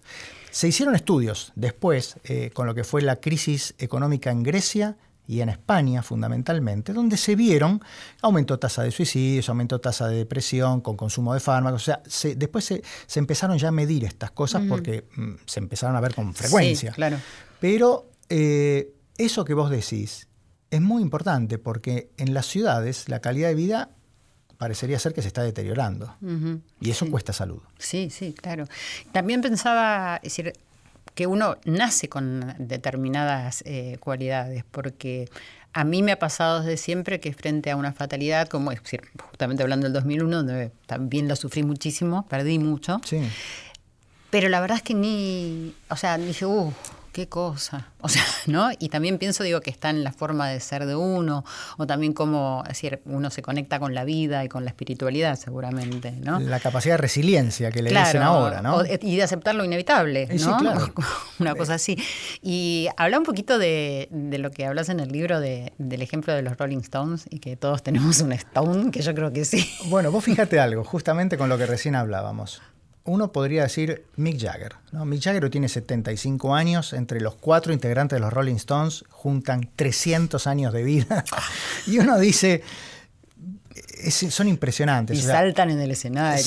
Se 0.52 0.68
hicieron 0.68 0.96
estudios 0.96 1.52
después 1.56 2.16
eh, 2.24 2.50
con 2.54 2.66
lo 2.66 2.74
que 2.74 2.84
fue 2.84 3.02
la 3.02 3.18
crisis 3.18 3.76
económica 3.78 4.32
en 4.32 4.44
Grecia 4.44 4.98
y 5.28 5.42
en 5.42 5.50
España 5.50 6.02
fundamentalmente, 6.02 6.94
donde 6.94 7.18
se 7.18 7.36
vieron 7.36 7.82
aumentó 8.22 8.58
tasa 8.58 8.84
de 8.84 8.92
suicidios, 8.92 9.50
aumentó 9.50 9.80
tasa 9.80 10.08
de 10.08 10.18
depresión 10.18 10.82
con 10.82 10.96
consumo 10.96 11.34
de 11.34 11.42
fármacos, 11.42 11.82
o 11.82 11.86
sea, 11.86 12.02
después 12.36 12.66
se, 12.66 13.20
empezaron 13.20 13.58
ya 13.58 13.68
a 13.68 13.72
medir 13.72 14.06
estas 14.06 14.32
cosas 14.32 14.64
porque 14.68 15.06
mm, 15.16 15.34
se 15.46 15.60
empezaron 15.60 15.96
a 15.96 16.02
ver 16.02 16.16
con 16.16 16.34
frecuencia. 16.34 16.92
Sí, 16.92 16.96
claro. 16.96 17.18
Pero 17.60 18.10
eh, 18.30 18.94
eso 19.18 19.46
que 19.46 19.54
vos 19.54 19.70
decís 19.70 20.28
es 20.70 20.82
muy 20.82 21.02
importante 21.02 21.58
porque 21.58 22.10
en 22.18 22.34
las 22.34 22.46
ciudades 22.46 23.10
la 23.10 23.20
calidad 23.20 23.50
de 23.50 23.56
vida 23.56 23.90
parecería 24.58 25.00
ser 25.00 25.14
que 25.14 25.22
se 25.22 25.28
está 25.28 25.44
deteriorando. 25.44 26.16
y 26.80 26.90
eso 26.90 27.10
cuesta 27.10 27.34
salud. 27.34 27.62
Sí, 27.78 28.10
sí, 28.10 28.34
claro. 28.34 28.66
También 29.12 29.42
pensaba, 29.42 30.20
decir, 30.24 30.54
que 31.14 31.28
uno 31.28 31.58
nace 31.66 32.10
con 32.10 32.54
determinadas 32.58 33.64
eh, 33.66 33.98
cualidades, 34.00 34.64
porque 34.70 35.30
a 35.74 35.84
mí 35.84 36.02
me 36.02 36.12
ha 36.12 36.20
pasado 36.20 36.62
desde 36.62 36.78
siempre 36.78 37.20
que 37.20 37.34
frente 37.34 37.72
a 37.72 37.76
una 37.76 37.94
fatalidad, 37.94 38.48
como 38.48 38.72
es 38.72 38.82
decir, 38.82 39.02
justamente 39.20 39.64
hablando 39.64 39.86
del 39.86 39.94
2001, 39.94 40.38
donde 40.38 40.72
también 40.86 41.28
lo 41.28 41.36
sufrí 41.36 41.64
muchísimo, 41.64 42.26
perdí 42.28 42.60
mucho. 42.60 43.00
Sí. 43.06 43.22
Pero 44.30 44.50
la 44.50 44.60
verdad 44.60 44.78
es 44.78 44.84
que 44.84 44.94
ni, 44.94 45.74
o 45.90 45.96
sea, 45.96 46.18
dije, 46.18 46.46
uh, 46.46 46.74
qué 47.18 47.28
cosa. 47.28 47.88
O 48.00 48.10
sea, 48.10 48.24
¿no? 48.46 48.70
Y 48.80 48.90
también 48.90 49.18
pienso, 49.18 49.44
digo, 49.44 49.60
que 49.60 49.72
está 49.72 49.90
en 49.90 50.04
la 50.04 50.14
forma 50.14 50.48
de 50.48 50.60
ser 50.60 50.86
de 50.86 50.96
uno, 50.96 51.44
o 51.78 51.88
también 51.88 52.14
cómo, 52.14 52.64
decir, 52.66 53.02
uno 53.06 53.32
se 53.32 53.42
conecta 53.42 53.80
con 53.80 53.96
la 53.96 54.06
vida 54.06 54.46
y 54.46 54.50
con 54.50 54.64
la 54.64 54.70
espiritualidad, 54.70 55.36
seguramente, 55.36 56.12
¿no? 56.12 56.40
La 56.40 56.60
capacidad 56.60 56.94
de 56.94 57.00
resiliencia 57.00 57.72
que 57.72 57.82
le 57.82 57.90
dicen 57.90 58.22
ahora, 58.22 58.62
¿no? 58.62 58.84
y 58.86 59.16
de 59.18 59.24
aceptar 59.24 59.56
lo 59.56 59.66
inevitable, 59.66 60.28
¿no? 60.28 60.38
Sí, 60.38 60.50
claro. 60.60 60.94
Una 61.40 61.56
cosa 61.56 61.74
así. 61.74 61.98
Y 62.42 62.88
habla 62.96 63.18
un 63.18 63.26
poquito 63.26 63.58
de, 63.58 64.08
lo 64.12 64.52
que 64.52 64.66
hablas 64.68 64.90
en 64.90 65.00
el 65.00 65.10
libro 65.10 65.42
de, 65.42 65.74
del 65.80 66.04
ejemplo 66.04 66.34
de 66.34 66.44
los 66.44 66.56
Rolling 66.56 66.82
Stones 66.82 67.26
y 67.30 67.40
que 67.40 67.58
todos 67.58 67.82
tenemos 67.82 68.22
un 68.22 68.32
Stone, 68.32 68.92
que 68.92 69.02
yo 69.02 69.14
creo 69.16 69.34
que 69.34 69.44
sí. 69.44 69.70
Bueno, 69.88 70.12
vos 70.12 70.24
fíjate 70.24 70.60
algo, 70.60 70.84
justamente 70.86 71.38
con 71.38 71.50
lo 71.50 71.58
que 71.58 71.66
recién 71.66 71.96
hablábamos 71.96 72.62
uno 73.08 73.32
podría 73.32 73.64
decir 73.64 74.06
Mick 74.18 74.40
Jagger. 74.40 74.76
Mick 74.92 75.22
Jagger 75.22 75.50
tiene 75.50 75.70
75 75.70 76.54
años, 76.54 76.94
entre 76.94 77.22
los 77.22 77.36
cuatro 77.36 77.74
integrantes 77.74 78.18
de 78.18 78.20
los 78.20 78.32
Rolling 78.32 78.56
Stones 78.56 79.06
juntan 79.10 79.70
300 79.76 80.46
años 80.46 80.74
de 80.74 80.84
vida. 80.84 81.24
y 81.88 82.00
uno 82.00 82.20
dice, 82.20 82.64
son 84.30 84.50
impresionantes. 84.50 85.18
Y 85.18 85.22
saltan 85.22 85.70
en 85.70 85.80
el 85.80 85.92
escenario. 85.92 86.44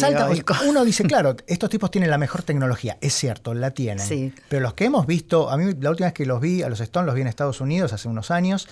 uno 0.66 0.84
dice, 0.84 1.04
claro, 1.08 1.34
estos 1.46 1.70
tipos 1.70 1.90
tienen 1.90 2.10
la 2.10 2.18
mejor 2.18 2.42
tecnología. 2.42 2.98
Es 3.00 3.14
cierto, 3.14 3.54
la 3.54 3.70
tienen. 3.70 4.34
Pero 4.48 4.62
los 4.62 4.74
que 4.74 4.84
hemos 4.84 5.06
visto, 5.06 5.50
a 5.50 5.56
mí 5.56 5.72
la 5.80 5.90
última 5.90 6.08
vez 6.08 6.14
que 6.14 6.26
los 6.26 6.40
vi, 6.40 6.62
a 6.62 6.68
los 6.68 6.80
Stones 6.80 7.06
los 7.06 7.14
vi 7.14 7.22
en 7.22 7.26
Estados 7.26 7.60
Unidos 7.60 7.92
hace 7.94 8.06
unos 8.06 8.30
años, 8.30 8.68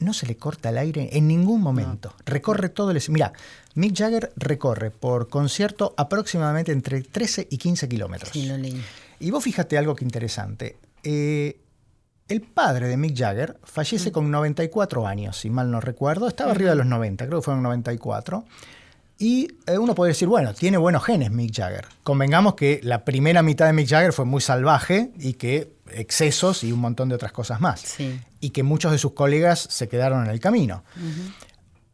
no 0.00 0.12
se 0.14 0.26
le 0.26 0.36
corta 0.36 0.70
el 0.70 0.78
aire 0.78 1.10
en 1.12 1.28
ningún 1.28 1.60
momento. 1.60 2.14
Recorre 2.24 2.70
todo 2.70 2.90
el... 2.90 3.02
Mira, 3.08 3.32
Mick 3.74 3.94
Jagger 3.96 4.32
recorre 4.36 4.90
por 4.90 5.28
concierto 5.28 5.94
aproximadamente 5.96 6.72
entre 6.72 7.02
13 7.02 7.48
y 7.50 7.58
15 7.58 7.88
kilómetros. 7.88 8.30
Sí, 8.32 8.46
lo 8.46 8.56
leí. 8.56 8.80
Y 9.20 9.30
vos 9.30 9.42
fíjate 9.42 9.76
algo 9.76 9.94
que 9.94 10.04
interesante. 10.04 10.76
Eh, 11.02 11.58
el 12.28 12.40
padre 12.40 12.88
de 12.88 12.96
Mick 12.96 13.16
Jagger 13.16 13.58
fallece 13.64 14.10
mm. 14.10 14.12
con 14.12 14.30
94 14.30 15.06
años, 15.06 15.38
si 15.38 15.50
mal 15.50 15.70
no 15.70 15.80
recuerdo. 15.80 16.28
Estaba 16.28 16.52
arriba 16.52 16.70
de 16.70 16.76
los 16.76 16.86
90, 16.86 17.26
creo 17.26 17.40
que 17.40 17.44
fueron 17.44 17.62
94. 17.62 18.44
Y 19.18 19.48
eh, 19.66 19.78
uno 19.78 19.94
puede 19.94 20.10
decir, 20.10 20.26
bueno, 20.28 20.54
tiene 20.54 20.76
buenos 20.76 21.04
genes 21.04 21.30
Mick 21.30 21.54
Jagger. 21.54 21.86
Convengamos 22.02 22.54
que 22.54 22.80
la 22.82 23.04
primera 23.04 23.42
mitad 23.42 23.66
de 23.66 23.72
Mick 23.72 23.88
Jagger 23.88 24.12
fue 24.12 24.24
muy 24.24 24.40
salvaje 24.40 25.10
y 25.18 25.34
que 25.34 25.74
excesos 25.92 26.64
y 26.64 26.72
un 26.72 26.80
montón 26.80 27.08
de 27.08 27.14
otras 27.14 27.32
cosas 27.32 27.60
más. 27.60 27.96
Y 28.40 28.50
que 28.50 28.62
muchos 28.62 28.92
de 28.92 28.98
sus 28.98 29.12
colegas 29.12 29.66
se 29.70 29.88
quedaron 29.88 30.24
en 30.24 30.30
el 30.30 30.40
camino. 30.40 30.82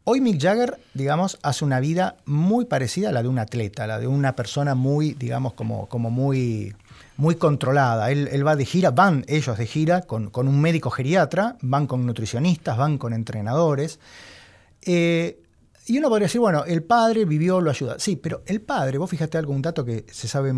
Hoy 0.03 0.19
Mick 0.19 0.41
Jagger, 0.41 0.79
digamos, 0.95 1.37
hace 1.43 1.63
una 1.63 1.79
vida 1.79 2.17
muy 2.25 2.65
parecida 2.65 3.09
a 3.09 3.11
la 3.11 3.21
de 3.21 3.27
un 3.27 3.37
atleta, 3.37 3.85
la 3.85 3.99
de 3.99 4.07
una 4.07 4.35
persona 4.35 4.73
muy, 4.73 5.13
digamos, 5.13 5.53
como, 5.53 5.87
como 5.89 6.09
muy, 6.09 6.73
muy 7.17 7.35
controlada. 7.35 8.09
Él, 8.09 8.45
va 8.45 8.55
de 8.55 8.65
gira, 8.65 8.89
van 8.89 9.23
ellos 9.27 9.59
de 9.59 9.67
gira 9.67 10.01
con, 10.01 10.31
con, 10.31 10.47
un 10.47 10.59
médico 10.59 10.89
geriatra, 10.89 11.55
van 11.61 11.85
con 11.85 12.03
nutricionistas, 12.07 12.77
van 12.77 12.97
con 12.97 13.13
entrenadores. 13.13 13.99
Eh, 14.81 15.39
y 15.85 15.99
uno 15.99 16.09
podría 16.09 16.25
decir, 16.25 16.41
bueno, 16.41 16.65
el 16.65 16.81
padre 16.81 17.25
vivió, 17.25 17.61
lo 17.61 17.69
ayuda. 17.69 17.97
Sí, 17.99 18.15
pero 18.15 18.41
el 18.47 18.61
padre, 18.61 18.97
vos 18.97 19.09
fíjate 19.09 19.37
algún 19.37 19.61
dato 19.61 19.85
que 19.85 20.05
se 20.11 20.27
sabe 20.27 20.51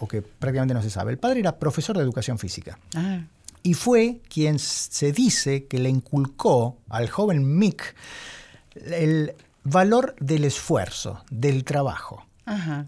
o 0.00 0.08
que 0.08 0.22
prácticamente 0.22 0.74
no 0.74 0.82
se 0.82 0.90
sabe. 0.90 1.12
El 1.12 1.18
padre 1.18 1.38
era 1.38 1.56
profesor 1.56 1.96
de 1.96 2.02
educación 2.02 2.36
física. 2.36 2.80
Ah. 2.96 3.20
Y 3.62 3.74
fue 3.74 4.20
quien 4.28 4.58
se 4.58 5.12
dice 5.12 5.66
que 5.66 5.78
le 5.78 5.88
inculcó 5.88 6.78
al 6.88 7.08
joven 7.08 7.58
Mick 7.58 7.94
el 8.86 9.34
valor 9.64 10.14
del 10.20 10.44
esfuerzo, 10.44 11.24
del 11.30 11.64
trabajo. 11.64 12.24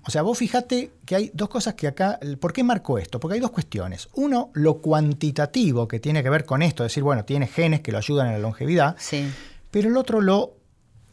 O 0.07 0.11
sea, 0.11 0.22
vos 0.22 0.38
fíjate 0.38 0.91
que 1.05 1.16
hay 1.16 1.30
dos 1.34 1.51
cosas 1.51 1.74
que 1.74 1.86
acá. 1.86 2.18
¿Por 2.41 2.53
qué 2.53 2.64
marco 2.64 2.99
esto? 2.99 3.20
Porque 3.20 3.34
hay 3.34 3.41
dos 3.41 3.51
cuestiones. 3.51 4.09
Uno, 4.14 4.51
lo 4.55 4.78
cuantitativo 4.78 5.86
que 5.86 6.01
tiene 6.01 6.22
que 6.22 6.30
ver 6.30 6.47
con 6.47 6.62
esto, 6.62 6.82
decir, 6.82 7.03
bueno, 7.03 7.26
tiene 7.26 7.47
genes 7.47 7.80
que 7.80 7.93
lo 7.93 7.99
ayudan 7.99 8.28
en 8.28 8.32
la 8.32 8.38
longevidad. 8.38 8.97
Sí. 8.99 9.30
Pero 9.70 9.91
el 9.91 9.99
otro, 9.99 10.22
lo 10.22 10.55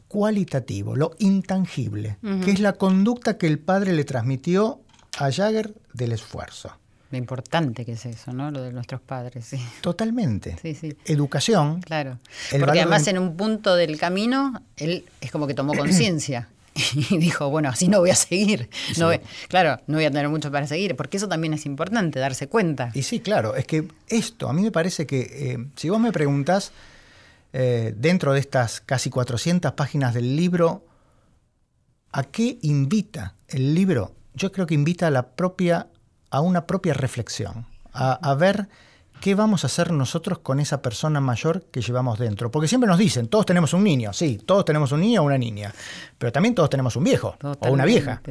cualitativo, 0.07 0.95
lo 0.95 1.11
intangible, 1.19 2.17
que 2.43 2.51
es 2.51 2.61
la 2.61 2.73
conducta 2.73 3.37
que 3.37 3.47
el 3.47 3.59
padre 3.59 3.91
le 3.91 4.05
transmitió 4.05 4.79
a 5.19 5.29
Jagger 5.29 5.73
del 5.93 6.13
esfuerzo. 6.13 6.71
Lo 7.09 7.17
importante 7.17 7.85
que 7.85 7.93
es 7.93 8.05
eso, 8.05 8.33
¿no? 8.33 8.51
Lo 8.51 8.61
de 8.61 8.73
nuestros 8.73 9.01
padres, 9.01 9.45
sí. 9.45 9.59
Totalmente. 9.81 10.57
Sí, 10.61 10.75
sí. 10.75 10.97
Educación. 11.05 11.81
Claro. 11.81 12.19
Porque 12.51 12.81
además 12.81 13.07
en 13.07 13.17
un 13.17 13.37
punto 13.37 13.75
del 13.75 13.97
camino, 13.97 14.61
él 14.75 15.05
es 15.21 15.31
como 15.31 15.47
que 15.47 15.53
tomó 15.53 15.73
conciencia 15.77 16.49
y 16.93 17.17
dijo, 17.17 17.49
bueno, 17.49 17.69
así 17.69 17.87
no 17.87 17.99
voy 17.99 18.11
a 18.11 18.15
seguir. 18.15 18.69
No 18.97 19.09
claro, 19.47 19.81
no 19.87 19.95
voy 19.95 20.05
a 20.05 20.11
tener 20.11 20.29
mucho 20.29 20.51
para 20.51 20.67
seguir, 20.67 20.95
porque 20.95 21.17
eso 21.17 21.27
también 21.27 21.53
es 21.53 21.65
importante, 21.65 22.19
darse 22.19 22.47
cuenta. 22.47 22.91
Y 22.93 23.03
sí, 23.03 23.19
claro, 23.19 23.55
es 23.55 23.65
que 23.65 23.87
esto, 24.07 24.49
a 24.49 24.53
mí 24.53 24.61
me 24.61 24.71
parece 24.71 25.05
que, 25.05 25.21
eh, 25.21 25.67
si 25.75 25.89
vos 25.89 25.99
me 25.99 26.11
preguntás, 26.11 26.71
eh, 27.53 27.93
dentro 27.97 28.33
de 28.33 28.39
estas 28.39 28.81
casi 28.81 29.09
400 29.09 29.73
páginas 29.73 30.13
del 30.13 30.35
libro, 30.35 30.85
¿a 32.11 32.23
qué 32.23 32.59
invita 32.61 33.35
el 33.47 33.73
libro? 33.73 34.13
Yo 34.35 34.51
creo 34.51 34.67
que 34.67 34.75
invita 34.75 35.07
a, 35.07 35.11
la 35.11 35.29
propia, 35.29 35.87
a 36.29 36.41
una 36.41 36.65
propia 36.65 36.93
reflexión, 36.93 37.65
a, 37.93 38.33
ver 38.35 38.67
qué 39.21 39.33
vamos 39.33 39.63
a 39.63 39.67
hacer 39.67 39.91
nosotros 39.91 40.39
con 40.39 40.59
esa 40.59 40.81
persona 40.81 41.19
mayor 41.19 41.63
que 41.71 41.81
llevamos 41.81 42.19
dentro. 42.19 42.51
Porque 42.51 42.67
siempre 42.67 42.87
nos 42.87 42.99
dicen, 42.99 43.27
todos 43.27 43.45
tenemos 43.45 43.73
un 43.73 43.83
niño, 43.83 44.13
sí, 44.13 44.37
todos 44.37 44.63
tenemos 44.65 44.91
un 44.91 45.01
niño 45.01 45.21
o 45.21 45.25
una 45.25 45.37
niña, 45.37 45.73
pero 46.17 46.31
también 46.31 46.53
todos 46.53 46.69
tenemos 46.69 46.95
un 46.95 47.03
viejo 47.03 47.35
o 47.41 47.71
una 47.71 47.85
vieja. 47.85 48.21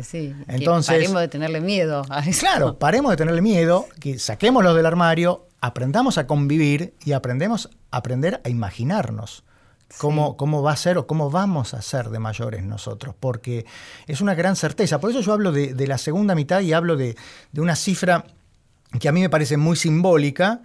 Entonces, 0.47 0.95
paremos 0.95 1.21
de 1.21 1.29
tenerle 1.29 1.61
miedo. 1.61 2.03
A 2.09 2.21
eso. 2.21 2.41
Claro, 2.41 2.79
paremos 2.79 3.11
de 3.11 3.17
tenerle 3.17 3.43
miedo, 3.43 3.87
que 4.01 4.19
saquémoslo 4.19 4.75
del 4.75 4.87
armario, 4.87 5.47
aprendamos 5.61 6.19
a 6.19 6.27
convivir 6.27 6.95
y 7.05 7.13
aprendemos 7.13 7.71
aprender 7.91 8.41
a 8.45 8.49
imaginarnos. 8.49 9.45
Cómo, 9.99 10.37
cómo, 10.37 10.63
va 10.63 10.73
a 10.73 10.77
ser 10.77 10.99
o 10.99 11.07
cómo 11.07 11.31
vamos 11.31 11.73
a 11.73 11.81
ser 11.81 12.11
de 12.11 12.19
mayores 12.19 12.65
nosotros, 12.65 13.15
porque 13.19 13.65
es 14.07 14.21
una 14.21 14.35
gran 14.35 14.57
certeza. 14.57 15.01
Por 15.01 15.11
eso 15.11 15.21
yo 15.21 15.33
hablo 15.33 15.53
de, 15.53 15.87
la 15.87 15.97
segunda 15.97 16.35
mitad 16.35 16.61
y 16.61 16.73
hablo 16.73 16.97
de, 16.97 17.17
una 17.57 17.77
cifra 17.77 18.25
que 18.99 19.09
a 19.09 19.13
mí 19.13 19.21
me 19.21 19.31
parece 19.31 19.57
muy 19.57 19.77
simbólica, 19.77 20.63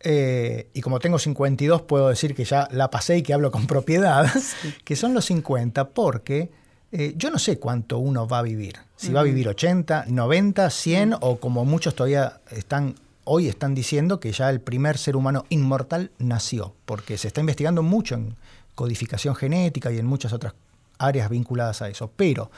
eh, 0.00 0.70
y 0.74 0.80
como 0.80 0.98
tengo 1.00 1.18
52 1.18 1.82
puedo 1.82 2.08
decir 2.08 2.34
que 2.34 2.44
ya 2.44 2.68
la 2.70 2.90
pasé 2.90 3.18
y 3.18 3.22
que 3.22 3.32
hablo 3.32 3.50
con 3.50 3.66
propiedad, 3.66 4.30
que 4.84 4.96
son 4.96 5.14
los 5.14 5.24
50 5.26 5.90
porque 5.90 6.50
eh, 6.90 7.14
yo 7.16 7.30
no 7.30 7.38
sé 7.38 7.58
cuánto 7.58 7.98
uno 7.98 8.26
va 8.26 8.38
a 8.38 8.42
vivir. 8.42 8.76
Si 8.96 9.12
va 9.12 9.20
a 9.20 9.24
vivir 9.24 9.48
80, 9.48 10.06
90, 10.08 10.70
100 10.70 11.14
o 11.20 11.36
como 11.38 11.64
muchos 11.64 11.94
todavía 11.94 12.40
están 12.50 12.96
hoy 13.30 13.46
están 13.46 13.74
diciendo 13.74 14.20
que 14.20 14.32
ya 14.32 14.48
el 14.48 14.60
primer 14.60 14.96
ser 14.96 15.14
humano 15.14 15.44
inmortal 15.50 16.10
nació, 16.18 16.74
porque 16.86 17.18
se 17.18 17.28
está 17.28 17.40
investigando 17.40 17.82
mucho 17.82 18.14
en 18.14 18.36
codificación 18.74 19.34
genética 19.34 19.92
y 19.92 19.98
en 19.98 20.06
muchas 20.06 20.32
otras 20.32 20.54
áreas 20.98 21.28
vinculadas 21.28 21.82
a 21.82 21.88
eso. 21.88 22.10
Pero 22.16 22.50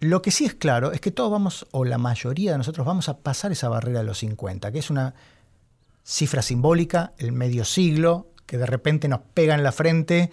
lo 0.00 0.22
que 0.22 0.30
sí 0.30 0.46
es 0.46 0.54
claro 0.54 0.92
es 0.92 1.00
que 1.00 1.10
todos 1.10 1.30
vamos, 1.30 1.66
o 1.72 1.84
la 1.84 1.98
mayoría 1.98 2.52
de 2.52 2.58
nosotros 2.58 2.86
vamos 2.86 3.10
a 3.10 3.18
pasar 3.18 3.52
esa 3.52 3.68
barrera 3.68 3.98
de 3.98 4.06
los 4.06 4.18
50, 4.18 4.72
que 4.72 4.78
es 4.78 4.88
una 4.88 5.14
cifra 6.04 6.40
simbólica, 6.40 7.12
el 7.18 7.32
medio 7.32 7.64
siglo, 7.64 8.28
que 8.46 8.56
de 8.56 8.66
repente 8.66 9.08
nos 9.08 9.20
pega 9.34 9.54
en 9.54 9.62
la 9.62 9.72
frente 9.72 10.30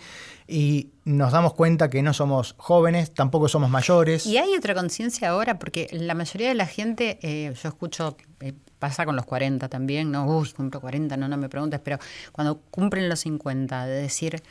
y 0.47 0.89
nos 1.03 1.33
damos 1.33 1.53
cuenta 1.53 1.89
que 1.89 2.01
no 2.01 2.13
somos 2.13 2.55
jóvenes, 2.57 3.13
tampoco 3.13 3.49
somos 3.49 3.69
mayores. 3.69 4.25
Y 4.25 4.37
hay 4.37 4.55
otra 4.55 4.73
conciencia 4.73 5.29
ahora, 5.29 5.59
porque 5.59 5.89
la 5.91 6.15
mayoría 6.15 6.47
de 6.47 6.55
la 6.55 6.65
gente, 6.65 7.19
eh, 7.21 7.53
yo 7.61 7.69
escucho, 7.69 8.15
eh, 8.39 8.53
pasa 8.79 9.05
con 9.05 9.15
los 9.15 9.25
40 9.25 9.69
también, 9.69 10.11
no, 10.11 10.25
uy, 10.25 10.51
cumplo 10.51 10.81
40, 10.81 11.17
no, 11.17 11.27
no 11.27 11.37
me 11.37 11.49
preguntes, 11.49 11.79
pero 11.83 11.99
cuando 12.31 12.59
cumplen 12.71 13.09
los 13.09 13.19
50, 13.19 13.85
de 13.85 14.01
decir, 14.01 14.41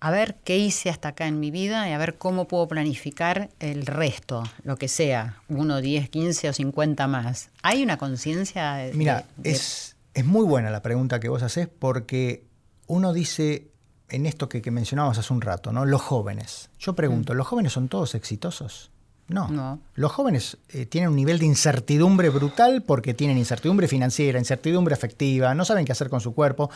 a 0.00 0.10
ver 0.10 0.36
qué 0.44 0.58
hice 0.58 0.90
hasta 0.90 1.08
acá 1.08 1.26
en 1.26 1.38
mi 1.38 1.50
vida 1.50 1.88
y 1.88 1.92
a 1.92 1.98
ver 1.98 2.18
cómo 2.18 2.48
puedo 2.48 2.66
planificar 2.66 3.50
el 3.60 3.86
resto, 3.86 4.42
lo 4.64 4.76
que 4.76 4.88
sea, 4.88 5.36
uno, 5.48 5.80
10, 5.80 6.10
15 6.10 6.48
o 6.48 6.52
50 6.52 7.06
más. 7.06 7.50
¿Hay 7.62 7.82
una 7.82 7.98
conciencia? 7.98 8.90
Mira, 8.94 9.26
es, 9.44 9.96
es 10.14 10.24
muy 10.26 10.44
buena 10.44 10.70
la 10.70 10.82
pregunta 10.82 11.20
que 11.20 11.28
vos 11.28 11.42
haces 11.42 11.68
porque 11.68 12.44
uno 12.88 13.12
dice, 13.12 13.70
en 14.08 14.26
esto 14.26 14.48
que, 14.48 14.70
mencionábamos 14.70 15.18
hace 15.18 15.32
un 15.32 15.40
rato, 15.40 15.72
¿no? 15.72 15.84
Los 15.86 16.02
jóvenes. 16.02 16.70
Yo 16.78 16.94
pregunto, 16.94 17.32
mm. 17.32 17.36
¿los 17.36 17.46
jóvenes 17.46 17.72
son 17.72 17.88
todos 17.88 18.14
exitosos? 18.14 18.90
No. 19.28 19.80
Los 19.94 20.12
jóvenes 20.12 20.58
eh, 20.68 20.86
tienen 20.86 21.10
un 21.10 21.16
nivel 21.16 21.38
de 21.38 21.46
incertidumbre 21.46 22.28
brutal 22.28 22.82
porque 22.82 23.14
tienen 23.14 23.38
incertidumbre 23.38 23.88
financiera, 23.88 24.38
incertidumbre 24.38 24.94
afectiva, 24.94 25.54
no 25.54 25.64
saben 25.64 25.84
qué 25.84 25.92
hacer 25.92 26.10
con 26.10 26.20
su 26.20 26.34
cuerpo. 26.34 26.70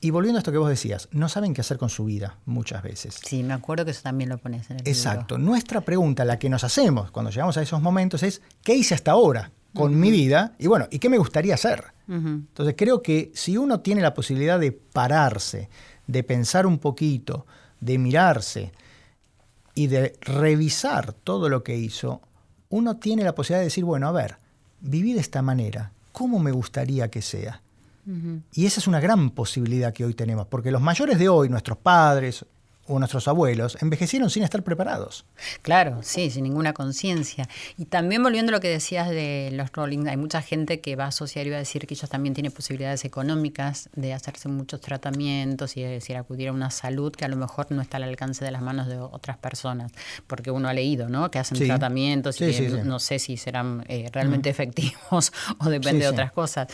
Y 0.00 0.10
volviendo 0.10 0.38
a 0.38 0.40
esto 0.40 0.50
que 0.50 0.58
vos 0.58 0.68
decías, 0.68 1.08
no 1.12 1.28
saben 1.28 1.54
qué 1.54 1.60
hacer 1.60 1.78
con 1.78 1.88
su 1.88 2.04
vida 2.04 2.36
muchas 2.44 2.82
veces. 2.82 3.20
Sí, 3.24 3.44
me 3.44 3.54
acuerdo 3.54 3.84
que 3.84 3.92
eso 3.92 4.02
también 4.02 4.30
lo 4.30 4.38
pones 4.38 4.68
en 4.68 4.80
el 4.80 4.88
Exacto. 4.88 5.38
Nuestra 5.38 5.80
pregunta, 5.80 6.24
la 6.24 6.40
que 6.40 6.48
nos 6.48 6.64
hacemos 6.64 7.12
cuando 7.12 7.30
llegamos 7.30 7.56
a 7.56 7.62
esos 7.62 7.80
momentos 7.80 8.24
es, 8.24 8.42
¿qué 8.64 8.74
hice 8.74 8.94
hasta 8.94 9.12
ahora 9.12 9.52
con 9.74 9.98
mi 9.98 10.10
vida? 10.10 10.54
Y 10.58 10.66
bueno, 10.66 10.88
¿y 10.90 10.98
qué 10.98 11.08
me 11.08 11.18
gustaría 11.18 11.54
hacer? 11.54 11.84
Entonces 12.08 12.74
creo 12.76 13.00
que 13.00 13.30
si 13.32 13.56
uno 13.56 13.80
tiene 13.80 14.02
la 14.02 14.12
posibilidad 14.12 14.58
de 14.58 14.72
pararse, 14.72 15.70
de 16.08 16.24
pensar 16.24 16.66
un 16.66 16.78
poquito, 16.78 17.46
de 17.80 17.96
mirarse 17.96 18.72
y 19.74 19.86
de 19.86 20.16
revisar 20.20 21.12
todo 21.12 21.48
lo 21.48 21.62
que 21.62 21.76
hizo, 21.76 22.20
uno 22.68 22.96
tiene 22.96 23.24
la 23.24 23.34
posibilidad 23.34 23.60
de 23.60 23.66
decir, 23.66 23.84
bueno, 23.84 24.08
a 24.08 24.12
ver, 24.12 24.36
viví 24.80 25.12
de 25.12 25.20
esta 25.20 25.42
manera, 25.42 25.92
¿cómo 26.12 26.38
me 26.38 26.52
gustaría 26.52 27.10
que 27.10 27.22
sea? 27.22 27.60
Y 28.52 28.66
esa 28.66 28.80
es 28.80 28.88
una 28.88 28.98
gran 28.98 29.30
posibilidad 29.30 29.92
que 29.92 30.04
hoy 30.04 30.14
tenemos, 30.14 30.48
porque 30.48 30.72
los 30.72 30.82
mayores 30.82 31.20
de 31.20 31.28
hoy, 31.28 31.48
nuestros 31.48 31.78
padres, 31.78 32.44
o 32.86 32.98
nuestros 32.98 33.28
abuelos 33.28 33.78
envejecieron 33.80 34.28
sin 34.28 34.42
estar 34.42 34.62
preparados. 34.62 35.24
Claro, 35.62 36.00
sí, 36.02 36.30
sin 36.30 36.44
ninguna 36.44 36.72
conciencia. 36.72 37.48
Y 37.78 37.84
también 37.86 38.22
volviendo 38.22 38.50
a 38.50 38.54
lo 38.56 38.60
que 38.60 38.68
decías 38.68 39.08
de 39.08 39.50
los 39.52 39.70
Rolling, 39.72 40.06
hay 40.08 40.16
mucha 40.16 40.42
gente 40.42 40.80
que 40.80 40.96
va 40.96 41.04
a 41.04 41.08
asociar 41.08 41.46
y 41.46 41.50
va 41.50 41.56
a 41.56 41.60
decir 41.60 41.86
que 41.86 41.94
ellos 41.94 42.10
también 42.10 42.34
tienen 42.34 42.52
posibilidades 42.52 43.04
económicas 43.04 43.88
de 43.94 44.12
hacerse 44.12 44.48
muchos 44.48 44.80
tratamientos 44.80 45.76
y 45.76 45.82
de 45.82 45.90
decir 45.90 46.16
acudir 46.16 46.48
a 46.48 46.52
una 46.52 46.70
salud 46.70 47.12
que 47.12 47.24
a 47.24 47.28
lo 47.28 47.36
mejor 47.36 47.70
no 47.70 47.82
está 47.82 47.98
al 47.98 48.04
alcance 48.04 48.44
de 48.44 48.50
las 48.50 48.62
manos 48.62 48.88
de 48.88 48.98
otras 48.98 49.38
personas, 49.38 49.92
porque 50.26 50.50
uno 50.50 50.68
ha 50.68 50.72
leído, 50.72 51.08
¿no? 51.08 51.30
Que 51.30 51.38
hacen 51.38 51.58
tratamientos 51.58 52.40
y 52.40 52.68
no, 52.84 52.98
sé 52.98 53.18
si 53.18 53.36
serán 53.36 53.84
eh, 53.88 54.08
realmente 54.12 54.50
efectivos 54.50 55.32
o 55.58 55.68
depende 55.68 56.04
de 56.04 56.08
otras 56.08 56.32
cosas. 56.32 56.68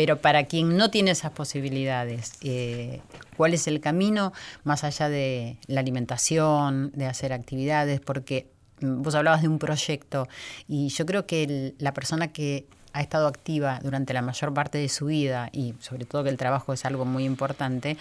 Pero 0.00 0.22
para 0.22 0.44
quien 0.44 0.78
no 0.78 0.90
tiene 0.90 1.10
esas 1.10 1.30
posibilidades, 1.32 2.32
eh, 2.40 3.02
¿cuál 3.36 3.52
es 3.52 3.66
el 3.66 3.82
camino 3.82 4.32
más 4.64 4.82
allá 4.82 5.10
de 5.10 5.58
la 5.66 5.80
alimentación, 5.80 6.90
de 6.94 7.04
hacer 7.04 7.34
actividades? 7.34 8.00
Porque 8.00 8.50
vos 8.80 9.14
hablabas 9.14 9.42
de 9.42 9.48
un 9.48 9.58
proyecto 9.58 10.26
y 10.66 10.88
yo 10.88 11.04
creo 11.04 11.26
que 11.26 11.74
la 11.76 11.92
persona 11.92 12.28
que 12.28 12.66
ha 12.94 13.02
estado 13.02 13.26
activa 13.26 13.78
durante 13.82 14.14
la 14.14 14.22
mayor 14.22 14.54
parte 14.54 14.78
de 14.78 14.88
su 14.88 15.04
vida 15.04 15.50
y 15.52 15.74
sobre 15.80 16.06
todo 16.06 16.24
que 16.24 16.30
el 16.30 16.38
trabajo 16.38 16.72
es 16.72 16.86
algo 16.86 17.04
muy 17.04 17.26
importante, 17.26 17.98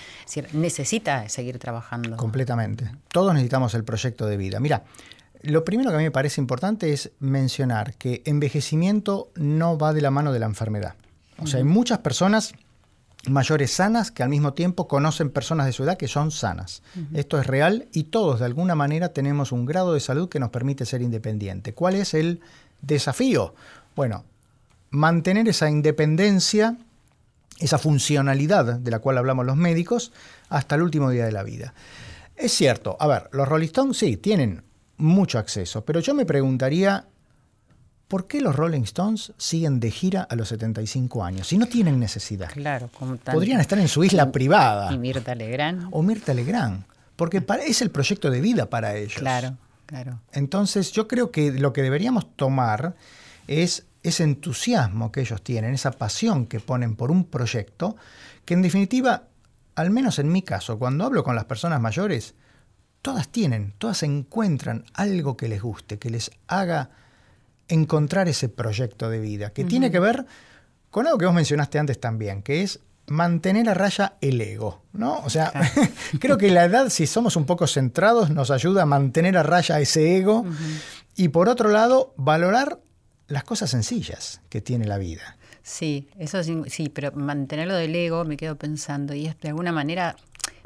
necesita 0.54 1.28
seguir 1.28 1.60
trabajando. 1.60 2.16
Completamente. 2.16 2.90
Todos 3.10 3.34
necesitamos 3.34 3.74
el 3.74 3.84
proyecto 3.84 4.26
de 4.26 4.38
vida. 4.38 4.62
Mira, 4.62 4.86
lo 5.42 5.66
primero 5.66 5.90
que 5.90 5.96
a 5.96 6.00
mí 6.00 6.06
me 6.06 6.12
parece 6.12 6.40
importante 6.40 6.94
es 6.94 7.12
mencionar 7.20 7.96
que 7.96 8.22
envejecimiento 8.24 9.32
no 9.36 9.78
va 9.78 9.92
de 9.92 10.00
la 10.00 10.12
mano 10.12 10.32
de 10.32 10.40
la 10.40 10.46
enfermedad. 10.46 10.96
O 11.42 11.48
sea, 11.48 11.60
hay 11.60 11.64
muchas 11.64 12.00
personas 12.00 12.54
mayores 13.28 13.72
sanas 13.72 14.12
que 14.12 14.24
al 14.24 14.30
mismo 14.30 14.54
tiempo 14.54 14.88
conocen 14.88 15.30
personas 15.30 15.66
de 15.66 15.74
su 15.74 15.84
edad 15.84 15.98
que 15.98 16.08
son 16.08 16.32
sanas. 16.32 16.82
Esto 17.14 17.40
es 17.40 17.48
real 17.48 17.88
y 17.92 18.06
todos 18.06 18.40
de 18.40 18.46
alguna 18.46 18.76
manera 18.76 19.10
tenemos 19.10 19.52
un 19.52 19.66
grado 19.66 19.94
de 19.94 20.00
salud 20.00 20.30
que 20.30 20.40
nos 20.40 20.50
permite 20.50 20.86
ser 20.86 21.02
independiente. 21.02 21.74
¿Cuál 21.74 21.96
es 21.96 22.14
el 22.14 22.40
desafío? 22.82 23.54
Bueno, 23.96 24.24
mantener 24.92 25.48
esa 25.50 25.70
independencia, 25.70 26.78
esa 27.60 27.78
funcionalidad 27.78 28.80
de 28.80 28.92
la 28.92 29.00
cual 29.00 29.18
hablamos 29.18 29.46
los 29.46 29.58
médicos, 29.58 30.14
hasta 30.48 30.76
el 30.76 30.82
último 30.82 31.10
día 31.10 31.26
de 31.26 31.32
la 31.32 31.44
vida. 31.44 31.74
Es 32.36 32.54
cierto, 32.54 32.96
a 33.00 33.08
ver, 33.08 33.30
los 33.34 33.48
Rolling 33.48 33.68
Stones 33.68 33.98
sí, 33.98 34.16
tienen 34.16 34.64
mucho 34.98 35.40
acceso, 35.40 35.84
pero 35.84 36.00
yo 36.00 36.14
me 36.14 36.26
preguntaría 36.26 37.06
¿por 38.10 38.28
qué 38.28 38.42
los 38.42 38.56
Rolling 38.56 38.82
Stones 38.82 39.32
siguen 39.38 39.80
de 39.80 39.92
gira 39.92 40.24
a 40.24 40.36
los 40.36 40.50
75 40.50 41.24
años 41.24 41.48
si 41.48 41.58
no 41.58 41.68
tienen 41.68 42.00
necesidad? 42.00 42.50
Claro, 42.52 42.90
como 42.98 43.16
Podrían 43.16 43.62
estar 43.62 43.80
en 43.80 43.88
su 43.88 44.04
isla 44.04 44.32
privada. 44.32 44.92
Y 44.92 44.98
Mirta 44.98 45.36
Legrand. 45.36 45.88
O 45.92 46.02
Mirta 46.02 46.34
Legrand, 46.34 46.84
porque 47.16 47.42
es 47.66 47.82
el 47.82 47.92
proyecto 47.92 48.30
de 48.30 48.42
vida 48.42 48.70
para 48.70 48.96
ellos. 48.98 49.20
Claro, 49.20 49.56
claro. 49.86 50.20
Entonces 50.34 50.92
yo 50.92 51.08
creo 51.08 51.32
que 51.32 51.52
lo 51.52 51.72
que 51.72 51.84
deberíamos 51.84 52.36
tomar 52.36 52.96
es 53.48 53.86
ese 54.02 54.24
entusiasmo 54.24 55.12
que 55.12 55.22
ellos 55.22 55.44
tienen, 55.44 55.74
esa 55.74 55.92
pasión 55.92 56.48
que 56.48 56.60
ponen 56.60 56.96
por 56.96 57.12
un 57.12 57.26
proyecto, 57.26 57.96
que 58.44 58.56
en 58.56 58.64
definitiva, 58.64 59.24
al 59.76 59.92
menos 59.92 60.18
en 60.18 60.32
mi 60.32 60.42
caso, 60.42 60.80
cuando 60.80 61.06
hablo 61.06 61.24
con 61.24 61.36
las 61.36 61.46
personas 61.46 61.80
mayores, 61.80 62.34
todas 63.04 63.28
tienen, 63.28 63.74
todas 63.78 64.02
encuentran 64.02 64.84
algo 64.94 65.38
que 65.38 65.48
les 65.48 65.62
guste, 65.62 66.00
que 66.00 66.10
les 66.10 66.32
haga 66.48 66.90
encontrar 67.70 68.28
ese 68.28 68.50
proyecto 68.50 69.10
de 69.10 69.20
vida, 69.20 69.52
que 69.52 69.64
tiene 69.64 69.92
que 69.92 70.00
ver 70.00 70.26
con 70.90 71.06
algo 71.06 71.18
que 71.18 71.26
vos 71.26 71.36
mencionaste 71.36 71.80
antes 71.80 72.00
también, 72.00 72.42
que 72.42 72.64
es 72.64 72.80
mantener 73.08 73.70
a 73.70 73.74
raya 73.74 74.14
el 74.22 74.42
ego, 74.42 74.84
¿no? 74.94 75.20
O 75.20 75.30
sea, 75.30 75.52
creo 76.20 76.38
que 76.38 76.52
la 76.52 76.66
edad, 76.66 76.90
si 76.90 77.08
somos 77.08 77.36
un 77.36 77.46
poco 77.46 77.68
centrados, 77.68 78.30
nos 78.30 78.52
ayuda 78.52 78.84
a 78.84 78.86
mantener 78.86 79.38
a 79.38 79.44
raya 79.44 79.80
ese 79.80 80.18
ego 80.18 80.46
y 81.16 81.30
por 81.30 81.50
otro 81.50 81.70
lado, 81.70 82.14
valorar 82.18 82.80
las 83.28 83.44
cosas 83.44 83.70
sencillas 83.70 84.42
que 84.50 84.62
tiene 84.62 84.86
la 84.86 84.98
vida. 84.98 85.38
Sí, 85.62 86.10
eso 86.18 86.44
sí, 86.44 86.64
sí, 86.68 86.90
pero 86.90 87.12
mantenerlo 87.12 87.76
del 87.76 87.96
ego, 87.96 88.26
me 88.26 88.38
quedo 88.38 88.56
pensando, 88.56 89.14
y 89.14 89.28
es 89.28 89.40
de 89.40 89.50
alguna 89.50 89.72
manera 89.72 90.16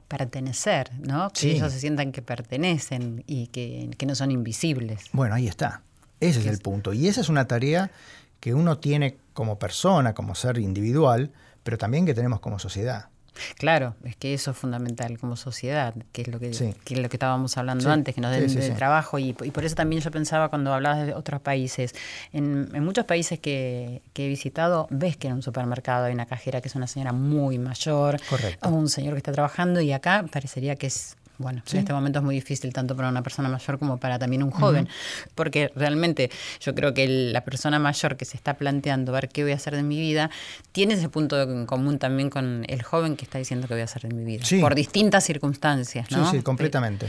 pertenecer, 0.07 0.91
¿no? 0.99 1.29
Que 1.31 1.53
ellos 1.53 1.73
se 1.73 1.79
sientan 1.79 2.11
que 2.11 2.21
pertenecen 2.21 3.23
y 3.25 3.47
que, 3.47 3.89
que 3.97 4.05
no 4.05 4.15
son 4.15 4.31
invisibles. 4.31 5.05
Bueno, 5.11 5.35
ahí 5.35 5.47
está. 5.47 5.81
Ese 6.23 6.39
es 6.39 6.45
el 6.47 6.59
punto. 6.59 6.93
Y 6.93 7.07
esa 7.07 7.21
es 7.21 7.29
una 7.29 7.47
tarea 7.47 7.91
que 8.39 8.53
uno 8.53 8.77
tiene 8.77 9.17
como 9.33 9.59
persona, 9.59 10.13
como 10.13 10.35
ser 10.35 10.57
individual, 10.57 11.31
pero 11.63 11.77
también 11.77 12.05
que 12.05 12.13
tenemos 12.13 12.39
como 12.39 12.59
sociedad. 12.59 13.07
Claro, 13.57 13.95
es 14.03 14.15
que 14.15 14.33
eso 14.33 14.51
es 14.51 14.57
fundamental 14.57 15.17
como 15.17 15.35
sociedad, 15.35 15.95
que 16.11 16.21
es 16.21 16.27
lo 16.27 16.39
que, 16.39 16.51
que, 16.51 16.93
es 16.93 16.99
lo 16.99 17.09
que 17.09 17.15
estábamos 17.15 17.57
hablando 17.57 17.89
antes, 17.89 18.13
que 18.13 18.21
nos 18.21 18.31
den 18.31 18.47
de 18.47 18.69
trabajo. 18.71 19.17
Y, 19.17 19.33
por 19.33 19.65
eso 19.65 19.75
también 19.75 20.01
yo 20.01 20.11
pensaba 20.11 20.49
cuando 20.49 20.73
hablabas 20.73 21.07
de 21.07 21.13
otros 21.13 21.41
países, 21.41 21.95
en, 22.31 22.71
muchos 22.83 23.05
países 23.05 23.39
que, 23.39 24.03
que, 24.13 24.25
he 24.25 24.27
visitado 24.29 24.87
ves 24.91 25.17
que 25.17 25.27
en 25.27 25.33
un 25.33 25.41
supermercado 25.41 26.05
hay 26.05 26.13
una 26.13 26.27
cajera 26.27 26.61
que 26.61 26.67
es 26.67 26.75
una 26.75 26.87
señora 26.87 27.11
muy 27.11 27.57
mayor 27.57 28.17
o 28.61 28.69
un 28.69 28.87
señor 28.87 29.13
que 29.13 29.17
está 29.17 29.31
trabajando 29.31 29.81
y 29.81 29.91
acá 29.91 30.25
parecería 30.31 30.75
que 30.75 30.87
es 30.87 31.17
bueno, 31.43 31.61
en 31.71 31.79
este 31.79 31.93
momento 31.93 32.19
es 32.19 32.25
muy 32.25 32.35
difícil 32.35 32.73
tanto 32.73 32.95
para 32.95 33.09
una 33.09 33.21
persona 33.21 33.49
mayor 33.49 33.77
como 33.77 33.97
para 33.97 34.17
también 34.17 34.41
un 34.41 34.51
joven, 34.51 34.89
porque 35.35 35.71
realmente 35.75 36.31
yo 36.59 36.73
creo 36.73 36.93
que 36.93 37.07
la 37.07 37.43
persona 37.43 37.77
mayor 37.77 38.17
que 38.17 38.25
se 38.25 38.37
está 38.37 38.55
planteando 38.55 39.11
ver 39.11 39.29
qué 39.29 39.43
voy 39.43 39.51
a 39.51 39.55
hacer 39.55 39.75
de 39.75 39.83
mi 39.83 39.99
vida, 39.99 40.31
tiene 40.71 40.95
ese 40.95 41.09
punto 41.09 41.41
en 41.41 41.65
común 41.65 41.99
también 41.99 42.29
con 42.29 42.65
el 42.67 42.81
joven 42.81 43.15
que 43.15 43.25
está 43.25 43.37
diciendo 43.37 43.67
qué 43.67 43.75
voy 43.75 43.81
a 43.81 43.85
hacer 43.85 44.03
de 44.03 44.13
mi 44.13 44.23
vida, 44.23 44.43
por 44.61 44.73
distintas 44.73 45.23
circunstancias, 45.23 46.09
¿no? 46.09 46.29
Sí, 46.31 46.37
sí, 46.37 46.43
completamente. 46.43 47.07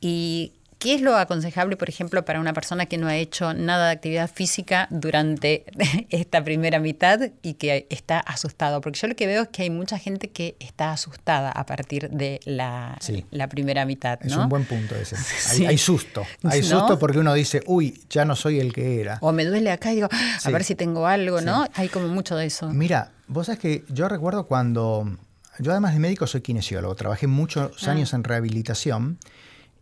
Y 0.00 0.52
¿Qué 0.82 0.94
es 0.94 1.00
lo 1.00 1.16
aconsejable, 1.16 1.76
por 1.76 1.88
ejemplo, 1.88 2.24
para 2.24 2.40
una 2.40 2.52
persona 2.52 2.86
que 2.86 2.98
no 2.98 3.06
ha 3.06 3.14
hecho 3.14 3.54
nada 3.54 3.86
de 3.86 3.92
actividad 3.92 4.28
física 4.28 4.88
durante 4.90 5.64
esta 6.10 6.42
primera 6.42 6.80
mitad 6.80 7.20
y 7.40 7.54
que 7.54 7.86
está 7.88 8.18
asustado? 8.18 8.80
Porque 8.80 8.98
yo 8.98 9.06
lo 9.06 9.14
que 9.14 9.28
veo 9.28 9.42
es 9.42 9.48
que 9.50 9.62
hay 9.62 9.70
mucha 9.70 9.96
gente 9.96 10.30
que 10.30 10.56
está 10.58 10.90
asustada 10.90 11.52
a 11.52 11.66
partir 11.66 12.10
de 12.10 12.40
la, 12.46 12.98
la 13.30 13.48
primera 13.48 13.84
mitad. 13.84 14.18
Es 14.26 14.34
un 14.34 14.48
buen 14.48 14.64
punto 14.64 14.96
ese. 14.96 15.14
Hay, 15.68 15.78
susto. 15.78 16.24
Hay 16.42 16.64
susto 16.64 16.98
porque 16.98 17.20
uno 17.20 17.32
dice, 17.32 17.62
uy, 17.66 18.02
ya 18.10 18.24
no 18.24 18.34
soy 18.34 18.58
el 18.58 18.72
que 18.72 19.00
era. 19.00 19.18
O 19.20 19.30
me 19.30 19.44
duele 19.44 19.70
acá 19.70 19.92
y 19.92 19.94
digo, 19.94 20.08
ah, 20.10 20.38
a 20.42 20.50
ver 20.50 20.64
si 20.64 20.74
tengo 20.74 21.06
algo, 21.06 21.40
¿no? 21.40 21.64
Hay 21.74 21.90
como 21.90 22.08
mucho 22.08 22.34
de 22.34 22.46
eso. 22.46 22.68
Mira, 22.70 23.12
vos 23.28 23.46
sabés 23.46 23.60
que 23.60 23.84
yo 23.88 24.08
recuerdo 24.08 24.48
cuando. 24.48 25.16
Yo, 25.60 25.70
además 25.70 25.92
de 25.92 26.00
médico, 26.00 26.26
soy 26.26 26.40
kinesiólogo. 26.40 26.96
Trabajé 26.96 27.28
muchos 27.28 27.86
ah. 27.86 27.90
años 27.92 28.14
en 28.14 28.24
rehabilitación. 28.24 29.18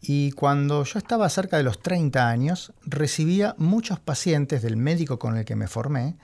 Y 0.02 0.32
cuando 0.32 0.84
yo 0.84 0.98
estaba 0.98 1.28
cerca 1.28 1.56
de 1.56 1.62
los 1.62 1.80
30 1.80 2.28
años, 2.28 2.72
recibía 2.84 3.54
muchos 3.58 4.00
pacientes 4.00 4.62
del 4.62 4.76
médico 4.76 5.18
con 5.18 5.36
el 5.36 5.44
que 5.44 5.56
me 5.56 5.68
formé, 5.68 6.16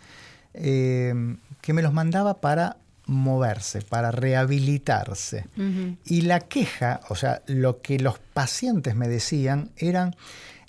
eh, 0.54 1.14
que 1.60 1.72
me 1.72 1.82
los 1.82 1.92
mandaba 1.92 2.40
para 2.40 2.78
moverse, 3.06 3.82
para 3.82 4.10
rehabilitarse. 4.10 5.46
Y 6.04 6.22
la 6.22 6.40
queja, 6.40 7.00
o 7.08 7.14
sea, 7.14 7.42
lo 7.46 7.80
que 7.80 7.98
los 7.98 8.18
pacientes 8.18 8.96
me 8.96 9.08
decían 9.08 9.70
eran, 9.76 10.16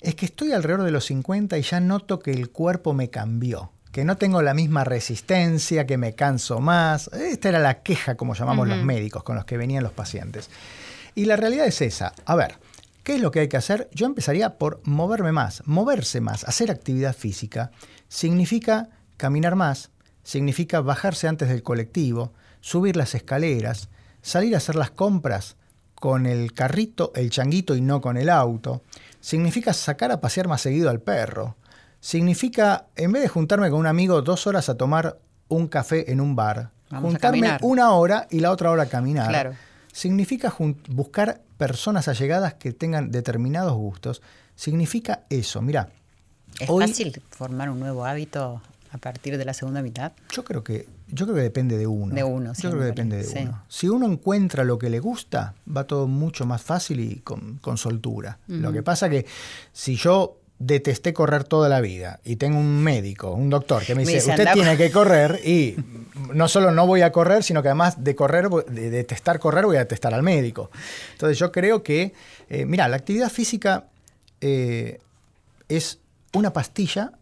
es 0.00 0.14
que 0.14 0.26
estoy 0.26 0.52
alrededor 0.52 0.84
de 0.84 0.92
los 0.92 1.06
50 1.06 1.58
y 1.58 1.62
ya 1.62 1.80
noto 1.80 2.20
que 2.20 2.30
el 2.30 2.50
cuerpo 2.50 2.94
me 2.94 3.10
cambió, 3.10 3.72
que 3.90 4.04
no 4.04 4.16
tengo 4.16 4.42
la 4.42 4.54
misma 4.54 4.84
resistencia, 4.84 5.86
que 5.86 5.98
me 5.98 6.14
canso 6.14 6.60
más. 6.60 7.08
Esta 7.12 7.48
era 7.48 7.58
la 7.58 7.82
queja, 7.82 8.16
como 8.16 8.34
llamamos 8.34 8.68
los 8.68 8.82
médicos, 8.84 9.24
con 9.24 9.34
los 9.34 9.44
que 9.44 9.56
venían 9.56 9.82
los 9.82 9.92
pacientes. 9.92 10.48
Y 11.16 11.24
la 11.24 11.34
realidad 11.34 11.66
es 11.66 11.80
esa. 11.82 12.12
A 12.24 12.36
ver, 12.36 12.54
¿qué 13.08 13.14
es 13.14 13.22
lo 13.22 13.30
que 13.30 13.40
hay 13.40 13.48
que 13.48 13.56
hacer? 13.56 13.88
Yo 13.90 14.04
empezaría 14.04 14.58
por 14.58 14.82
moverme 14.84 15.32
más, 15.32 15.62
moverse 15.64 16.20
más, 16.20 16.44
hacer 16.44 16.70
actividad 16.70 17.16
física. 17.16 17.70
Significa 18.06 18.90
caminar 19.16 19.56
más, 19.56 19.90
significa 20.22 20.82
bajarse 20.82 21.26
antes 21.26 21.48
del 21.48 21.62
colectivo, 21.62 22.34
subir 22.60 22.96
las 22.96 23.14
escaleras, 23.14 23.88
salir 24.20 24.52
a 24.54 24.58
hacer 24.58 24.74
las 24.74 24.90
compras 24.90 25.56
con 25.94 26.26
el 26.26 26.52
carrito, 26.52 27.10
el 27.14 27.30
changuito 27.30 27.74
y 27.74 27.80
no 27.80 28.02
con 28.02 28.18
el 28.18 28.28
auto. 28.28 28.82
Significa 29.20 29.72
sacar 29.72 30.12
a 30.12 30.20
pasear 30.20 30.46
más 30.46 30.60
seguido 30.60 30.90
al 30.90 31.00
perro. 31.00 31.56
Significa, 32.00 32.88
en 32.94 33.12
vez 33.12 33.22
de 33.22 33.28
juntarme 33.28 33.70
con 33.70 33.80
un 33.80 33.86
amigo 33.86 34.20
dos 34.20 34.46
horas 34.46 34.68
a 34.68 34.76
tomar 34.76 35.18
un 35.48 35.66
café 35.68 36.12
en 36.12 36.20
un 36.20 36.36
bar, 36.36 36.72
juntarme 36.90 37.56
una 37.62 37.92
hora 37.92 38.26
y 38.30 38.40
la 38.40 38.50
otra 38.50 38.70
hora 38.70 38.84
caminar. 38.84 39.28
Claro. 39.28 39.54
Significa 39.94 40.54
buscar 40.90 41.40
personas 41.58 42.08
allegadas 42.08 42.54
que 42.54 42.72
tengan 42.72 43.10
determinados 43.10 43.74
gustos. 43.74 44.22
Significa 44.54 45.24
eso. 45.28 45.60
Mira. 45.60 45.90
¿Es 46.58 46.66
fácil 46.66 47.20
formar 47.30 47.68
un 47.68 47.78
nuevo 47.78 48.06
hábito 48.06 48.62
a 48.90 48.98
partir 48.98 49.36
de 49.36 49.44
la 49.44 49.52
segunda 49.52 49.82
mitad? 49.82 50.12
Yo 50.32 50.44
creo 50.44 50.64
que, 50.64 50.88
yo 51.08 51.26
creo 51.26 51.36
que 51.36 51.42
depende 51.42 51.76
de 51.76 51.86
uno. 51.86 52.14
De 52.14 52.24
uno, 52.24 52.54
Yo 52.54 52.70
creo 52.70 52.80
que 52.80 52.86
depende 52.86 53.22
de 53.22 53.42
uno. 53.42 53.62
Si 53.68 53.88
uno 53.88 54.06
encuentra 54.06 54.64
lo 54.64 54.78
que 54.78 54.88
le 54.88 54.98
gusta, 54.98 55.54
va 55.76 55.84
todo 55.84 56.06
mucho 56.06 56.46
más 56.46 56.62
fácil 56.62 57.00
y 57.00 57.16
con, 57.16 57.60
soltura. 57.76 58.38
Lo 58.46 58.72
que 58.72 58.82
pasa 58.82 59.10
que 59.10 59.26
si 59.72 59.96
yo 59.96 60.37
detesté 60.58 61.12
correr 61.12 61.44
toda 61.44 61.68
la 61.68 61.80
vida 61.80 62.20
y 62.24 62.36
tengo 62.36 62.58
un 62.58 62.82
médico, 62.82 63.32
un 63.32 63.48
doctor 63.48 63.84
que 63.84 63.94
me 63.94 64.04
dice, 64.04 64.30
usted 64.30 64.48
tiene 64.52 64.76
que 64.76 64.90
correr 64.90 65.40
y 65.44 65.76
no 66.34 66.48
solo 66.48 66.72
no 66.72 66.86
voy 66.86 67.02
a 67.02 67.12
correr, 67.12 67.44
sino 67.44 67.62
que 67.62 67.68
además 67.68 68.02
de 68.02 68.16
correr, 68.16 68.48
de 68.48 68.90
detestar 68.90 69.38
correr, 69.38 69.66
voy 69.66 69.76
a 69.76 69.80
detestar 69.80 70.14
al 70.14 70.22
médico. 70.22 70.70
Entonces 71.12 71.38
yo 71.38 71.52
creo 71.52 71.82
que, 71.82 72.12
eh, 72.48 72.64
mira, 72.66 72.88
la 72.88 72.96
actividad 72.96 73.30
física 73.30 73.84
eh, 74.40 74.98
es 75.68 76.00
una 76.32 76.52
pastilla 76.52 77.12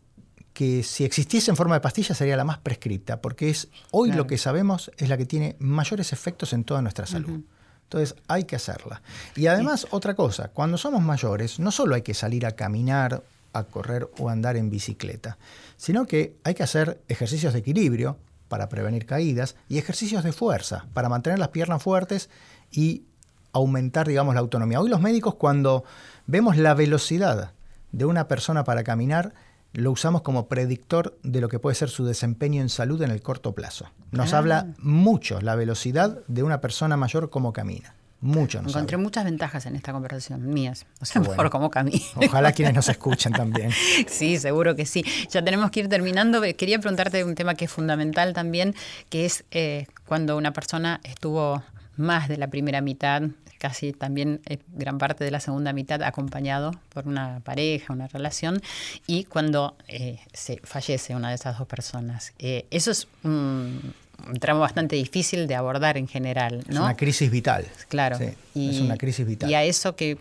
que 0.55 0.82
si 0.82 1.05
existiese 1.05 1.51
en 1.51 1.57
forma 1.57 1.74
de 1.74 1.80
pastilla 1.80 2.14
sería 2.14 2.37
la 2.39 2.45
más 2.45 2.57
prescripta, 2.59 3.20
porque 3.20 3.51
es 3.51 3.68
hoy 3.91 4.12
lo 4.12 4.26
que 4.26 4.39
sabemos 4.39 4.91
es 4.97 5.11
la 5.11 5.18
que 5.18 5.26
tiene 5.26 5.57
mayores 5.59 6.14
efectos 6.14 6.55
en 6.55 6.64
toda 6.64 6.80
nuestra 6.80 7.05
salud. 7.05 7.43
Entonces 7.87 8.16
hay 8.26 8.45
que 8.45 8.57
hacerla. 8.57 9.01
Y 9.37 9.47
además, 9.47 9.87
otra 9.91 10.14
cosa, 10.14 10.49
cuando 10.49 10.76
somos 10.76 11.03
mayores, 11.03 11.61
no 11.61 11.70
solo 11.70 11.95
hay 11.95 12.03
que 12.03 12.14
salir 12.14 12.45
a 12.45 12.53
caminar, 12.53 13.22
a 13.53 13.62
correr 13.64 14.11
o 14.18 14.28
andar 14.28 14.57
en 14.57 14.70
bicicleta, 14.70 15.39
sino 15.76 16.07
que 16.07 16.37
hay 16.43 16.55
que 16.55 16.64
hacer 16.64 17.01
ejercicios 17.09 17.53
de 17.53 17.61
equilibrio 17.61 18.18
para 18.49 18.68
prevenir 18.68 19.07
caídas 19.07 19.55
y 19.68 19.78
ejercicios 19.78 20.24
de 20.24 20.32
fuerza 20.32 20.87
para 20.95 21.09
mantener 21.09 21.39
las 21.39 21.49
piernas 21.49 21.82
fuertes 21.82 22.28
y 22.72 23.05
aumentar, 23.53 24.09
digamos, 24.09 24.34
la 24.34 24.41
autonomía. 24.41 24.80
Hoy 24.80 24.91
los 24.91 25.01
médicos 25.01 25.37
cuando 25.37 25.84
vemos 26.26 26.57
la 26.57 26.74
velocidad 26.74 27.53
de 27.93 28.05
una 28.05 28.28
persona 28.28 28.64
para 28.64 28.84
caminar, 28.84 29.32
lo 29.77 29.93
usamos 29.93 30.22
como 30.22 30.49
predictor 30.49 31.18
de 31.22 31.41
lo 31.41 31.49
que 31.49 31.59
puede 31.59 31.74
ser 31.74 31.91
su 31.91 32.07
desempeño 32.07 32.62
en 32.62 32.70
salud 32.70 33.01
en 33.03 33.11
el 33.11 33.20
corto 33.20 33.55
plazo. 33.55 33.91
Nos 34.11 34.33
ah. 34.33 34.39
habla 34.39 34.66
mucho 34.79 35.41
la 35.41 35.55
velocidad 35.55 36.20
de 36.29 36.43
una 36.43 36.61
persona 36.61 36.97
mayor 36.97 37.29
como 37.29 37.53
camina. 37.53 37.95
Mucho. 38.22 38.62
Nos 38.62 38.72
Encontré 38.72 38.97
muchas 38.97 39.24
ventajas 39.24 39.66
en 39.66 39.77
esta 39.77 39.93
conversación, 39.93 40.49
mías. 40.49 40.87
O 41.03 41.05
sea, 41.05 41.22
por 41.22 41.51
cómo 41.51 41.70
camina. 41.70 42.01
Ojalá 42.16 42.53
quienes 42.53 42.74
nos 42.74 42.89
escuchen 42.89 43.35
también. 43.35 43.70
sí, 44.09 44.39
seguro 44.39 44.74
que 44.74 44.87
sí. 44.87 45.05
Ya 45.31 45.45
tenemos 45.45 45.70
que 45.70 45.81
ir 45.81 45.89
terminando. 45.89 46.41
Quería 46.57 46.79
preguntarte 46.79 47.22
un 47.24 47.35
tema 47.35 47.55
que 47.55 47.66
es 47.66 47.70
fundamental 47.70 48.33
también, 48.33 48.74
que 49.11 49.27
es 49.27 49.45
eh, 49.51 49.87
cuando 50.07 50.39
una 50.39 50.55
persona 50.55 51.01
estuvo 51.05 51.62
más 51.97 52.29
de 52.29 52.39
la 52.39 52.49
primera 52.49 52.81
mitad 52.81 53.22
casi 53.59 53.92
también 53.92 54.40
eh, 54.46 54.59
gran 54.68 54.98
parte 54.98 55.24
de 55.24 55.30
la 55.30 55.40
segunda 55.40 55.72
mitad 55.72 56.02
acompañado 56.02 56.72
por 56.90 57.07
una 57.07 57.40
pareja, 57.40 57.92
una 57.92 58.07
relación, 58.07 58.61
y 59.07 59.24
cuando 59.24 59.76
eh, 59.88 60.20
se 60.32 60.61
fallece 60.64 61.14
una 61.14 61.30
de 61.30 61.34
esas 61.34 61.59
dos 61.59 61.66
personas. 61.66 62.32
Eh, 62.38 62.66
eso 62.70 62.90
es 62.90 63.09
un, 63.22 63.94
tramo 64.40 64.61
bastante 64.61 64.96
difícil 64.96 65.46
de 65.46 65.54
abordar 65.54 65.96
en 65.96 66.09
general. 66.09 66.64
¿no? 66.68 66.74
Es 66.74 66.80
una 66.80 66.96
crisis 66.96 67.30
vital. 67.30 67.66
Claro. 67.88 68.18
y, 68.54 68.70
es 68.70 68.80
una 68.80 68.96
crisis 68.96 69.26
vital. 69.26 69.50
¿Y 69.50 69.54
a 69.54 69.64
eso 69.64 69.96
qué, 69.96 70.18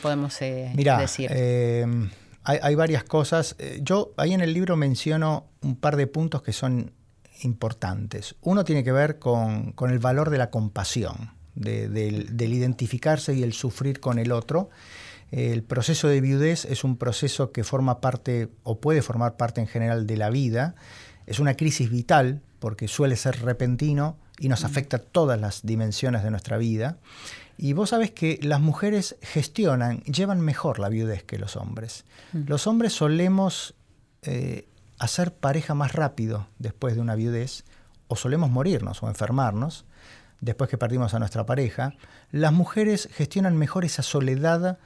podemos 0.00 0.38
decir? 0.38 1.30
Hay, 2.46 2.58
hay, 2.62 2.74
varias 2.74 3.04
cosas. 3.04 3.56
Yo 3.80 4.12
ahí 4.18 4.34
en 4.34 4.42
el 4.42 4.52
libro 4.52 4.76
menciono 4.76 5.46
un 5.62 5.76
par 5.76 5.96
de 5.96 6.06
puntos 6.06 6.42
que 6.42 6.52
son 6.52 6.92
importantes. 7.42 8.36
Uno 8.42 8.64
tiene 8.64 8.84
que 8.84 8.92
ver 8.92 9.18
con, 9.18 9.72
con 9.72 9.90
el 9.90 9.98
valor 9.98 10.28
de 10.28 10.38
la 10.38 10.50
compasión 10.50 11.30
del, 11.54 12.52
identificarse 12.52 13.34
y 13.34 13.42
el 13.42 13.52
sufrir 13.52 14.00
con 14.00 14.18
el 14.18 14.32
otro. 14.32 14.70
El 15.30 15.62
proceso 15.62 16.08
de 16.08 16.20
viudez 16.20 16.64
es 16.64 16.84
un 16.84 16.96
proceso 16.96 17.50
que 17.50 17.64
forma 17.64 18.00
parte 18.00 18.50
o 18.62 18.80
puede 18.80 19.02
formar 19.02 19.36
parte 19.36 19.60
en 19.60 19.66
general 19.66 20.06
de 20.06 20.16
la 20.16 20.30
vida. 20.30 20.74
Es 21.26 21.38
una 21.40 21.54
crisis 21.54 21.90
vital 21.90 22.42
porque 22.58 22.88
suele 22.88 23.16
ser 23.16 23.42
repentino 23.42 24.16
y 24.38 24.48
nos 24.48 24.64
afecta 24.64 24.98
todas 24.98 25.40
las 25.40 25.62
dimensiones 25.64 26.22
de 26.22 26.30
nuestra 26.30 26.58
vida. 26.58 26.98
Y 27.56 27.72
vos 27.72 27.90
sabés 27.90 28.10
que 28.10 28.38
las 28.42 28.60
mujeres 28.60 29.16
gestionan, 29.22 30.00
llevan 30.02 30.40
mejor 30.40 30.78
la 30.78 30.88
viudez 30.88 31.22
que 31.22 31.38
los 31.38 31.56
hombres. 31.56 32.04
Los 32.32 32.66
hombres 32.66 32.92
solemos 32.92 33.74
eh, 34.22 34.66
hacer 34.98 35.34
pareja 35.34 35.74
más 35.74 35.92
rápido 35.92 36.48
después 36.58 36.94
de 36.94 37.00
una 37.00 37.14
viudez, 37.14 37.64
o 38.08 38.16
solemos 38.16 38.50
morirnos 38.50 39.02
o 39.02 39.08
enfermarnos, 39.08 39.84
después 40.44 40.70
que 40.70 40.78
perdimos 40.78 41.14
a 41.14 41.18
nuestra 41.18 41.46
pareja, 41.46 41.94
las 42.30 42.52
mujeres 42.52 43.08
gestionan 43.12 43.56
mejor 43.56 43.84
esa 43.84 44.02
soledad, 44.02 44.78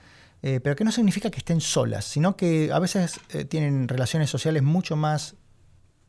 eh, 0.43 0.61
pero 0.63 0.77
que 0.77 0.85
no 0.85 0.93
significa 0.93 1.31
que 1.31 1.39
estén 1.39 1.61
solas, 1.61 2.05
sino 2.05 2.37
que 2.37 2.71
a 2.73 2.79
veces 2.79 3.21
eh, 3.31 3.45
tienen 3.45 3.89
relaciones 3.89 4.31
sociales 4.31 4.63
mucho 4.63 4.97
más 4.97 5.35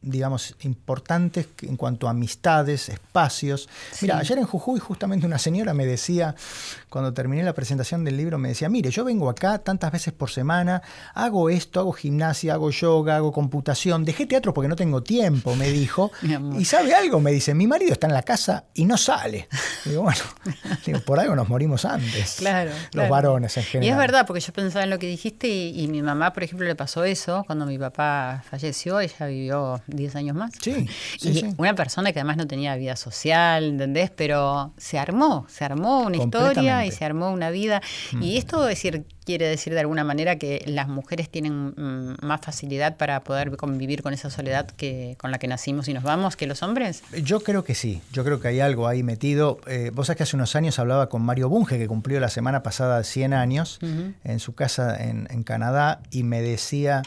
digamos, 0.01 0.55
importantes 0.61 1.47
en 1.61 1.75
cuanto 1.75 2.07
a 2.07 2.11
amistades, 2.11 2.87
espacios. 2.87 3.67
Mira, 4.01 4.17
ayer 4.17 4.37
en 4.37 4.45
Jujuy 4.45 4.79
justamente 4.79 5.25
una 5.25 5.37
señora 5.37 5.73
me 5.73 5.85
decía, 5.85 6.35
cuando 6.89 7.13
terminé 7.13 7.43
la 7.43 7.53
presentación 7.53 8.03
del 8.03 8.17
libro, 8.17 8.37
me 8.37 8.49
decía, 8.49 8.69
mire, 8.69 8.89
yo 8.89 9.03
vengo 9.03 9.29
acá 9.29 9.59
tantas 9.59 9.91
veces 9.91 10.13
por 10.13 10.29
semana, 10.31 10.81
hago 11.13 11.49
esto, 11.49 11.79
hago 11.79 11.93
gimnasia, 11.93 12.53
hago 12.53 12.71
yoga, 12.71 13.15
hago 13.15 13.31
computación, 13.31 14.05
dejé 14.05 14.25
teatro 14.25 14.53
porque 14.53 14.67
no 14.67 14.75
tengo 14.75 15.03
tiempo, 15.03 15.55
me 15.55 15.69
dijo. 15.69 16.11
y 16.57 16.65
sabe 16.65 16.93
algo, 16.93 17.19
me 17.19 17.31
dice, 17.31 17.53
mi 17.53 17.67
marido 17.67 17.93
está 17.93 18.07
en 18.07 18.13
la 18.13 18.23
casa 18.23 18.65
y 18.73 18.85
no 18.85 18.97
sale. 18.97 19.47
Digo, 19.85 20.03
bueno, 20.03 20.21
por 21.05 21.19
algo 21.19 21.35
nos 21.35 21.47
morimos 21.47 21.85
antes. 21.85 22.35
Claro. 22.39 22.71
Los 22.93 23.07
varones 23.07 23.55
en 23.57 23.63
general. 23.63 23.87
Y 23.87 23.91
es 23.91 23.97
verdad, 23.97 24.25
porque 24.27 24.41
yo 24.41 24.51
pensaba 24.51 24.83
en 24.83 24.89
lo 24.89 24.99
que 24.99 25.07
dijiste 25.07 25.47
y, 25.47 25.81
y 25.81 25.87
mi 25.87 26.01
mamá, 26.01 26.33
por 26.33 26.43
ejemplo, 26.43 26.67
le 26.67 26.75
pasó 26.75 27.03
eso 27.03 27.43
cuando 27.45 27.65
mi 27.65 27.77
papá 27.77 28.43
falleció, 28.49 28.99
ella 28.99 29.27
vivió 29.27 29.81
10 29.87 30.15
años 30.15 30.35
más. 30.35 30.53
Sí, 30.61 30.87
sí, 31.17 31.29
y 31.29 31.33
sí. 31.35 31.53
una 31.57 31.75
persona 31.75 32.11
que 32.11 32.19
además 32.19 32.37
no 32.37 32.47
tenía 32.47 32.75
vida 32.75 32.95
social, 32.95 33.63
¿entendés? 33.63 34.11
Pero 34.11 34.73
se 34.77 34.99
armó, 34.99 35.45
se 35.49 35.65
armó 35.65 36.01
una 36.01 36.17
historia 36.17 36.78
y 36.85 36.91
se 36.91 37.05
armó 37.05 37.31
una 37.31 37.49
vida. 37.49 37.81
Mm. 38.11 38.23
Y 38.23 38.37
esto 38.37 38.63
decir, 38.63 39.05
quiere 39.25 39.47
decir 39.47 39.73
de 39.73 39.79
alguna 39.79 40.03
manera 40.03 40.37
que 40.37 40.63
las 40.65 40.87
mujeres 40.87 41.29
tienen 41.29 41.73
mm, 41.75 42.25
más 42.25 42.41
facilidad 42.41 42.97
para 42.97 43.23
poder 43.23 43.55
convivir 43.57 44.01
con 44.01 44.13
esa 44.13 44.29
soledad 44.29 44.67
que 44.67 45.15
con 45.19 45.31
la 45.31 45.39
que 45.39 45.47
nacimos 45.47 45.87
y 45.87 45.93
nos 45.93 46.03
vamos 46.03 46.35
que 46.35 46.47
los 46.47 46.63
hombres. 46.63 47.03
Yo 47.23 47.41
creo 47.41 47.63
que 47.63 47.75
sí, 47.75 48.01
yo 48.11 48.23
creo 48.23 48.39
que 48.39 48.47
hay 48.47 48.59
algo 48.59 48.87
ahí 48.87 49.03
metido. 49.03 49.59
Eh, 49.67 49.91
vos 49.93 50.07
sabés 50.07 50.17
que 50.17 50.23
hace 50.23 50.35
unos 50.35 50.55
años 50.55 50.79
hablaba 50.79 51.09
con 51.09 51.21
Mario 51.21 51.49
Bunge, 51.49 51.77
que 51.77 51.87
cumplió 51.87 52.19
la 52.19 52.29
semana 52.29 52.63
pasada 52.63 53.03
100 53.03 53.33
años 53.33 53.79
en 54.23 54.39
su 54.39 54.55
casa 54.55 55.01
en, 55.01 55.27
en 55.29 55.43
Canadá, 55.43 56.01
y 56.11 56.23
me 56.23 56.41
decía, 56.41 57.03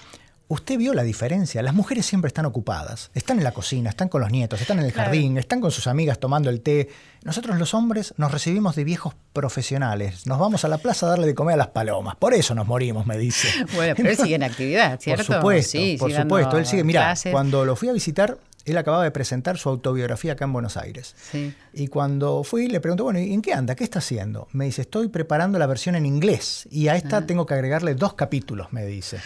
usted 0.49 0.77
vio 0.79 0.93
la 0.95 1.03
diferencia, 1.03 1.63
las 1.63 1.75
mujeres 1.75 2.05
siempre 2.07 2.29
están 2.29 2.45
ocupadas, 2.47 3.11
están 3.15 3.39
en 3.39 3.45
la 3.45 3.53
cocina, 3.53 3.91
están 3.91 4.09
con 4.09 4.21
los 4.21 4.31
nietos, 4.31 4.61
están 4.61 4.79
en 4.79 4.85
el 4.87 4.93
Claro. 4.93 5.07
jardín, 5.11 5.39
están 5.39 5.61
con 5.61 5.71
sus 5.71 5.87
amigas 5.87 6.19
tomando 6.19 6.51
el 6.51 6.61
té. 6.61 6.89
Nosotros 7.25 7.59
los 7.59 7.73
hombres 7.75 8.15
nos 8.17 8.31
recibimos 8.33 8.77
de 8.77 8.85
viejos 8.85 9.15
profesionales, 9.33 10.27
nos 10.27 10.39
vamos 10.39 10.65
a 10.65 10.69
la 10.69 10.79
plaza 10.79 11.07
a 11.07 11.11
darle 11.11 11.27
de 11.27 11.35
comer 11.35 11.55
a 11.55 11.57
las 11.59 11.69
palomas, 11.69 12.17
por 12.17 12.35
eso 12.35 12.55
nos 12.55 12.67
morimos, 12.67 13.07
me 13.07 13.17
dice. 13.19 13.49
Bueno, 13.75 13.95
pero 13.97 14.11
él 14.11 14.17
sigue 14.17 14.35
en 14.35 14.43
actividad, 14.43 15.01
¿cierto? 15.01 15.25
Por 15.27 15.37
supuesto, 15.37 15.71
Sí, 15.79 15.97
por 15.99 16.13
supuesto. 16.13 16.59
Él 16.59 16.67
sigue, 16.67 16.85
mira, 16.85 17.15
cuando 17.31 17.65
lo 17.65 17.77
fui 17.77 17.89
a 17.89 17.93
visitar, 17.93 18.39
él 18.65 18.77
acababa 18.79 19.03
de 19.03 19.11
presentar 19.11 19.59
su 19.59 19.69
autobiografía 19.69 20.35
acá 20.35 20.45
en 20.45 20.53
Buenos 20.53 20.77
Aires. 20.77 21.17
Sí. 21.33 21.53
Y 21.73 21.89
cuando 21.89 22.45
fui, 22.45 22.69
le 22.69 22.81
pregunto, 22.81 23.03
bueno, 23.05 23.19
¿y 23.19 23.33
en 23.33 23.43
qué 23.43 23.53
anda? 23.55 23.75
¿Qué 23.75 23.83
está 23.85 23.99
haciendo? 23.99 24.47
Me 24.53 24.67
dice, 24.67 24.83
estoy 24.83 25.09
preparando 25.09 25.59
la 25.59 25.67
versión 25.67 25.97
en 25.97 26.07
inglés 26.07 26.69
y 26.71 26.89
a 26.89 26.95
esta 26.97 27.27
tengo 27.27 27.45
que 27.47 27.55
agregarle 27.55 27.95
dos 27.95 28.15
capítulos, 28.15 28.73
me 28.73 28.85
dice. 28.87 29.19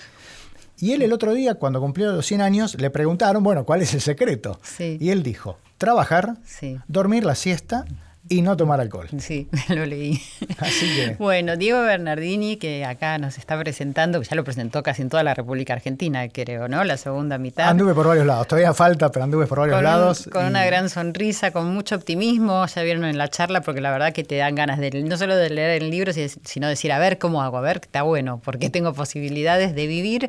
Y 0.79 0.93
él 0.93 1.03
el 1.03 1.13
otro 1.13 1.33
día, 1.35 1.55
cuando 1.55 1.81
cumplió 1.81 2.13
los 2.13 2.27
100 2.27 2.41
años, 2.43 2.81
le 2.81 2.91
preguntaron, 2.91 3.43
bueno, 3.43 3.65
¿cuál 3.65 3.83
es 3.83 3.95
el 3.95 4.01
secreto? 4.01 4.59
Sí. 4.63 4.99
Y 5.01 5.11
él 5.11 5.23
dijo, 5.23 5.59
trabajar, 5.79 6.37
Sí. 6.45 6.79
dormir 6.89 7.25
la 7.25 7.35
siesta 7.35 7.85
y 8.29 8.43
no 8.43 8.57
tomar 8.57 8.81
alcohol. 8.81 9.09
Sí, 9.19 9.49
lo 9.69 9.87
leí. 9.87 10.21
Así 10.59 10.87
que... 10.97 11.17
Bueno, 11.19 11.57
Diego 11.57 11.81
Bernardini, 11.83 12.57
que 12.57 12.85
acá 12.85 13.19
nos 13.19 13.39
está 13.39 13.59
presentando, 13.59 14.21
que 14.21 14.27
ya 14.27 14.37
lo 14.37 14.45
presentó 14.45 14.83
casi 14.83 15.03
en 15.03 15.09
toda 15.09 15.23
la 15.23 15.35
República 15.35 15.75
Argentina, 15.75 16.29
creo, 16.29 16.69
¿no? 16.69 16.83
La 16.85 16.97
segunda 16.97 17.39
mitad. 17.39 17.69
Anduve 17.69 17.95
por 17.95 18.07
varios 18.09 18.27
lados, 18.27 18.49
todavía 18.49 18.75
falta, 18.75 19.11
pero 19.11 19.25
anduve 19.25 19.47
por 19.47 19.61
varios 19.61 19.77
con, 19.77 19.85
lados. 19.85 20.29
con 20.33 20.45
y- 20.45 20.49
una 20.49 20.65
gran 20.67 20.89
sonrisa, 20.91 21.51
con 21.53 21.73
mucho 21.73 21.95
optimismo, 21.97 22.67
ya 22.67 22.83
vieron 22.83 23.05
en 23.05 23.19
la 23.19 23.29
charla, 23.29 23.61
porque 23.61 23.81
la 23.81 23.91
verdad 23.91 24.13
que 24.13 24.25
te 24.25 24.37
dan 24.37 24.55
ganas 24.55 24.79
de 24.79 24.91
no 25.03 25.17
solo 25.17 25.37
de 25.37 25.51
leer 25.51 25.83
el 25.83 25.91
libro, 25.91 26.13
si- 26.13 26.29
sino 26.29 26.69
decir, 26.69 26.93
a 26.93 26.99
ver 26.99 27.19
cómo 27.19 27.43
hago, 27.43 27.59
a 27.59 27.61
ver, 27.61 27.77
está 27.83 28.03
bueno, 28.03 28.41
porque 28.45 28.71
tengo 28.71 28.93
posibilidades 28.95 29.75
de 29.75 29.87
vivir 29.87 30.29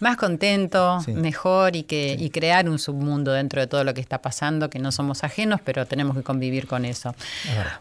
más 0.00 0.16
contento, 0.16 1.00
Sí. 1.00 1.12
mejor 1.12 1.76
y 1.76 1.82
que 1.84 2.16
y 2.18 2.30
crear 2.30 2.68
un 2.68 2.78
submundo 2.78 3.32
dentro 3.32 3.60
de 3.60 3.66
todo 3.66 3.84
lo 3.84 3.94
que 3.94 4.00
está 4.00 4.20
pasando, 4.20 4.68
que 4.70 4.78
no 4.78 4.92
somos 4.92 5.24
ajenos, 5.24 5.60
pero 5.64 5.86
tenemos 5.86 6.16
que 6.16 6.22
convivir 6.22 6.66
con 6.66 6.84
eso. 6.84 7.14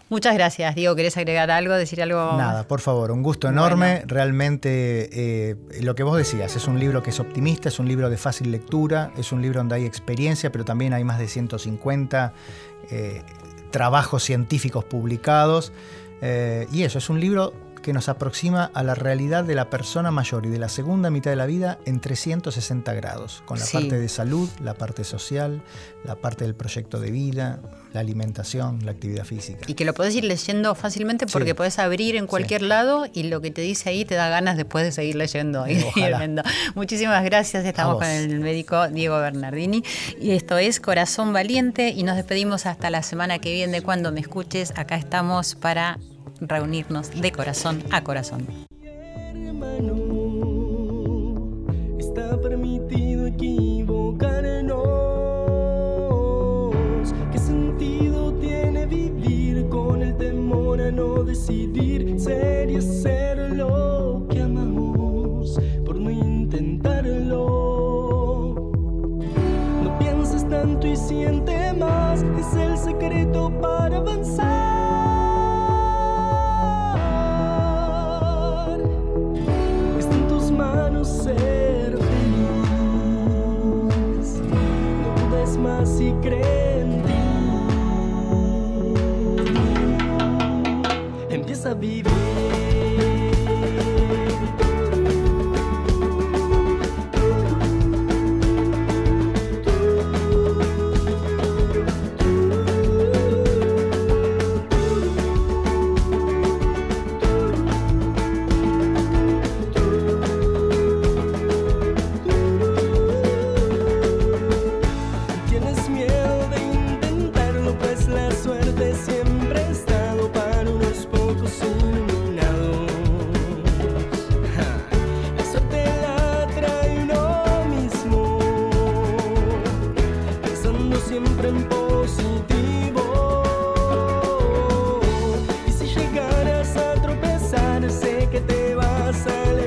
Muchas 0.10 0.34
gracias, 0.36 0.76
Diego. 0.76 0.96
¿Querés 0.96 1.18
agregar 1.18 1.50
algo, 1.52 1.74
decir 1.74 2.02
algo? 2.02 2.38
Nada, 2.38 2.68
por 2.68 2.82
favor, 2.82 3.12
un 3.12 3.24
gusto 3.24 3.48
enorme. 3.48 4.04
Realmente 4.06 5.10
eh, 5.12 5.56
lo 5.82 5.96
que 5.96 6.04
vos 6.04 6.18
decías, 6.18 6.56
es 6.56 6.68
un 6.68 6.80
libro 6.80 7.02
que 7.04 7.10
es 7.10 7.20
optimista, 7.20 7.70
es 7.70 7.80
un 7.80 7.88
libro 7.88 8.10
de 8.10 8.18
fácil 8.18 8.52
lectura, 8.52 9.12
es 9.18 9.32
un 9.32 9.42
libro 9.42 9.60
donde 9.60 9.76
hay 9.76 9.86
experiencia, 9.86 10.52
pero 10.52 10.66
también 10.66 10.94
hay 10.94 11.04
más 11.04 11.20
de 11.20 11.28
150 11.28 12.34
eh, 12.92 13.24
trabajos 13.72 14.24
científicos 14.24 14.84
publicados. 14.86 15.72
Eh, 16.22 16.68
y 16.72 16.84
eso, 16.84 16.98
es 16.98 17.10
un 17.10 17.20
libro 17.20 17.54
que 17.82 17.94
nos 17.94 18.10
aproxima 18.10 18.72
a 18.74 18.82
la 18.82 18.96
realidad 18.96 19.44
de 19.44 19.54
la 19.54 19.70
persona 19.70 20.10
mayor 20.10 20.46
y 20.48 20.50
de 20.50 20.58
la 20.58 20.70
segunda 20.70 21.12
mitad 21.12 21.30
de 21.30 21.36
la 21.36 21.46
vida 21.46 21.78
en 21.86 22.00
360 22.00 22.94
grados, 22.96 23.44
con 23.46 23.60
la 23.60 23.66
Sí. 23.66 23.78
parte 23.78 24.00
de 24.00 24.10
salud, 24.10 24.50
la 24.60 24.74
parte 24.74 25.04
social, 25.04 25.62
la 26.04 26.16
parte 26.16 26.46
del 26.46 26.56
proyecto 26.56 27.00
de 27.00 27.12
vida, 27.12 27.60
la 27.96 28.02
alimentación, 28.02 28.86
la 28.86 28.92
actividad 28.92 29.24
física. 29.26 29.60
Y 29.68 29.74
que 29.74 29.86
lo 29.86 29.94
podés 29.94 30.14
ir 30.16 30.24
leyendo 30.26 30.76
fácilmente 30.76 31.26
porque 31.26 31.50
Sí. 31.50 31.54
podés 31.56 31.80
abrir 31.80 32.16
en 32.18 32.28
cualquier 32.28 32.62
lado 32.62 33.08
y 33.14 33.24
lo 33.24 33.42
que 33.42 33.50
te 33.52 33.62
dice 33.62 33.90
ahí 33.90 34.06
te 34.06 34.16
da 34.16 34.30
ganas 34.30 34.58
después 34.58 34.84
de 34.86 34.92
seguir 34.92 35.16
leyendo 35.16 35.66
y 35.68 35.84
viendo. 35.96 36.44
Muchísimas 36.76 37.24
gracias. 37.24 37.66
Estamos 37.66 37.96
con 37.98 38.08
el 38.08 38.40
médico 38.42 38.90
Diego 38.90 39.18
Bernardini 39.18 39.84
y 40.22 40.32
esto 40.32 40.58
es 40.58 40.80
Corazón 40.80 41.32
Valiente 41.34 41.90
y 41.90 42.04
nos 42.04 42.18
despedimos 42.18 42.66
hasta 42.66 42.90
la 42.90 43.02
semana 43.02 43.40
que 43.40 43.54
viene 43.54 43.82
cuando 43.82 44.12
me 44.12 44.20
escuches. 44.20 44.74
Acá 44.76 44.98
estamos 44.98 45.56
para 45.56 45.98
reunirnos 46.42 47.10
de 47.22 47.32
corazón 47.32 47.82
a 47.92 48.04
corazón. 48.04 48.46
Decidir 61.26 62.20
ser 62.20 62.70
y 62.70 62.76
hacer 62.78 63.52
lo 63.56 64.26
que 64.30 64.42
amamos 64.42 65.60
por 65.86 65.96
no 65.98 66.10
intentarlo? 66.12 67.42
No 69.84 70.00
pienses 70.00 70.48
tanto 70.48 70.88
y 70.88 70.96
siente 70.96 71.74
más, 71.74 72.24
es 72.40 72.56
el 72.56 72.78
secreto 72.78 73.52
para 73.60 73.98
avanzar. 73.98 74.55
Ti. 91.74 91.74
Empieza 91.74 92.25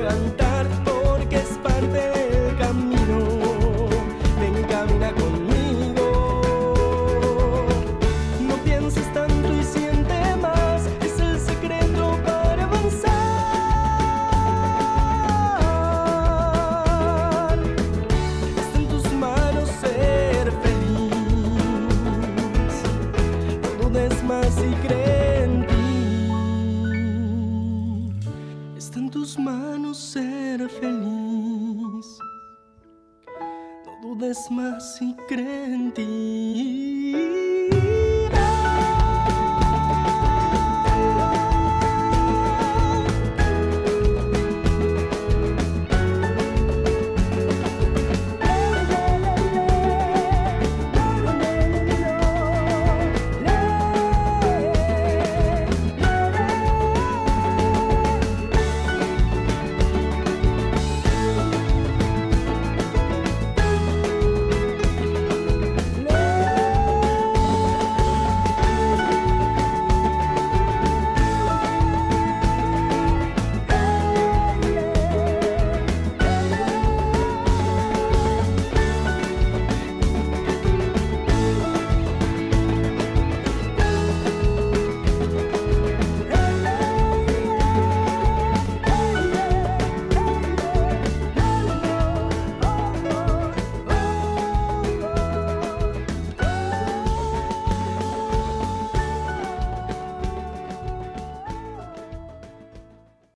levantar, 0.09 0.48